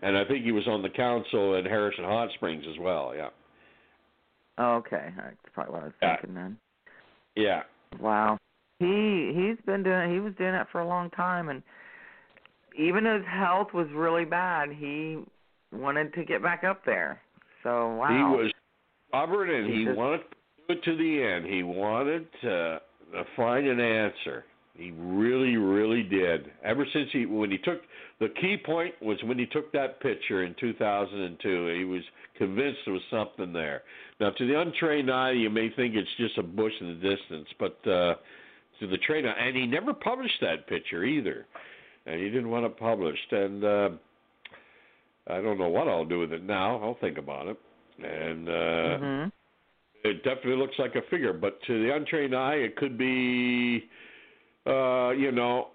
And 0.00 0.16
I 0.16 0.24
think 0.24 0.44
he 0.44 0.52
was 0.52 0.66
on 0.66 0.82
the 0.82 0.88
council 0.88 1.56
in 1.56 1.64
Harrison 1.66 2.04
Hot 2.04 2.28
Springs 2.34 2.64
as 2.70 2.78
well, 2.80 3.12
yeah. 3.14 3.28
oh, 4.58 4.76
okay. 4.76 5.10
That's 5.16 5.36
probably 5.54 5.72
what 5.74 5.82
I 5.82 5.84
was 5.86 5.92
Yeah. 6.02 6.16
thinking 6.16 6.34
then. 6.34 6.56
Yeah. 7.36 7.62
Wow. 8.00 8.38
He 8.80 9.32
he's 9.34 9.64
been 9.64 9.84
doing 9.84 10.10
he 10.10 10.18
was 10.18 10.32
doing 10.36 10.52
that 10.52 10.66
for 10.72 10.80
a 10.80 10.88
long 10.88 11.10
time 11.10 11.48
and 11.50 11.62
even 12.76 13.04
his 13.04 13.24
health 13.26 13.68
was 13.74 13.86
really 13.94 14.24
bad, 14.24 14.70
he 14.70 15.18
wanted 15.72 16.14
to 16.14 16.24
get 16.24 16.42
back 16.42 16.64
up 16.64 16.84
there. 16.84 17.20
So 17.62 17.94
wow. 17.94 18.08
He 18.08 18.42
was 18.42 18.52
stubborn 19.08 19.50
and 19.50 19.70
he 19.70 19.84
Jesus. 19.84 19.96
wanted 19.96 20.18
to 20.18 20.24
do 20.66 20.78
it 20.78 20.84
to 20.84 20.96
the 20.96 21.22
end. 21.22 21.46
He 21.46 21.62
wanted 21.62 22.26
to, 22.42 22.80
to 23.12 23.24
find 23.36 23.66
an 23.66 23.80
answer. 23.80 24.44
He 24.74 24.92
really, 24.92 25.56
really 25.56 26.02
did. 26.02 26.50
Ever 26.64 26.86
since 26.92 27.10
he 27.12 27.26
when 27.26 27.50
he 27.50 27.58
took 27.58 27.82
the 28.18 28.28
key 28.40 28.56
point 28.64 28.94
was 29.02 29.18
when 29.24 29.38
he 29.38 29.46
took 29.46 29.72
that 29.72 30.00
picture 30.00 30.44
in 30.44 30.54
2002. 30.58 31.74
He 31.76 31.84
was 31.84 32.02
convinced 32.38 32.78
there 32.86 32.94
was 32.94 33.02
something 33.10 33.52
there. 33.52 33.82
Now, 34.20 34.30
to 34.30 34.46
the 34.46 34.58
untrained 34.58 35.10
eye, 35.10 35.32
you 35.32 35.50
may 35.50 35.70
think 35.70 35.94
it's 35.94 36.08
just 36.18 36.38
a 36.38 36.42
bush 36.42 36.72
in 36.80 36.88
the 36.88 36.94
distance, 36.94 37.48
but 37.58 37.90
uh, 37.90 38.14
to 38.80 38.86
the 38.86 38.98
trained 38.98 39.28
eye, 39.28 39.36
and 39.38 39.56
he 39.56 39.66
never 39.66 39.94
published 39.94 40.40
that 40.40 40.66
picture 40.66 41.04
either, 41.04 41.46
and 42.06 42.20
he 42.20 42.28
didn't 42.30 42.50
want 42.50 42.66
it 42.66 42.76
published. 42.78 43.32
And 43.32 43.64
uh, 43.64 43.90
I 45.28 45.40
don't 45.40 45.58
know 45.58 45.68
what 45.68 45.86
I'll 45.88 46.04
do 46.04 46.18
with 46.18 46.32
it 46.32 46.42
now. 46.42 46.82
I'll 46.82 46.98
think 47.00 47.18
about 47.18 47.46
it. 47.46 47.58
And 48.02 48.48
uh, 48.48 48.52
Mhm. 48.98 49.32
it 50.04 50.24
definitely 50.24 50.56
looks 50.56 50.78
like 50.78 50.96
a 50.96 51.02
figure, 51.02 51.34
but 51.34 51.62
to 51.64 51.82
the 51.82 51.94
untrained 51.94 52.34
eye, 52.34 52.54
it 52.54 52.76
could 52.76 52.96
be, 52.96 53.88
uh, 54.66 55.10
you 55.10 55.30
know, 55.30 55.68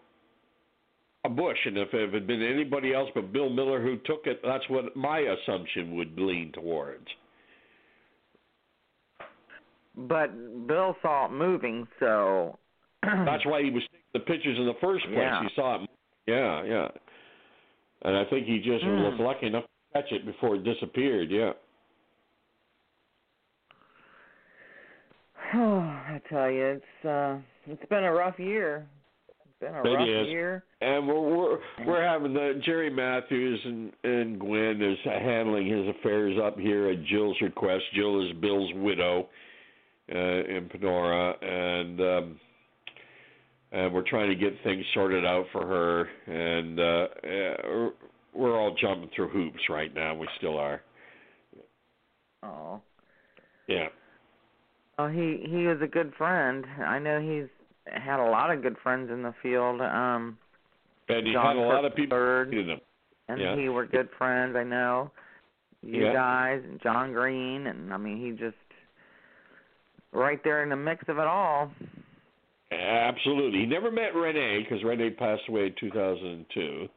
a 1.24 1.30
bush. 1.30 1.58
And 1.66 1.78
if 1.78 1.94
it 1.94 2.12
had 2.12 2.28
been 2.28 2.42
anybody 2.42 2.94
else 2.94 3.10
but 3.14 3.32
Bill 3.32 3.50
Miller 3.50 3.82
who 3.82 3.98
took 3.98 4.26
it, 4.26 4.42
that's 4.44 4.68
what 4.70 4.96
my 4.96 5.20
assumption 5.20 5.96
would 5.96 6.20
lean 6.20 6.52
towards. 6.52 7.08
But 9.96 10.68
Bill 10.68 10.96
saw 11.02 11.28
it 11.28 11.32
moving, 11.32 11.88
so 12.00 12.58
That's 13.26 13.46
why 13.46 13.62
he 13.64 13.70
was 13.72 13.84
taking 13.84 14.14
the 14.14 14.20
pictures 14.20 14.58
in 14.58 14.66
the 14.66 14.74
first 14.82 15.06
place. 15.06 15.18
Yeah. 15.18 15.42
He 15.44 15.50
saw 15.56 15.84
it. 15.84 15.90
Yeah, 16.28 16.64
yeah. 16.64 16.88
And 18.04 18.16
I 18.18 18.26
think 18.26 18.46
he 18.48 18.58
just 18.60 18.84
was 18.86 19.14
Mm. 19.14 19.20
lucky 19.20 19.48
enough 19.48 19.64
to 19.64 20.02
catch 20.02 20.12
it 20.12 20.26
before 20.26 20.56
it 20.56 20.64
disappeared. 20.64 21.30
Yeah. 21.32 21.52
Oh, 25.54 25.80
I 25.80 26.22
tell 26.30 26.50
you, 26.50 26.66
it's 26.82 27.06
uh, 27.08 27.38
it's 27.68 27.86
been 27.90 28.04
a 28.04 28.12
rough 28.12 28.40
year. 28.40 28.88
It's 29.30 29.60
been 29.60 29.74
a 29.76 29.84
It 29.84 29.96
rough 29.96 30.08
is. 30.08 30.28
year. 30.30 30.64
And 30.82 31.08
we're 31.08 31.36
we're, 31.38 31.58
we're 31.86 32.04
having 32.06 32.34
the 32.34 32.62
Jerry 32.66 32.90
Matthews 32.90 33.60
and 33.66 33.92
and 34.04 34.40
Gwen 34.40 34.82
is 34.82 34.98
handling 35.04 35.68
his 35.68 35.88
affairs 35.96 36.38
up 36.44 36.58
here 36.60 36.90
at 36.90 37.04
Jill's 37.06 37.38
request. 37.42 37.84
Jill 37.96 38.22
is 38.26 38.34
Bill's 38.42 38.72
widow 38.76 39.28
uh, 40.14 40.18
in 40.18 40.70
Peoria, 40.72 41.34
and 41.42 42.02
um, 42.02 42.40
and 43.72 43.94
we're 43.94 44.08
trying 44.08 44.30
to 44.30 44.36
get 44.36 44.54
things 44.64 44.86
sorted 44.94 45.26
out 45.26 45.46
for 45.52 45.66
her. 45.66 46.08
And 46.28 46.80
uh, 46.80 46.84
uh, 46.84 47.90
we're- 48.34 48.54
all 48.54 48.76
jumping 48.80 49.10
through 49.16 49.30
hoops 49.30 49.62
right 49.70 49.94
now. 49.94 50.14
We 50.16 50.28
still 50.38 50.58
are. 50.58 50.82
Oh. 52.44 52.82
Yeah. 53.68 53.88
Oh, 55.00 55.08
he 55.08 55.44
he 55.50 55.66
was 55.68 55.78
a 55.82 55.88
good 55.88 56.14
friend. 56.18 56.66
I 56.86 57.00
know 57.00 57.20
he's 57.20 57.50
had 57.92 58.20
a 58.20 58.30
lot 58.30 58.52
of 58.52 58.62
good 58.62 58.76
friends 58.84 59.10
in 59.12 59.24
the 59.24 59.34
field. 59.42 59.82
Um, 59.82 60.38
And 61.10 61.26
he 61.28 61.34
John 61.34 61.56
had 61.58 61.66
a 61.66 61.68
lot 61.68 61.86
of 61.86 61.96
people 61.96 62.18
Kirkford 62.18 62.54
in 62.54 62.70
him. 62.70 62.80
and 63.28 63.40
Yeah. 63.42 63.56
he 63.56 63.70
were 63.70 63.86
good 63.86 64.10
friends. 64.18 64.56
I 64.56 64.64
know 64.64 65.12
you 65.82 66.06
Yeah. 66.06 66.14
guys 66.14 66.62
and 66.64 66.80
John 66.82 67.14
Green, 67.14 67.68
and 67.68 67.94
I 67.94 67.98
mean 67.98 68.18
he 68.18 68.32
just 68.32 68.56
right 70.14 70.42
there 70.44 70.64
in 70.64 70.70
the 70.70 70.76
mix 70.76 71.08
of 71.10 71.18
it 71.20 71.28
all. 71.28 71.72
Absolutely. 72.72 73.60
He 73.60 73.66
never 73.66 73.92
met 73.92 74.14
René 74.14 74.64
because 74.64 74.84
René 74.84 75.16
passed 75.16 75.44
away 75.48 75.68
in 75.68 75.76
2002. 75.80 76.88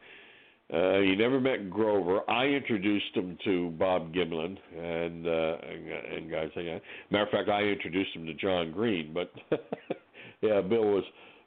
Uh, 0.70 1.00
he 1.00 1.16
never 1.16 1.40
met 1.40 1.70
Grover. 1.70 2.20
I 2.30 2.44
introduced 2.44 3.14
him 3.14 3.38
to 3.44 3.70
Bob 3.78 4.12
Gimlin 4.12 4.58
and 4.76 5.26
uh, 5.26 5.56
and, 5.66 5.88
and 5.88 6.30
guys 6.30 6.50
like 6.54 6.66
that. 6.66 6.82
Matter 7.10 7.24
of 7.24 7.30
fact, 7.30 7.48
I 7.48 7.62
introduced 7.62 8.14
him 8.14 8.26
to 8.26 8.34
John 8.34 8.72
Green. 8.72 9.14
But 9.14 9.32
yeah, 10.42 10.60
Bill 10.60 10.84
was 10.84 11.04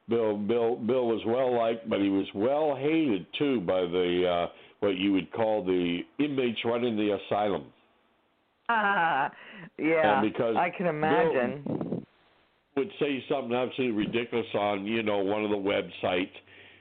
Bill 0.10 0.38
Bill 0.38 0.76
Bill 0.76 1.06
was 1.06 1.22
well 1.28 1.56
liked, 1.56 1.88
but 1.88 2.00
he 2.00 2.10
was 2.10 2.26
well 2.34 2.76
hated 2.76 3.28
too 3.38 3.62
by 3.62 3.82
the 3.82 4.26
uh, 4.28 4.52
what 4.80 4.98
you 4.98 5.14
would 5.14 5.32
call 5.32 5.64
the 5.64 6.00
inmates 6.18 6.60
running 6.66 6.96
the 6.98 7.16
asylum. 7.16 7.66
Uh, 8.70 9.30
yeah, 9.78 10.22
And 10.22 10.34
because 10.34 10.56
I 10.58 10.70
can 10.76 10.88
imagine. 10.88 11.91
Would 12.76 12.92
say 13.00 13.24
something 13.30 13.54
absolutely 13.54 14.06
ridiculous 14.06 14.48
on 14.54 14.86
you 14.86 15.04
know 15.04 15.20
one 15.20 15.44
of 15.44 15.50
the 15.50 15.56
websites, 15.56 16.32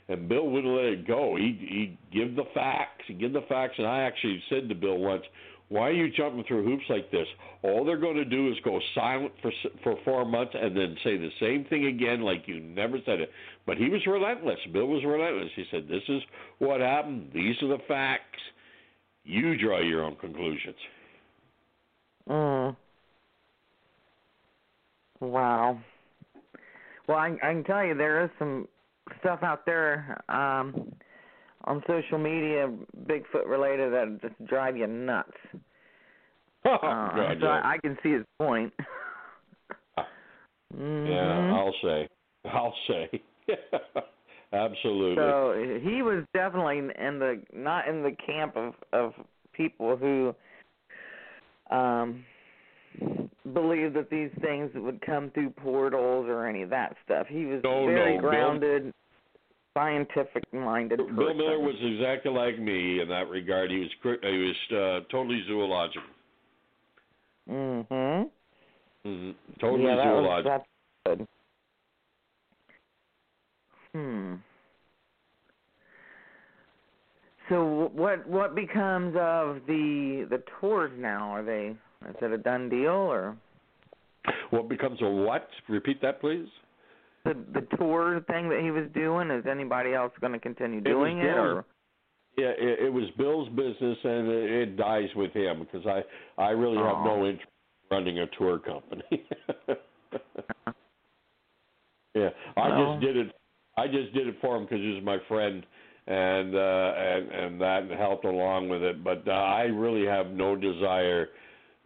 and 0.09 0.28
Bill 0.28 0.49
wouldn't 0.49 0.72
let 0.72 0.84
it 0.86 1.07
go. 1.07 1.36
He'd, 1.36 1.59
he'd 1.61 1.99
give 2.12 2.36
the 2.36 2.45
facts, 2.55 3.05
he'd 3.07 3.20
give 3.20 3.32
the 3.32 3.43
facts, 3.49 3.74
and 3.78 3.86
I 3.86 4.03
actually 4.03 4.43
said 4.49 4.68
to 4.68 4.74
Bill 4.74 4.99
once, 4.99 5.24
"Why 5.68 5.88
are 5.88 5.93
you 5.93 6.11
jumping 6.11 6.45
through 6.45 6.64
hoops 6.64 6.84
like 6.88 7.11
this? 7.11 7.26
All 7.62 7.84
they're 7.84 7.97
going 7.97 8.16
to 8.16 8.24
do 8.24 8.51
is 8.51 8.57
go 8.64 8.80
silent 8.95 9.32
for 9.43 9.53
for 9.82 9.97
four 10.05 10.24
months 10.24 10.55
and 10.55 10.76
then 10.76 10.97
say 11.03 11.16
the 11.16 11.30
same 11.41 11.64
thing 11.64 11.86
again, 11.86 12.20
like 12.22 12.47
you 12.47 12.61
never 12.61 12.99
said 13.05 13.20
it." 13.20 13.30
But 13.66 13.76
he 13.76 13.88
was 13.88 14.07
relentless. 14.07 14.59
Bill 14.72 14.86
was 14.86 15.05
relentless. 15.05 15.51
He 15.57 15.64
said, 15.70 15.88
"This 15.88 16.03
is 16.09 16.22
what 16.59 16.80
happened. 16.80 17.30
These 17.34 17.62
are 17.62 17.68
the 17.68 17.82
facts. 17.88 18.38
You 19.24 19.57
draw 19.57 19.80
your 19.80 20.05
own 20.05 20.16
conclusions." 20.16 20.76
Mm. 22.28 22.76
Wow. 25.20 25.78
Well, 27.06 27.18
I, 27.18 27.36
I 27.42 27.52
can 27.52 27.64
tell 27.64 27.84
you 27.84 27.94
there 27.94 28.24
is 28.24 28.30
some 28.38 28.66
stuff 29.20 29.40
out 29.42 29.66
there 29.66 30.20
um, 30.28 30.92
on 31.64 31.82
social 31.86 32.18
media, 32.18 32.72
Bigfoot 33.06 33.46
related, 33.46 33.92
that 33.92 34.18
just 34.22 34.48
drive 34.48 34.76
you 34.76 34.86
nuts. 34.86 35.30
Oh, 36.64 36.70
Uh, 36.82 37.16
God, 37.16 37.36
so 37.40 37.46
yeah. 37.46 37.60
I, 37.64 37.72
I 37.72 37.78
can 37.78 37.96
see 38.02 38.12
his 38.12 38.24
point. 38.38 38.72
Mhm. 40.76 41.08
Yeah, 41.08 41.56
I'll 41.56 41.74
say. 41.82 42.08
I'll 42.44 42.74
say. 42.86 43.22
Absolutely. 44.52 45.16
So 45.16 45.80
he 45.82 46.02
was 46.02 46.24
definitely 46.34 46.78
in 46.78 47.18
the 47.18 47.42
not 47.52 47.88
in 47.88 48.02
the 48.02 48.12
camp 48.24 48.56
of 48.56 48.74
of 48.92 49.12
people 49.52 49.96
who 49.96 50.34
um 51.70 52.24
believe 53.53 53.95
that 53.95 54.11
these 54.11 54.30
things 54.41 54.70
would 54.74 55.01
come 55.01 55.30
through 55.30 55.51
portals 55.51 56.26
or 56.28 56.47
any 56.47 56.62
of 56.62 56.70
that 56.70 56.97
stuff. 57.05 57.26
He 57.28 57.45
was 57.47 57.61
No, 57.64 57.86
very 57.86 58.16
no, 58.16 58.20
Bill- 58.22 58.30
grounded, 58.30 58.95
scientific 59.74 60.43
minded 60.53 60.99
Bill 60.99 61.07
person. 61.09 61.36
Miller 61.38 61.59
was 61.61 61.76
exactly 61.82 62.30
like 62.32 62.59
me 62.59 63.01
in 63.01 63.09
that 63.09 63.28
regard. 63.28 63.70
He 63.70 63.78
was 63.78 63.91
he 64.22 64.38
was 64.38 64.57
uh, 64.72 65.01
totally 65.11 65.43
zoological. 65.47 66.03
Mhm. 67.49 68.30
hmm 69.05 69.30
Totally 69.61 69.84
yeah, 69.84 69.97
that 69.97 70.07
was, 70.07 70.24
zoological. 70.24 70.51
that's 70.51 70.66
good. 71.18 71.26
Hmm. 73.93 74.34
So 77.49 77.91
what 77.93 78.26
what 78.28 78.55
becomes 78.55 79.16
of 79.18 79.62
the 79.66 80.26
the 80.30 80.43
tours 80.61 80.93
now? 80.97 81.30
Are 81.30 81.43
they 81.43 81.74
is 82.09 82.16
it 82.22 82.32
a 82.32 82.38
done 82.38 82.68
deal 82.68 82.90
or 82.92 83.36
What 84.51 84.68
becomes 84.68 85.01
a 85.03 85.09
what? 85.09 85.48
Repeat 85.68 86.01
that, 86.03 86.20
please. 86.20 86.48
the 87.24 87.34
the 87.53 87.66
tour 87.76 88.20
thing 88.26 88.48
that 88.48 88.61
he 88.62 88.70
was 88.70 88.86
doing? 88.94 89.30
Is 89.30 89.44
anybody 89.51 89.92
else 89.94 90.12
going 90.20 90.32
to 90.32 90.38
continue 90.38 90.80
doing 90.80 91.18
it, 91.18 91.24
Bill's- 91.24 91.36
or 91.38 91.64
Yeah, 92.38 92.53
it, 92.59 92.86
it 92.86 92.92
was 92.92 93.05
Bill's 93.18 93.48
business, 93.51 93.98
and 94.05 94.28
it, 94.28 94.51
it 94.51 94.76
dies 94.76 95.09
with 95.16 95.32
him 95.32 95.61
because 95.61 95.86
I 95.86 96.03
I 96.42 96.51
really 96.51 96.78
have 96.78 97.05
no 97.05 97.26
interest 97.26 97.48
in 97.90 97.96
running 97.96 98.18
a 98.20 98.26
tour 98.38 98.59
company. 98.59 99.03
yeah, 102.14 102.30
I 102.57 102.68
Well. 102.68 102.94
just 102.94 103.07
did 103.07 103.16
it. 103.16 103.32
I 103.76 103.86
just 103.86 104.12
did 104.14 104.26
it 104.26 104.36
for 104.40 104.57
him 104.57 104.64
because 104.64 104.80
he 104.80 104.92
was 104.94 105.03
my 105.05 105.18
friend, 105.28 105.64
and 106.07 106.55
uh, 106.55 106.92
and 106.96 107.30
and 107.30 107.61
that 107.61 107.88
helped 107.98 108.24
along 108.24 108.68
with 108.68 108.82
it. 108.82 109.03
But 109.05 109.26
uh, 109.26 109.30
I 109.32 109.62
really 109.64 110.07
have 110.07 110.28
no 110.32 110.57
desire 110.57 111.28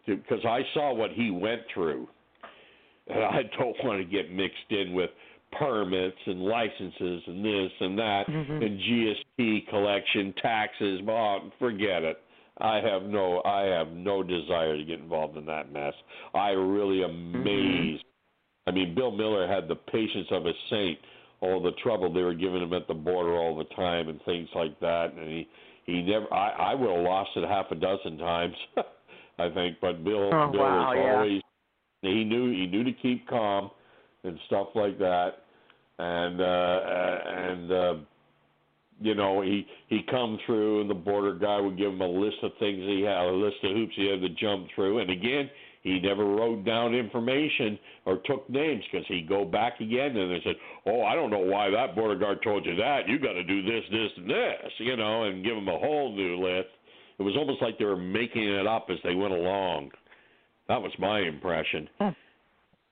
because 0.05 0.43
I 0.45 0.61
saw 0.73 0.93
what 0.93 1.11
he 1.11 1.31
went 1.31 1.61
through, 1.73 2.07
and 3.07 3.23
I 3.23 3.43
don't 3.59 3.75
want 3.83 3.99
to 3.99 4.05
get 4.05 4.31
mixed 4.31 4.69
in 4.69 4.93
with 4.93 5.09
permits 5.59 6.17
and 6.25 6.41
licenses 6.41 7.23
and 7.27 7.45
this 7.45 7.71
and 7.79 7.97
that 7.97 8.27
Mhm. 8.27 8.65
and 8.65 8.79
GST 8.79 9.61
collection, 9.69 10.33
taxes. 10.41 11.01
Oh, 11.07 11.51
forget 11.59 12.03
it. 12.03 12.19
I 12.57 12.79
have 12.81 13.03
no 13.03 13.41
I 13.45 13.61
have 13.63 13.91
no 13.91 14.23
desire 14.23 14.77
to 14.77 14.83
get 14.83 14.99
involved 14.99 15.37
in 15.37 15.45
that 15.45 15.71
mess. 15.71 15.93
I 16.33 16.51
really 16.51 17.03
am 17.03 17.35
amazed. 17.35 18.03
I 18.67 18.71
mean, 18.71 18.95
Bill 18.95 19.11
Miller 19.11 19.47
had 19.47 19.67
the 19.67 19.75
patience 19.75 20.27
of 20.31 20.45
a 20.45 20.53
saint. 20.69 20.99
All 21.41 21.59
the 21.61 21.73
trouble 21.83 22.11
they 22.11 22.23
were 22.23 22.33
giving 22.33 22.61
him 22.61 22.73
at 22.73 22.87
the 22.87 22.93
border 22.93 23.35
all 23.35 23.55
the 23.55 23.65
time 23.75 24.07
and 24.09 24.21
things 24.23 24.49
like 24.55 24.79
that, 24.79 25.13
and 25.13 25.27
he 25.29 25.47
he 25.85 26.01
never. 26.01 26.33
I 26.33 26.49
I 26.71 26.73
would 26.75 26.89
have 26.89 27.03
lost 27.05 27.31
it 27.35 27.47
half 27.47 27.71
a 27.71 27.75
dozen 27.75 28.17
times, 28.17 28.55
I 29.39 29.49
think. 29.49 29.77
But 29.81 30.03
Bill 30.03 30.29
Oh, 30.33 30.51
Bill 30.51 30.61
wow, 30.61 30.89
was 30.89 30.97
yeah. 30.97 31.15
always 31.15 31.41
he 32.01 32.23
knew 32.23 32.51
he 32.51 32.67
knew 32.67 32.83
to 32.83 32.93
keep 32.93 33.27
calm 33.27 33.71
and 34.23 34.39
stuff 34.47 34.67
like 34.75 34.97
that, 34.99 35.31
and 35.99 36.41
uh, 36.41 36.43
uh, 36.43 37.21
and. 37.25 37.71
uh 37.71 37.93
you 39.01 39.13
know, 39.13 39.41
he 39.41 39.67
he 39.87 40.03
come 40.09 40.39
through, 40.45 40.79
and 40.79 40.89
the 40.89 40.93
border 40.93 41.33
guy 41.33 41.59
would 41.59 41.77
give 41.77 41.91
him 41.91 41.99
a 41.99 42.07
list 42.07 42.37
of 42.43 42.51
things 42.59 42.77
he 42.79 43.01
had, 43.01 43.25
a 43.25 43.29
list 43.29 43.57
of 43.63 43.71
hoops 43.75 43.91
he 43.97 44.07
had 44.09 44.21
to 44.21 44.29
jump 44.29 44.67
through. 44.73 44.99
And 44.99 45.09
again, 45.09 45.49
he 45.83 45.99
never 45.99 46.23
wrote 46.25 46.63
down 46.63 46.95
information 46.95 47.77
or 48.05 48.19
took 48.25 48.49
names 48.49 48.85
because 48.89 49.05
he'd 49.07 49.27
go 49.27 49.43
back 49.43 49.81
again 49.81 50.15
and 50.15 50.31
they 50.31 50.39
said, 50.45 50.55
"Oh, 50.85 51.01
I 51.03 51.13
don't 51.13 51.29
know 51.29 51.39
why 51.39 51.69
that 51.71 51.93
border 51.93 52.15
guard 52.17 52.41
told 52.41 52.65
you 52.65 52.73
that. 52.77 53.09
You 53.09 53.19
got 53.19 53.33
to 53.33 53.43
do 53.43 53.61
this, 53.63 53.83
this, 53.91 54.11
and 54.15 54.29
this," 54.29 54.71
you 54.77 54.95
know, 54.95 55.23
and 55.23 55.43
give 55.43 55.57
him 55.57 55.67
a 55.67 55.77
whole 55.77 56.15
new 56.15 56.37
list. 56.41 56.69
It 57.17 57.23
was 57.23 57.35
almost 57.37 57.61
like 57.61 57.77
they 57.77 57.85
were 57.85 57.95
making 57.95 58.43
it 58.43 58.67
up 58.67 58.87
as 58.89 58.97
they 59.03 59.15
went 59.15 59.33
along. 59.33 59.91
That 60.67 60.81
was 60.81 60.91
my 60.99 61.19
impression. 61.19 61.87
Hmm. 61.99 62.09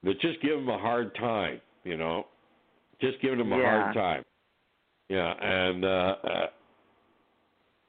But 0.04 0.20
just 0.20 0.42
give 0.42 0.58
him 0.60 0.70
a 0.70 0.78
hard 0.78 1.16
time, 1.16 1.62
you 1.84 1.98
know, 1.98 2.28
just 3.02 3.22
giving 3.22 3.40
him 3.40 3.52
a 3.52 3.58
Yeah. 3.58 3.82
hard 3.82 3.96
time. 3.96 4.26
Yeah, 5.10 5.34
and 5.34 5.86
uh, 5.86 6.16
uh 6.24 6.48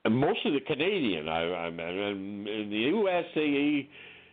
and 0.05 0.17
mostly 0.17 0.53
the 0.53 0.61
Canadian. 0.61 1.29
I, 1.29 1.43
I 1.43 1.67
and 1.69 2.49
in 2.49 2.71
the 2.71 2.77
U.S. 2.77 3.25
he 3.35 3.89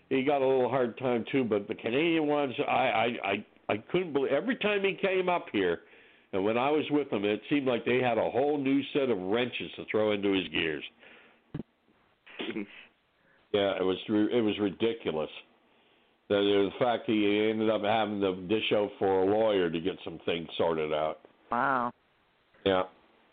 he 0.10 0.24
got 0.24 0.41
a 0.41 0.45
little 0.47 0.70
hard 0.70 0.97
time 0.97 1.24
too, 1.32 1.43
but 1.43 1.68
the 1.68 1.76
Canadian 1.76 2.28
ones, 2.28 2.54
I 2.68 2.72
I 2.72 3.06
I, 3.24 3.45
I 3.70 3.78
couldn't 3.91 4.14
believe 4.14 4.32
every 4.32 4.58
time 4.58 4.84
he 4.84 4.93
came 4.95 5.30
up 5.30 5.45
here, 5.52 5.82
and 6.34 6.43
when 6.43 6.58
I 6.58 6.70
was 6.70 6.86
with 6.91 7.12
him, 7.12 7.24
it 7.24 7.41
seemed 7.49 7.68
like 7.68 7.86
they 7.86 7.99
had 7.99 8.18
a 8.18 8.30
whole 8.30 8.58
new 8.58 8.82
set 8.93 9.10
of 9.10 9.18
wrenches 9.18 9.72
to 9.78 9.86
throw 9.89 10.12
into 10.12 10.34
his 10.34 10.47
gears. 10.49 10.84
Yeah, 13.54 13.74
it 13.78 13.84
was 13.84 13.98
it 14.08 14.42
was 14.42 14.58
ridiculous. 14.60 15.30
That 16.30 16.36
the 16.38 16.70
fact 16.80 17.04
he 17.08 17.50
ended 17.52 17.70
up 17.70 17.82
having 17.84 18.22
to 18.22 18.34
dish 18.48 18.72
out 18.74 18.89
for 18.98 19.24
a 19.24 19.26
lawyer 19.26 19.70
to 19.70 19.80
get 19.82 19.96
some 20.06 20.20
things 20.24 20.48
sorted 20.58 20.94
out. 20.94 21.20
Wow. 21.52 21.92
Yeah. 22.66 22.84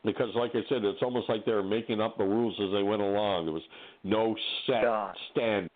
Because 0.04 0.34
like 0.34 0.50
I 0.54 0.62
said, 0.68 0.82
it's 0.84 1.02
almost 1.02 1.28
like 1.28 1.44
they 1.44 1.52
were 1.52 1.62
making 1.62 2.00
up 2.00 2.18
the 2.18 2.24
rules 2.24 2.54
as 2.60 2.72
they 2.72 2.82
went 2.82 3.00
along. 3.00 3.44
There 3.44 3.52
was 3.54 3.62
no 4.02 4.34
set 4.66 4.82
God. 4.82 5.14
standard. 5.30 5.70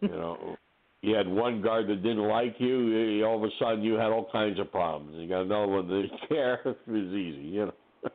you 0.00 0.08
know, 0.08 0.56
you 1.02 1.16
had 1.16 1.26
one 1.26 1.60
guard 1.62 1.88
that 1.88 2.04
didn't 2.04 2.28
like 2.28 2.54
you, 2.58 2.78
you- 2.90 3.26
all 3.26 3.38
of 3.38 3.42
a 3.42 3.50
sudden 3.58 3.82
you 3.82 3.94
had 3.94 4.12
all 4.12 4.28
kinds 4.30 4.60
of 4.60 4.70
problems. 4.70 5.16
You 5.16 5.28
got 5.28 5.40
another 5.42 5.66
one 5.66 5.88
that 5.88 6.02
didn't 6.02 6.28
care. 6.28 6.60
It 6.64 6.78
was 6.86 7.08
easy, 7.12 7.42
you 7.48 7.66
know. 7.66 8.10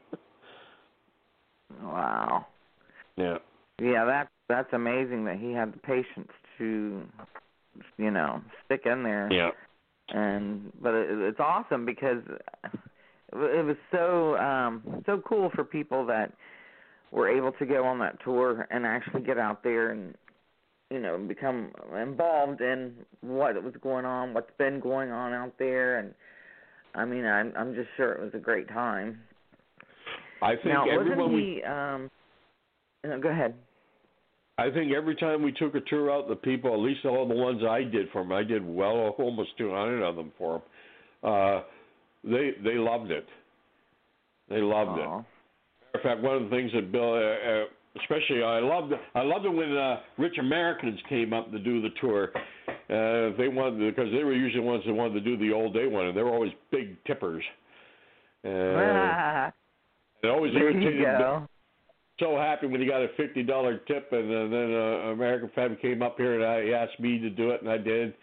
Wow. 1.84 2.46
Yeah. 3.22 3.38
Yeah, 3.80 4.06
that 4.06 4.30
that's 4.48 4.72
amazing 4.74 5.26
that 5.26 5.38
he 5.38 5.54
had 5.54 5.74
the 5.74 5.80
patience 5.80 6.32
to, 6.58 7.02
you 7.98 8.12
know, 8.12 8.42
stick 8.66 8.82
in 8.86 9.04
there. 9.04 9.32
Yeah. 9.32 9.50
And 10.10 10.72
but 10.82 10.94
it, 10.94 11.08
it's 11.10 11.40
awesome 11.40 11.86
because 11.86 12.22
it 13.34 13.66
was 13.66 13.78
so 13.92 14.38
um 14.38 15.04
so 15.06 15.22
cool 15.28 15.50
for 15.56 15.64
people 15.64 16.06
that 16.08 16.34
were 17.12 17.30
able 17.30 17.52
to 17.54 17.66
go 17.66 17.86
on 17.86 18.00
that 18.00 18.18
tour 18.24 18.68
and 18.72 18.86
actually 18.86 19.22
get 19.22 19.38
out 19.38 19.64
there 19.64 19.92
and 19.92 20.16
you 20.90 21.00
know 21.00 21.18
become 21.18 21.72
involved 22.00 22.62
in 22.62 22.94
what 23.22 23.62
was 23.64 23.74
going 23.82 24.06
on, 24.06 24.34
what's 24.34 24.52
been 24.58 24.80
going 24.80 25.12
on 25.12 25.34
out 25.34 25.54
there, 25.58 26.00
and 26.00 26.14
I 26.94 27.06
mean 27.06 27.26
I'm 27.26 27.54
I'm 27.58 27.74
just 27.74 27.90
sure 27.96 28.12
it 28.12 28.22
was 28.22 28.34
a 28.34 28.40
great 28.40 28.68
time. 28.68 29.22
I 30.42 30.56
think 30.56 30.66
now 30.66 30.90
everyone 30.90 31.18
wasn't 31.18 31.36
we 31.36 31.42
he? 31.56 31.64
Um, 31.64 32.12
no, 33.06 33.20
go 33.20 33.30
ahead. 33.30 33.54
I 34.58 34.70
think 34.70 34.94
every 34.94 35.16
time 35.16 35.42
we 35.42 35.52
took 35.52 35.76
a 35.76 35.82
tour 35.82 36.12
out, 36.12 36.28
the 36.28 36.36
people, 36.36 36.74
at 36.74 36.80
least 36.80 37.06
all 37.06 37.28
the 37.28 37.34
ones 37.34 37.62
I 37.68 37.84
did 37.84 38.10
for 38.12 38.22
them, 38.22 38.32
I 38.32 38.44
did 38.44 38.64
well 38.64 39.16
almost 39.18 39.58
200 39.58 40.04
of 40.04 40.16
them 40.16 40.32
for 40.38 40.54
them. 40.54 40.62
Uh, 41.24 41.62
they 42.24 42.52
they 42.64 42.76
loved 42.76 43.12
it. 43.12 43.26
They 44.50 44.60
loved 44.62 45.00
it. 45.00 45.06
Aw. 45.06 45.24
In 45.96 46.02
fact, 46.02 46.22
one 46.22 46.36
of 46.36 46.44
the 46.44 46.50
things 46.50 46.72
that 46.74 46.92
Bill, 46.92 47.14
uh, 47.14 47.18
uh, 47.18 47.64
especially 48.02 48.44
I 48.44 48.60
loved, 48.60 48.94
I 49.16 49.22
loved 49.22 49.46
it 49.46 49.50
when 49.50 49.76
uh, 49.76 49.98
rich 50.18 50.38
Americans 50.40 51.00
came 51.10 51.34
up 51.34 51.52
to 51.52 51.60
do 51.60 51.82
the 51.82 51.90
tour. 52.00 52.32
Uh, 52.68 53.36
they 53.38 53.48
wanted 53.48 53.96
because 53.96 54.12
they 54.12 54.24
were 54.24 54.34
usually 54.34 54.62
the 54.62 54.68
ones 54.68 54.84
that 54.86 54.94
wanted 54.94 55.14
to 55.14 55.22
do 55.22 55.38
the 55.38 55.54
old 55.54 55.74
day 55.74 55.88
one, 55.88 56.08
and 56.08 56.18
they 56.18 56.22
were 56.22 56.32
always 56.32 56.52
big 56.72 57.04
tippers. 57.06 57.44
Uh, 58.46 58.50
it 60.24 60.28
always 60.28 60.54
there 60.54 60.70
irritated 60.70 61.06
Bill. 61.18 61.48
So 62.22 62.38
happy 62.38 62.68
when 62.68 62.80
he 62.80 62.88
got 62.88 63.02
a 63.02 63.08
fifty 63.18 63.44
dollar 63.44 63.80
tip, 63.80 64.08
and 64.12 64.30
then, 64.32 64.52
then 64.52 64.74
uh, 64.74 65.12
American 65.12 65.50
Fab 65.54 65.82
came 65.82 66.02
up 66.02 66.16
here 66.18 66.36
and 66.36 66.46
I, 66.46 66.64
he 66.64 66.74
asked 66.74 67.00
me 67.00 67.18
to 67.20 67.30
do 67.30 67.50
it, 67.50 67.62
and 67.62 67.70
I 67.70 67.78
did. 67.78 68.14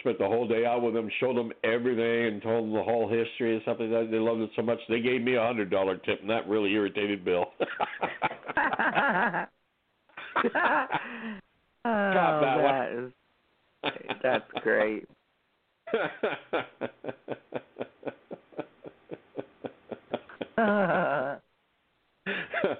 Spent 0.00 0.18
the 0.18 0.26
whole 0.26 0.48
day 0.48 0.66
out 0.66 0.82
with 0.82 0.92
them, 0.92 1.08
showed 1.20 1.36
them 1.36 1.52
everything, 1.62 2.26
and 2.26 2.42
told 2.42 2.64
them 2.64 2.72
the 2.74 2.82
whole 2.82 3.08
history 3.08 3.52
and 3.54 3.62
stuff 3.62 3.76
like 3.78 3.90
that. 3.90 4.08
They 4.10 4.18
loved 4.18 4.40
it 4.40 4.50
so 4.56 4.62
much 4.62 4.80
they 4.88 5.00
gave 5.00 5.22
me 5.22 5.36
a 5.36 5.40
hundred 5.40 5.70
dollar 5.70 5.96
tip, 5.98 6.20
and 6.20 6.28
that 6.28 6.48
really 6.48 6.72
irritated 6.72 7.24
Bill. 7.24 7.44
oh, 7.60 7.68
that 11.84 12.40
that 12.64 12.92
is 12.92 13.12
that's 14.20 14.50
great. 14.62 15.06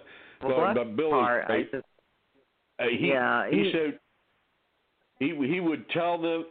well, 0.45 0.57
No, 0.59 0.75
bless 0.75 0.77
but 0.77 0.97
Bill 0.97 1.07
his 1.11 1.13
was. 1.15 1.45
I 1.49 1.63
just 1.73 1.87
Uh, 2.79 2.85
he, 2.99 3.09
Yeah, 3.09 3.51
he 3.51 3.57
he- 3.65 3.73
said 3.73 3.99
he 5.21 5.29
he 5.47 5.61
would 5.61 5.89
tell 5.91 6.19
them 6.19 6.45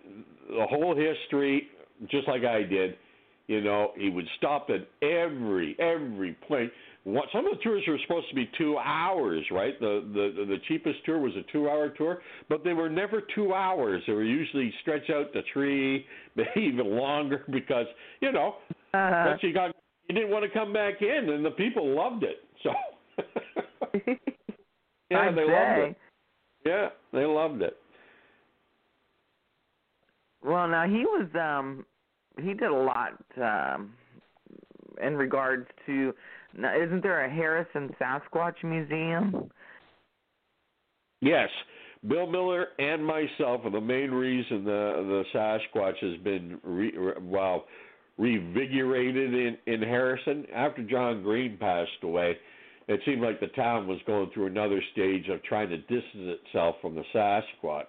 the 0.50 0.66
whole 0.68 0.96
history 0.96 1.68
just 2.10 2.28
like 2.28 2.44
I 2.44 2.64
did. 2.64 2.98
You 3.48 3.60
know, 3.62 3.92
he 3.98 4.10
would 4.10 4.28
stop 4.38 4.70
at 4.70 4.88
every 5.06 5.76
every 5.80 6.34
point. 6.48 6.72
What 7.04 7.26
some 7.34 7.46
of 7.46 7.58
the 7.58 7.62
tours 7.62 7.84
were 7.86 7.98
supposed 8.08 8.30
to 8.30 8.36
be 8.36 8.50
two 8.58 8.78
hours, 8.78 9.46
right? 9.52 9.78
The 9.82 10.02
the 10.14 10.46
the 10.46 10.58
cheapest 10.70 11.04
tour 11.06 11.20
was 11.20 11.34
a 11.36 11.44
two 11.52 11.70
hour 11.70 11.90
tour, 11.90 12.22
but 12.48 12.64
they 12.64 12.72
were 12.72 12.90
never 12.90 13.22
two 13.36 13.54
hours. 13.54 14.02
They 14.08 14.14
were 14.14 14.24
usually 14.24 14.74
stretched 14.82 15.10
out 15.10 15.34
to 15.34 15.42
three, 15.52 16.06
maybe 16.36 16.62
even 16.62 16.96
longer 16.98 17.44
because 17.52 17.88
you 18.22 18.32
know 18.32 18.56
uh, 18.94 19.24
once 19.28 19.44
you 19.44 19.52
got 19.54 19.76
you 20.08 20.16
didn't 20.16 20.30
want 20.32 20.46
to 20.46 20.50
come 20.58 20.72
back 20.72 21.02
in, 21.02 21.30
and 21.30 21.44
the 21.44 21.52
people 21.52 21.94
loved 21.94 22.24
it. 22.24 22.38
So 22.64 22.72
yeah, 25.10 25.32
they 25.32 25.46
loved 25.46 25.80
it. 25.80 25.98
Yeah, 26.66 26.90
they 27.12 27.26
loved 27.26 27.62
it. 27.62 27.78
Well, 30.44 30.68
now 30.68 30.86
he 30.86 31.06
was 31.06 31.28
um 31.40 31.86
he 32.38 32.54
did 32.54 32.70
a 32.70 32.74
lot 32.74 33.14
um 33.42 33.94
in 35.02 35.16
regards 35.16 35.68
to 35.86 36.14
now 36.58 36.76
isn't 36.76 37.02
there 37.02 37.26
a 37.26 37.30
Harrison 37.30 37.96
Sasquatch 38.00 38.64
museum? 38.64 39.50
Yes, 41.22 41.50
Bill 42.08 42.28
Miller 42.28 42.68
and 42.80 43.06
myself 43.06 43.62
are 43.64 43.72
the 43.72 43.80
main 43.80 44.12
reason 44.12 44.66
the 44.66 45.24
the 45.34 45.38
Sasquatch 45.38 45.98
has 46.02 46.20
been 46.24 46.60
re, 46.64 46.92
re, 46.98 47.14
well 47.22 47.66
revigorated 48.20 49.34
in 49.34 49.58
in 49.72 49.82
Harrison 49.82 50.46
after 50.54 50.84
John 50.84 51.24
Green 51.24 51.58
passed 51.58 51.92
away. 52.04 52.38
It 52.88 53.00
seemed 53.06 53.22
like 53.22 53.40
the 53.40 53.48
town 53.48 53.88
was 53.88 54.00
going 54.06 54.30
through 54.34 54.48
another 54.48 54.82
stage 54.92 55.30
of 55.30 55.42
trying 55.44 55.70
to 55.70 55.78
distance 55.78 56.40
itself 56.46 56.76
from 56.82 56.96
the 56.96 57.04
Sasquatch. 57.14 57.88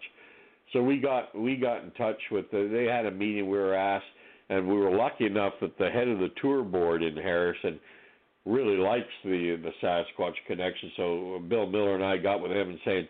So 0.72 0.82
we 0.82 0.98
got 0.98 1.36
we 1.38 1.56
got 1.56 1.82
in 1.82 1.90
touch 1.92 2.20
with 2.30 2.50
the, 2.50 2.68
they 2.72 2.84
had 2.84 3.06
a 3.06 3.10
meeting 3.10 3.48
we 3.48 3.58
were 3.58 3.74
asked 3.74 4.06
and 4.48 4.68
we 4.68 4.76
were 4.76 4.94
lucky 4.94 5.26
enough 5.26 5.54
that 5.60 5.76
the 5.78 5.90
head 5.90 6.08
of 6.08 6.18
the 6.18 6.30
tour 6.40 6.62
board 6.62 7.02
in 7.02 7.16
Harrison 7.16 7.80
really 8.44 8.76
likes 8.76 9.06
the 9.24 9.58
the 9.62 9.70
Sasquatch 9.82 10.34
connection. 10.46 10.90
So 10.96 11.42
Bill 11.48 11.66
Miller 11.66 11.94
and 11.94 12.04
I 12.04 12.16
got 12.16 12.40
with 12.40 12.52
him 12.52 12.70
and 12.70 12.78
saying 12.84 13.08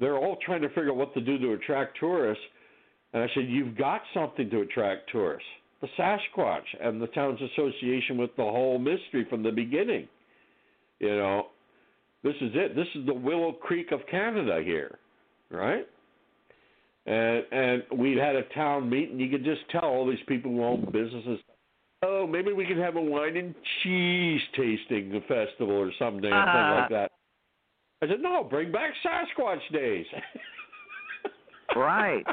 they're 0.00 0.18
all 0.18 0.36
trying 0.44 0.62
to 0.62 0.68
figure 0.68 0.90
out 0.90 0.96
what 0.96 1.14
to 1.14 1.20
do 1.20 1.38
to 1.38 1.52
attract 1.54 1.98
tourists. 1.98 2.44
And 3.12 3.22
I 3.22 3.26
said, 3.34 3.44
You've 3.48 3.76
got 3.76 4.02
something 4.14 4.50
to 4.50 4.60
attract 4.60 5.10
tourists. 5.10 5.48
The 5.80 5.88
Sasquatch 5.98 6.64
and 6.80 7.00
the 7.00 7.06
town's 7.08 7.40
association 7.40 8.18
with 8.18 8.30
the 8.36 8.42
whole 8.42 8.78
mystery 8.78 9.26
from 9.30 9.42
the 9.42 9.52
beginning. 9.52 10.08
You 11.00 11.16
know, 11.16 11.46
this 12.22 12.34
is 12.40 12.50
it. 12.54 12.74
This 12.74 12.88
is 12.94 13.06
the 13.06 13.14
Willow 13.14 13.52
Creek 13.52 13.92
of 13.92 14.00
Canada 14.10 14.60
here, 14.64 14.98
right? 15.50 15.86
And 17.06 17.44
and 17.52 17.82
we 17.96 18.16
had 18.16 18.36
a 18.36 18.42
town 18.54 18.90
meeting. 18.90 19.18
You 19.18 19.30
could 19.30 19.44
just 19.44 19.62
tell 19.70 19.84
all 19.84 20.06
these 20.06 20.18
people 20.26 20.50
who 20.50 20.64
own 20.64 20.84
businesses. 20.92 21.38
Oh, 22.02 22.26
maybe 22.26 22.52
we 22.52 22.66
could 22.66 22.78
have 22.78 22.96
a 22.96 23.00
wine 23.00 23.36
and 23.36 23.54
cheese 23.82 24.40
tasting 24.56 25.20
festival 25.26 25.76
or 25.76 25.90
some 25.98 26.20
damn 26.20 26.22
thing 26.22 26.30
like 26.30 26.38
uh-huh. 26.38 26.88
that. 26.90 27.12
I 28.00 28.06
said, 28.06 28.20
no, 28.20 28.44
bring 28.44 28.70
back 28.70 28.92
Sasquatch 29.04 29.60
days. 29.72 30.06
Right. 31.76 32.24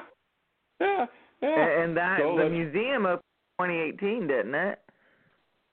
yeah, 0.80 1.06
yeah. 1.42 1.84
And 1.84 1.96
that 1.98 2.20
So 2.20 2.38
the 2.38 2.50
museum 2.50 3.06
opened 3.06 3.22
in 3.60 3.92
2018, 4.00 4.28
didn't 4.28 4.56
it? 4.56 4.80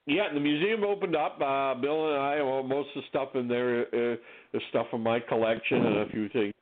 Yeah, 0.06 0.32
the 0.34 0.40
museum 0.40 0.82
opened 0.82 1.14
up. 1.14 1.40
Uh, 1.40 1.74
Bill 1.80 2.12
and 2.12 2.20
I, 2.20 2.42
well, 2.42 2.62
most 2.64 2.88
of 2.96 3.02
the 3.02 3.08
stuff 3.08 3.28
in 3.34 3.46
there 3.46 3.82
uh, 3.82 4.16
is 4.52 4.62
stuff 4.70 4.86
from 4.90 5.02
my 5.02 5.20
collection 5.20 5.84
and 5.86 5.98
a 5.98 6.08
few 6.10 6.28
things 6.30 6.52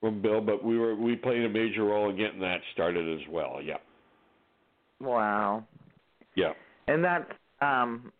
from 0.00 0.22
Bill. 0.22 0.40
But 0.40 0.64
we 0.64 0.78
were 0.78 0.94
we 0.96 1.16
played 1.16 1.44
a 1.44 1.48
major 1.48 1.84
role 1.84 2.08
in 2.10 2.16
getting 2.16 2.40
that 2.40 2.60
started 2.72 3.20
as 3.20 3.26
well. 3.30 3.60
Yeah, 3.62 3.76
Wow. 5.00 5.64
yeah. 6.34 6.52
And 6.88 7.04
that's 7.04 7.30
um 7.60 8.10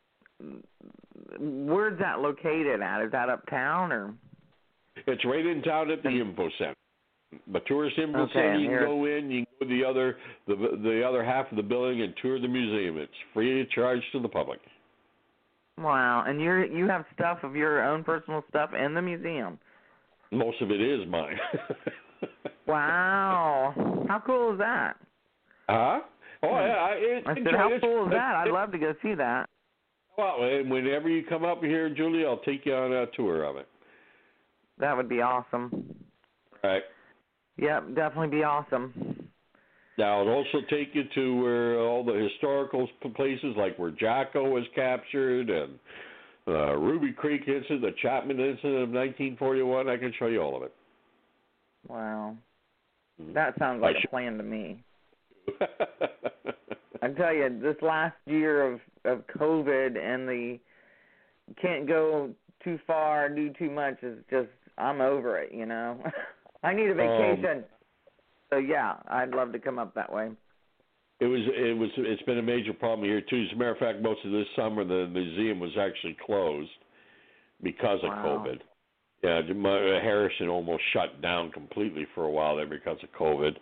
where's 1.38 1.98
that 1.98 2.20
located 2.20 2.82
at? 2.82 3.02
Is 3.04 3.12
that 3.12 3.30
uptown 3.30 3.90
or 3.90 4.14
It's 5.06 5.24
right 5.24 5.46
in 5.46 5.62
town 5.62 5.90
at 5.90 6.02
the 6.02 6.10
info 6.10 6.50
center. 6.58 6.74
The 7.52 7.60
tourist 7.66 7.98
info 7.98 8.20
Okay. 8.20 8.58
You 8.58 8.68
can 8.68 8.78
go 8.86 9.04
in. 9.04 9.30
You 9.30 9.44
can 9.44 9.54
go 9.60 9.66
to 9.66 9.78
the 9.78 9.84
other 9.84 10.16
the 10.46 10.78
the 10.82 11.02
other 11.06 11.24
half 11.24 11.50
of 11.50 11.56
the 11.56 11.62
building 11.62 12.02
and 12.02 12.14
tour 12.22 12.40
the 12.40 12.48
museum. 12.48 12.98
It's 12.98 13.12
free 13.34 13.60
of 13.60 13.70
charge 13.70 14.00
to 14.12 14.20
the 14.20 14.28
public. 14.28 14.60
Wow, 15.78 16.24
and 16.26 16.40
you're 16.40 16.64
you 16.64 16.88
have 16.88 17.04
stuff 17.14 17.38
of 17.42 17.54
your 17.56 17.84
own 17.84 18.04
personal 18.04 18.44
stuff 18.48 18.70
in 18.72 18.94
the 18.94 19.02
museum. 19.02 19.58
Most 20.30 20.60
of 20.62 20.70
it 20.70 20.80
is 20.80 21.06
mine. 21.08 21.38
Wow. 22.66 23.74
How 24.08 24.20
cool 24.24 24.52
is 24.52 24.58
that? 24.58 24.94
Huh? 25.68 26.00
Oh 26.42 26.48
yeah. 26.48 26.74
I, 26.74 26.92
it, 26.94 27.24
I 27.26 27.34
said, 27.34 27.54
how 27.56 27.72
it. 27.72 27.80
cool 27.80 28.06
is 28.06 28.10
that? 28.10 28.34
I'd 28.36 28.50
love 28.50 28.72
to 28.72 28.78
go 28.78 28.94
see 29.02 29.14
that. 29.14 29.48
Well, 30.18 30.42
and 30.42 30.70
whenever 30.70 31.08
you 31.08 31.24
come 31.24 31.44
up 31.44 31.62
here, 31.62 31.88
Julie, 31.90 32.24
I'll 32.24 32.38
take 32.38 32.66
you 32.66 32.74
on 32.74 32.92
a 32.92 33.06
tour 33.14 33.44
of 33.44 33.56
it. 33.56 33.68
That 34.78 34.96
would 34.96 35.08
be 35.08 35.20
awesome. 35.20 35.94
Right. 36.64 36.82
Yep, 37.58 37.94
definitely 37.94 38.28
be 38.38 38.42
awesome. 38.44 39.28
Now, 39.98 40.20
it'll 40.20 40.34
also 40.34 40.58
take 40.68 40.94
you 40.94 41.04
to 41.14 41.42
where 41.42 41.80
all 41.80 42.04
the 42.04 42.12
historical 42.30 42.86
places, 43.14 43.54
like 43.56 43.78
where 43.78 43.90
Jacko 43.90 44.48
was 44.50 44.64
captured 44.74 45.48
and 45.48 45.78
uh, 46.46 46.76
Ruby 46.76 47.12
Creek 47.12 47.42
incident, 47.46 47.80
the 47.80 47.92
Chapman 48.02 48.38
incident 48.38 48.74
of 48.82 48.90
1941. 48.90 49.88
I 49.88 49.96
can 49.96 50.12
show 50.18 50.26
you 50.26 50.40
all 50.40 50.56
of 50.56 50.62
it. 50.64 50.74
Wow. 51.88 52.36
That 53.32 53.58
sounds 53.58 53.80
like 53.80 53.94
I 53.94 53.98
a 53.98 54.00
should- 54.02 54.10
plan 54.10 54.36
to 54.36 54.42
me. 54.42 54.82
I 57.02 57.08
tell 57.08 57.32
you, 57.32 57.58
this 57.62 57.76
last 57.82 58.16
year 58.26 58.72
of 58.72 58.80
of 59.04 59.22
COVID 59.38 59.96
and 59.96 60.28
the 60.28 60.58
can't 61.60 61.86
go 61.86 62.30
too 62.64 62.78
far, 62.86 63.28
do 63.28 63.50
too 63.58 63.70
much 63.70 64.02
is 64.02 64.18
just 64.28 64.48
I'm 64.76 65.00
over 65.00 65.38
it. 65.38 65.52
You 65.54 65.66
know, 65.66 66.02
I 66.62 66.72
need 66.72 66.88
a 66.88 66.90
Um, 66.92 66.96
vacation. 66.96 67.64
so 68.50 68.58
yeah, 68.58 68.96
I'd 69.08 69.30
love 69.34 69.52
to 69.52 69.58
come 69.58 69.78
up 69.78 69.94
that 69.94 70.12
way. 70.12 70.30
It 71.18 71.26
was 71.26 71.40
it 71.46 71.76
was 71.78 71.90
it's 71.96 72.22
been 72.22 72.38
a 72.38 72.42
major 72.42 72.74
problem 72.74 73.08
here 73.08 73.20
too. 73.22 73.42
As 73.46 73.52
a 73.52 73.56
matter 73.56 73.70
of 73.70 73.78
fact, 73.78 74.00
most 74.00 74.24
of 74.24 74.32
this 74.32 74.46
summer 74.54 74.84
the 74.84 75.06
museum 75.06 75.60
was 75.60 75.76
actually 75.78 76.14
closed 76.24 76.70
because 77.62 78.02
of 78.02 78.10
Wow. 78.10 78.44
COVID. 78.44 78.60
Yeah, 79.22 79.38
uh, 79.38 80.00
Harrison 80.00 80.48
almost 80.48 80.82
shut 80.92 81.22
down 81.22 81.50
completely 81.50 82.04
for 82.14 82.24
a 82.24 82.30
while 82.30 82.56
there 82.56 82.66
because 82.66 83.02
of 83.02 83.10
COVID. 83.12 83.56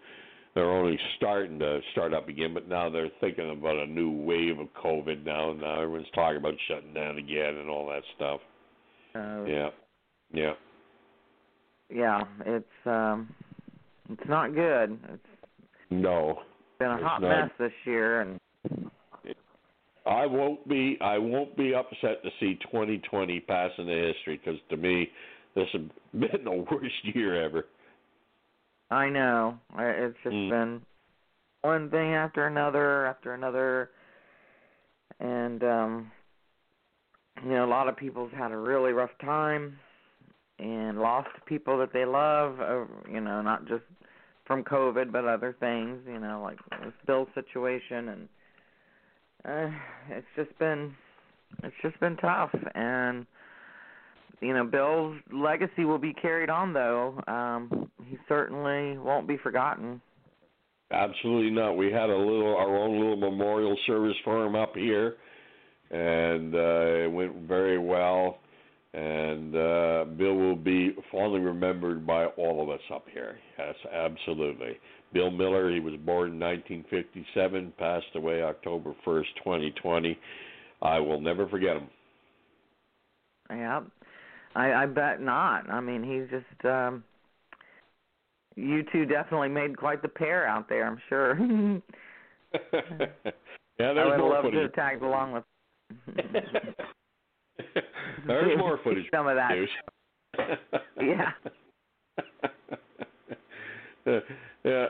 They're 0.55 0.71
only 0.71 0.99
starting 1.17 1.59
to 1.61 1.81
start 1.93 2.13
up 2.13 2.29
again, 2.29 2.55
but 2.55 2.69
now 2.69 2.91
they're 2.91 3.09
thinking 3.21 3.51
about 3.51 3.77
a 3.77 3.87
new 3.87 4.11
wave 4.11 4.59
of 4.59 4.69
COVID 4.75 5.25
now. 5.25 5.53
Now 5.53 5.81
everyone's 5.81 6.11
talking 6.15 6.39
about 6.39 6.55
shutting 6.69 6.93
down 6.93 7.19
again 7.19 7.57
and 7.57 7.69
all 7.69 7.87
that 7.89 8.03
stuff. 8.17 8.41
So 9.13 9.45
Yeah, 9.49 9.71
yeah. 10.33 10.55
Yeah, 11.91 12.21
it's 12.45 12.87
um, 12.87 13.33
it's 14.11 14.29
not 14.29 14.55
good. 14.55 14.99
It's 15.13 15.27
No, 15.91 16.41
been 16.79 16.91
a 16.91 16.99
hot 16.99 17.21
not. 17.21 17.29
mess 17.29 17.51
this 17.59 17.73
year, 17.85 18.21
and 18.21 18.39
I 20.07 20.27
won't 20.27 20.67
be. 20.69 20.99
I 21.01 21.19
won't 21.19 21.57
be 21.57 21.75
upset 21.75 22.23
to 22.23 22.31
see 22.41 22.59
2020 22.71 23.41
pass 23.41 23.71
into 23.79 23.93
history 23.93 24.41
because 24.43 24.61
to 24.71 24.77
me, 24.77 25.09
this 25.55 25.67
has 25.73 25.83
been 26.13 26.45
the 26.45 26.67
worst 26.71 27.15
year 27.15 27.43
ever. 27.43 27.67
I 28.91 29.09
know 29.09 29.59
it's 29.79 30.17
just 30.23 30.35
Mm. 30.35 30.51
been 30.51 30.83
one 31.63 31.91
thing 31.91 32.13
after 32.15 32.47
another 32.47 33.07
after 33.07 33.35
another, 33.35 33.91
and 35.21 35.65
um, 35.65 36.13
you 37.43 37.51
know 37.51 37.65
a 37.65 37.67
lot 37.67 37.89
of 37.89 37.97
people's 37.97 38.31
had 38.37 38.53
a 38.53 38.57
really 38.57 38.93
rough 38.93 39.17
time 39.21 39.79
and 40.59 40.99
lost 40.99 41.29
people 41.47 41.79
that 41.79 41.93
they 41.93 42.05
love. 42.05 42.59
You 43.11 43.21
know, 43.21 43.43
not 43.43 43.67
just 43.67 43.85
from 44.47 44.65
COVID, 44.65 45.13
but 45.13 45.25
other 45.25 45.57
things. 45.59 46.01
You 46.07 46.19
know, 46.19 46.41
like 46.43 46.59
this 46.83 46.93
Bill 47.07 47.27
situation, 47.35 48.09
and 48.09 48.29
uh, 49.45 49.77
it's 50.11 50.27
just 50.37 50.59
been 50.59 50.95
it's 51.63 51.77
just 51.83 51.99
been 52.01 52.17
tough 52.17 52.51
and 52.75 53.27
you 54.41 54.53
know 54.53 54.65
bill's 54.65 55.17
legacy 55.33 55.85
will 55.85 55.99
be 55.99 56.13
carried 56.13 56.51
on 56.51 56.73
though 56.73 57.21
um 57.29 57.89
he 58.07 58.19
certainly 58.29 58.99
won't 58.99 59.29
be 59.29 59.37
forgotten 59.37 60.01
Absolutely 60.91 61.51
not. 61.51 61.77
We 61.77 61.87
had 61.91 62.11
a 62.11 62.17
little 62.17 62.57
our 62.57 62.77
own 62.77 62.99
little 63.01 63.17
memorial 63.17 63.77
service 63.87 64.17
for 64.23 64.45
him 64.45 64.55
up 64.55 64.75
here, 64.77 65.17
and 65.91 66.55
uh, 66.55 67.05
it 67.05 67.13
went 67.13 67.49
very 67.49 67.79
well. 67.79 68.39
And 68.95 69.57
uh, 69.57 70.05
Bill 70.17 70.35
will 70.35 70.57
be 70.57 70.95
fondly 71.11 71.41
remembered 71.41 72.07
by 72.07 72.27
all 72.27 72.63
of 72.63 72.69
us 72.71 72.81
up 72.95 73.05
here. 73.13 73.39
Yes, 73.59 73.75
absolutely. 73.93 74.79
Bill 75.13 75.33
Miller. 75.33 75.69
He 75.71 75.81
was 75.81 75.95
born 76.05 76.33
in 76.33 76.39
1957, 76.39 77.73
passed 77.77 78.07
away 78.15 78.43
October 78.43 78.95
1st, 79.05 79.25
2020. 79.43 80.17
I 80.83 81.01
will 81.01 81.21
never 81.21 81.49
forget 81.49 81.77
him. 81.77 81.89
yeah 83.51 83.81
i 84.55 84.73
i 84.73 84.87
bet 84.87 85.21
not 85.21 85.69
i 85.71 85.81
mean 85.81 86.03
he's 86.03 86.29
just 86.31 86.65
um 86.65 87.03
you 88.57 88.83
two 88.93 89.05
definitely 89.05 89.49
made 89.49 89.77
quite 89.77 90.01
the 90.03 90.09
pair 90.09 90.47
out 90.47 90.69
there 90.69 90.87
i'm 90.87 91.01
sure 91.09 91.37
yeah, 93.79 93.87
i 93.87 94.17
would 94.17 94.21
love 94.21 94.45
to 94.51 94.59
have 94.61 94.73
tagged 94.75 95.03
along 95.03 95.33
with 95.33 95.45
there's 98.27 98.59
more 98.59 98.79
footage. 98.85 99.07
some 99.13 99.27
of 99.27 99.37
that 99.37 99.51
News. 99.51 99.71
Yeah. 101.01 101.33
Uh, 104.07 104.21
yeah, 104.65 104.87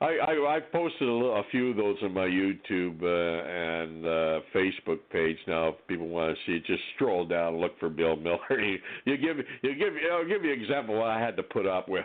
I, 0.00 0.06
I 0.06 0.56
I 0.56 0.60
posted 0.72 1.08
a, 1.08 1.12
little, 1.12 1.36
a 1.36 1.42
few 1.52 1.70
of 1.70 1.76
those 1.76 1.96
on 2.02 2.12
my 2.14 2.26
YouTube 2.26 3.00
uh, 3.00 3.46
and 3.48 4.04
uh, 4.04 4.40
Facebook 4.54 4.98
page. 5.12 5.36
Now, 5.46 5.68
if 5.68 5.74
people 5.86 6.08
want 6.08 6.36
to 6.36 6.42
see 6.46 6.56
it, 6.56 6.66
just 6.66 6.82
stroll 6.96 7.24
down 7.26 7.54
and 7.54 7.60
look 7.60 7.78
for 7.78 7.88
Bill 7.88 8.16
Miller. 8.16 8.38
You, 8.60 8.78
you 9.04 9.16
give 9.16 9.36
you 9.62 9.74
give 9.76 9.92
I'll 10.12 10.26
give 10.26 10.44
you 10.44 10.52
an 10.52 10.60
example 10.60 10.94
of 10.96 11.00
what 11.00 11.10
I 11.10 11.20
had 11.20 11.36
to 11.36 11.42
put 11.44 11.66
up 11.66 11.88
with. 11.88 12.04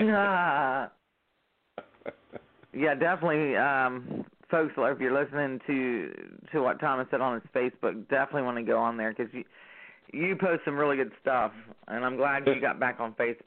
Ah. 0.00 0.90
yeah 2.72 2.94
definitely 2.94 3.56
um 3.56 4.24
folks 4.54 4.72
if 4.76 5.00
you're 5.00 5.12
listening 5.24 5.60
to 5.66 6.12
to 6.52 6.60
what 6.62 6.78
thomas 6.80 7.06
said 7.10 7.20
on 7.20 7.34
his 7.34 7.42
facebook 7.54 8.08
definitely 8.08 8.42
want 8.42 8.56
to 8.56 8.62
go 8.62 8.78
on 8.78 8.96
there 8.96 9.12
because 9.12 9.32
you 9.32 9.44
you 10.12 10.36
post 10.36 10.60
some 10.64 10.76
really 10.76 10.96
good 10.96 11.10
stuff 11.20 11.50
and 11.88 12.04
i'm 12.04 12.16
glad 12.16 12.46
you 12.46 12.60
got 12.60 12.78
back 12.78 13.00
on 13.00 13.12
facebook 13.14 13.42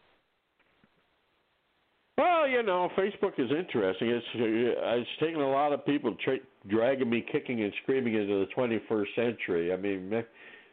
Well, 2.18 2.48
you 2.48 2.64
know, 2.64 2.90
Facebook 2.98 3.34
is 3.38 3.52
interesting. 3.52 4.10
It's 4.10 4.26
uh, 4.36 4.96
it's 5.00 5.10
taken 5.20 5.40
a 5.40 5.48
lot 5.48 5.72
of 5.72 5.86
people 5.86 6.16
tra- 6.26 6.40
dragging 6.68 7.10
me 7.12 7.24
kicking 7.32 7.62
and 7.62 7.72
screaming 7.84 8.16
into 8.16 8.44
the 8.44 8.48
21st 8.58 9.06
century. 9.16 9.72
I 9.72 9.76
mean, 9.78 10.10
me- 10.10 10.24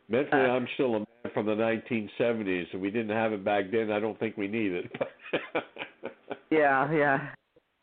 mentally, 0.08 0.40
Uh. 0.40 0.54
I'm 0.56 0.66
still 0.72 0.94
a 0.94 0.98
man 1.00 1.06
from 1.34 1.44
the 1.44 1.52
1970s, 1.54 2.72
and 2.72 2.80
we 2.80 2.90
didn't 2.90 3.14
have 3.14 3.34
it 3.34 3.44
back 3.44 3.64
then. 3.70 3.90
I 3.90 4.00
don't 4.00 4.18
think 4.18 4.38
we 4.38 4.48
need 4.48 4.72
it. 4.72 4.92
yeah 6.50 6.90
yeah 6.92 7.28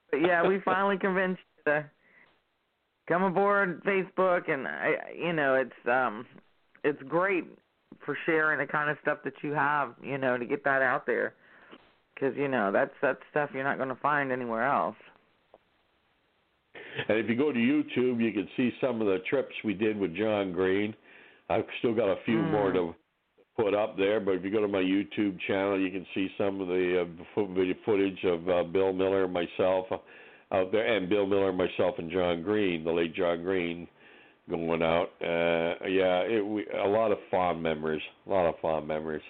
but 0.10 0.22
yeah 0.22 0.48
we 0.48 0.60
finally 0.66 0.98
convinced 0.98 1.42
you 1.58 1.74
to 1.74 1.86
come 3.12 3.24
aboard 3.24 3.84
facebook 3.84 4.50
and 4.50 4.68
i 4.68 4.94
you 5.18 5.34
know 5.34 5.56
it's 5.56 5.88
um 5.88 6.26
it's 6.86 7.02
great 7.10 7.44
for 8.06 8.18
sharing 8.26 8.58
the 8.58 8.72
kind 8.72 8.90
of 8.90 8.98
stuff 9.02 9.18
that 9.26 9.34
you 9.44 9.52
have 9.52 9.94
you 10.02 10.18
know 10.18 10.38
to 10.38 10.46
get 10.46 10.64
that 10.64 10.82
out 10.82 11.06
there 11.06 11.34
because 12.16 12.34
you 12.38 12.48
know 12.48 12.72
that's 12.72 12.94
that's 13.02 13.20
stuff 13.30 13.50
you're 13.54 13.66
not 13.66 13.76
going 13.76 13.90
to 13.90 13.96
find 13.96 14.32
anywhere 14.32 14.64
else 14.64 14.96
And 17.08 17.18
if 17.18 17.30
you 17.30 17.36
go 17.36 17.52
to 17.52 17.60
YouTube, 17.60 18.22
you 18.22 18.32
can 18.32 18.48
see 18.58 18.72
some 18.82 19.02
of 19.02 19.08
the 19.08 19.20
trips 19.30 19.54
we 19.64 19.74
did 19.74 19.98
with 19.98 20.16
John 20.16 20.52
Green. 20.52 20.94
I've 21.50 21.66
still 21.80 21.94
got 21.94 22.10
a 22.10 22.18
few 22.26 22.38
Mm. 22.38 22.52
more 22.52 22.72
to 22.72 22.96
put 23.56 23.74
up 23.74 23.98
there, 23.98 24.20
but 24.20 24.36
if 24.36 24.44
you 24.44 24.52
go 24.52 24.62
to 24.62 24.68
my 24.68 24.82
YouTube 24.82 25.40
channel, 25.48 25.80
you 25.80 25.92
can 25.92 26.06
see 26.14 26.30
some 26.38 26.62
of 26.62 26.68
the 26.68 27.02
uh, 27.02 27.76
footage 27.86 28.24
of 28.24 28.50
uh, 28.50 28.64
Bill 28.64 28.94
Miller 28.94 29.26
and 29.26 29.34
myself 29.34 29.86
uh, 29.92 29.98
out 30.52 30.72
there, 30.72 30.96
and 30.96 31.10
Bill 31.10 31.26
Miller, 31.26 31.54
myself, 31.54 31.96
and 31.98 32.12
John 32.12 32.42
Green, 32.44 32.84
the 32.84 32.92
late 32.92 33.16
John 33.16 33.44
Green, 33.44 33.88
going 34.50 34.82
out. 34.82 35.10
Uh, 35.22 35.88
yeah, 35.88 36.22
it, 36.22 36.46
we, 36.46 36.66
a 36.68 36.88
lot 36.88 37.12
of 37.12 37.18
fond 37.30 37.62
memories. 37.62 38.02
A 38.28 38.30
lot 38.30 38.48
of 38.48 38.56
fond 38.62 38.88
memories. 38.88 39.22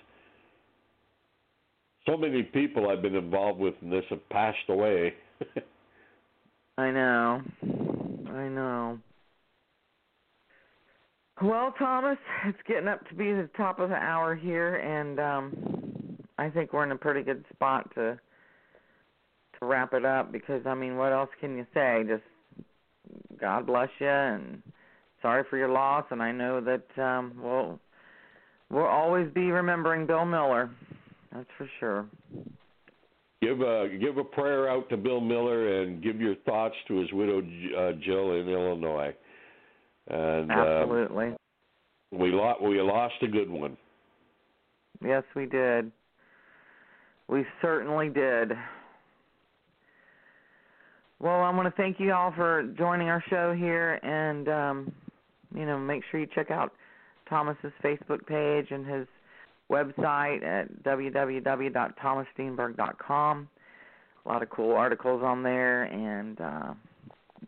So 2.08 2.18
many 2.18 2.44
people 2.44 2.90
I've 2.90 3.02
been 3.02 3.16
involved 3.16 3.60
with 3.60 3.76
in 3.82 3.90
this 3.90 4.04
have 4.10 4.28
passed 4.30 4.58
away. 4.70 5.14
I 6.78 6.90
know. 6.90 7.42
I 8.30 8.48
know. 8.48 8.98
Well, 11.44 11.74
Thomas, 11.78 12.18
it's 12.46 12.58
getting 12.68 12.88
up 12.88 13.08
to 13.10 13.16
be 13.16 13.32
the 13.34 13.50
top 13.58 13.80
of 13.80 13.90
the 13.90 13.96
hour 13.96 14.36
here 14.36 14.76
and 14.76 15.20
um 15.20 15.92
I 16.38 16.50
think 16.50 16.74
we're 16.74 16.84
in 16.84 16.92
a 16.92 16.98
pretty 16.98 17.22
good 17.22 17.46
spot 17.54 17.94
to 17.94 18.20
to 19.62 19.66
wrap 19.68 19.94
it 19.94 20.06
up 20.06 20.32
because 20.32 20.66
I 20.66 20.74
mean, 20.74 20.98
what 20.98 21.14
else 21.14 21.30
can 21.40 21.56
you 21.56 21.66
say? 21.74 22.04
Just 22.08 22.24
God 23.40 23.66
bless 23.66 23.90
you 24.00 24.08
and 24.08 24.62
sorry 25.22 25.44
for 25.50 25.58
your 25.58 25.70
loss 25.70 26.06
and 26.12 26.22
I 26.22 26.32
know 26.32 26.62
that 26.62 27.02
um 27.02 27.34
we'll 27.42 27.80
we'll 28.70 28.86
always 28.86 29.32
be 29.34 29.52
remembering 29.52 30.06
Bill 30.06 30.26
Miller. 30.26 30.70
That's 31.34 31.50
for 31.58 31.70
sure. 31.80 32.06
Give 33.42 33.62
a 33.62 33.88
give 34.00 34.18
a 34.18 34.24
prayer 34.24 34.70
out 34.70 34.90
to 34.90 34.98
Bill 34.98 35.22
Miller 35.22 35.82
and 35.82 36.04
give 36.04 36.20
your 36.20 36.36
thoughts 36.46 36.76
to 36.88 37.00
his 37.00 37.12
widow 37.14 37.40
uh, 37.40 37.92
Jill 38.04 38.34
in 38.34 38.50
Illinois. 38.50 39.16
And 40.10 40.52
uh, 40.52 40.56
Absolutely. 40.56 41.36
we 42.12 42.32
lost 42.32 42.62
we 42.62 42.82
lost 42.82 43.16
a 43.22 43.28
good 43.28 43.50
one. 43.50 43.78
Yes, 45.04 45.24
we 45.36 45.46
did. 45.46 45.92
We 47.28 47.46
certainly 47.62 48.10
did. 48.10 48.52
Well, 51.22 51.42
I 51.42 51.50
want 51.52 51.68
to 51.68 51.74
thank 51.80 52.00
you 52.00 52.14
all 52.14 52.34
for 52.36 52.64
joining 52.80 53.10
our 53.10 53.24
show 53.30 53.54
here, 53.54 54.00
and 54.02 54.50
um, 54.50 54.92
you 55.54 55.68
know, 55.68 55.78
make 55.78 56.02
sure 56.10 56.20
you 56.20 56.26
check 56.34 56.50
out 56.50 56.74
Thomas's 57.30 57.72
Facebook 57.84 58.26
page 58.26 58.72
and 58.72 58.88
his 58.88 59.06
website 59.72 60.44
at 60.44 60.84
www.thomassteenburg.com. 60.84 63.50
A 64.26 64.28
lot 64.28 64.42
of 64.42 64.50
cool 64.50 64.72
articles 64.72 65.22
on 65.24 65.44
there, 65.44 65.84
and 65.84 66.42
uh, 66.42 66.74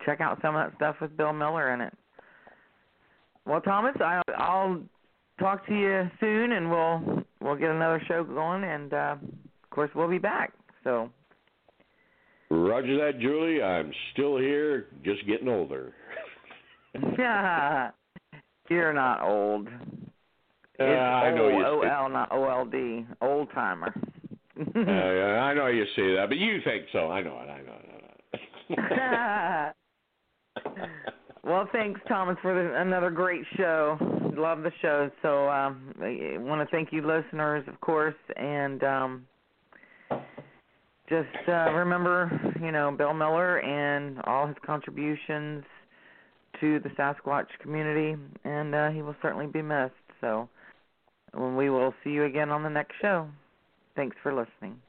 check 0.06 0.22
out 0.22 0.38
some 0.44 0.56
of 0.56 0.70
that 0.70 0.76
stuff 0.76 0.98
with 1.02 1.18
Bill 1.18 1.34
Miller 1.34 1.74
in 1.74 1.82
it. 1.82 1.96
Well, 3.48 3.62
Thomas, 3.62 3.96
I, 4.00 4.22
I'll 4.38 4.84
talk 5.40 5.66
to 5.66 5.74
you 5.74 6.12
soon, 6.20 6.52
and 6.52 6.70
we'll 6.70 7.24
we'll 7.42 7.56
get 7.56 7.72
another 7.72 8.04
show 8.08 8.24
going, 8.24 8.66
and 8.66 8.94
uh, 8.94 9.16
of 9.20 9.70
course 9.72 9.90
we'll 9.96 10.08
be 10.08 10.20
back. 10.20 10.54
So 10.84 11.10
Roger 12.54 12.98
that, 12.98 13.20
Julie. 13.20 13.62
I'm 13.64 13.92
still 14.14 14.38
here, 14.38 14.88
just 15.04 15.26
getting 15.26 15.48
older. 15.48 15.94
You're 18.70 18.94
not 18.94 19.22
old. 19.22 19.68
Uh, 20.80 20.84
I 20.84 21.34
know 21.34 21.50
you. 21.50 21.66
O 21.66 21.82
L, 21.82 22.10
not 22.10 22.32
O 22.32 22.48
L 22.48 22.66
D. 22.66 23.06
Old 23.22 23.50
timer. 23.54 23.94
Uh, 24.76 24.80
I 24.80 25.54
know 25.56 25.68
you 25.68 25.86
say 25.96 26.16
that, 26.16 26.26
but 26.30 26.38
you 26.38 26.60
think 26.64 26.86
so. 26.92 27.10
I 27.10 27.22
know 27.24 27.40
it. 27.40 27.50
I 27.50 27.62
know 27.62 27.74
it. 27.74 27.90
I 28.70 28.76
know 28.76 29.74
it. 30.66 30.90
well, 31.44 31.68
thanks, 31.72 32.00
Thomas, 32.08 32.38
for 32.42 32.54
the, 32.54 32.80
another 32.80 33.10
great 33.10 33.44
show. 33.58 33.98
Love 34.38 34.62
the 34.62 34.72
show. 34.82 35.10
So, 35.24 35.50
um, 35.50 35.94
I 36.00 36.38
want 36.38 36.68
to 36.68 36.76
thank 36.76 36.94
you, 36.94 37.02
listeners, 37.02 37.68
of 37.68 37.82
course, 37.82 38.16
and 38.36 38.84
um, 38.84 39.28
just 41.14 41.48
uh, 41.48 41.72
remember, 41.74 42.32
you 42.60 42.72
know, 42.72 42.92
Bill 42.92 43.14
Miller 43.14 43.60
and 43.60 44.20
all 44.24 44.48
his 44.48 44.56
contributions 44.66 45.64
to 46.60 46.80
the 46.80 46.90
Sasquatch 46.90 47.48
community, 47.62 48.20
and 48.44 48.74
uh, 48.74 48.90
he 48.90 49.04
will 49.04 49.16
certainly 49.22 49.46
be 49.46 49.62
missed. 49.62 49.94
So, 50.22 50.50
we 51.38 51.70
will 51.70 51.94
see 52.04 52.12
you 52.12 52.24
again 52.24 52.50
on 52.50 52.64
the 52.64 52.70
next 52.70 52.96
show. 53.00 53.28
Thanks 53.96 54.16
for 54.24 54.34
listening. 54.34 54.80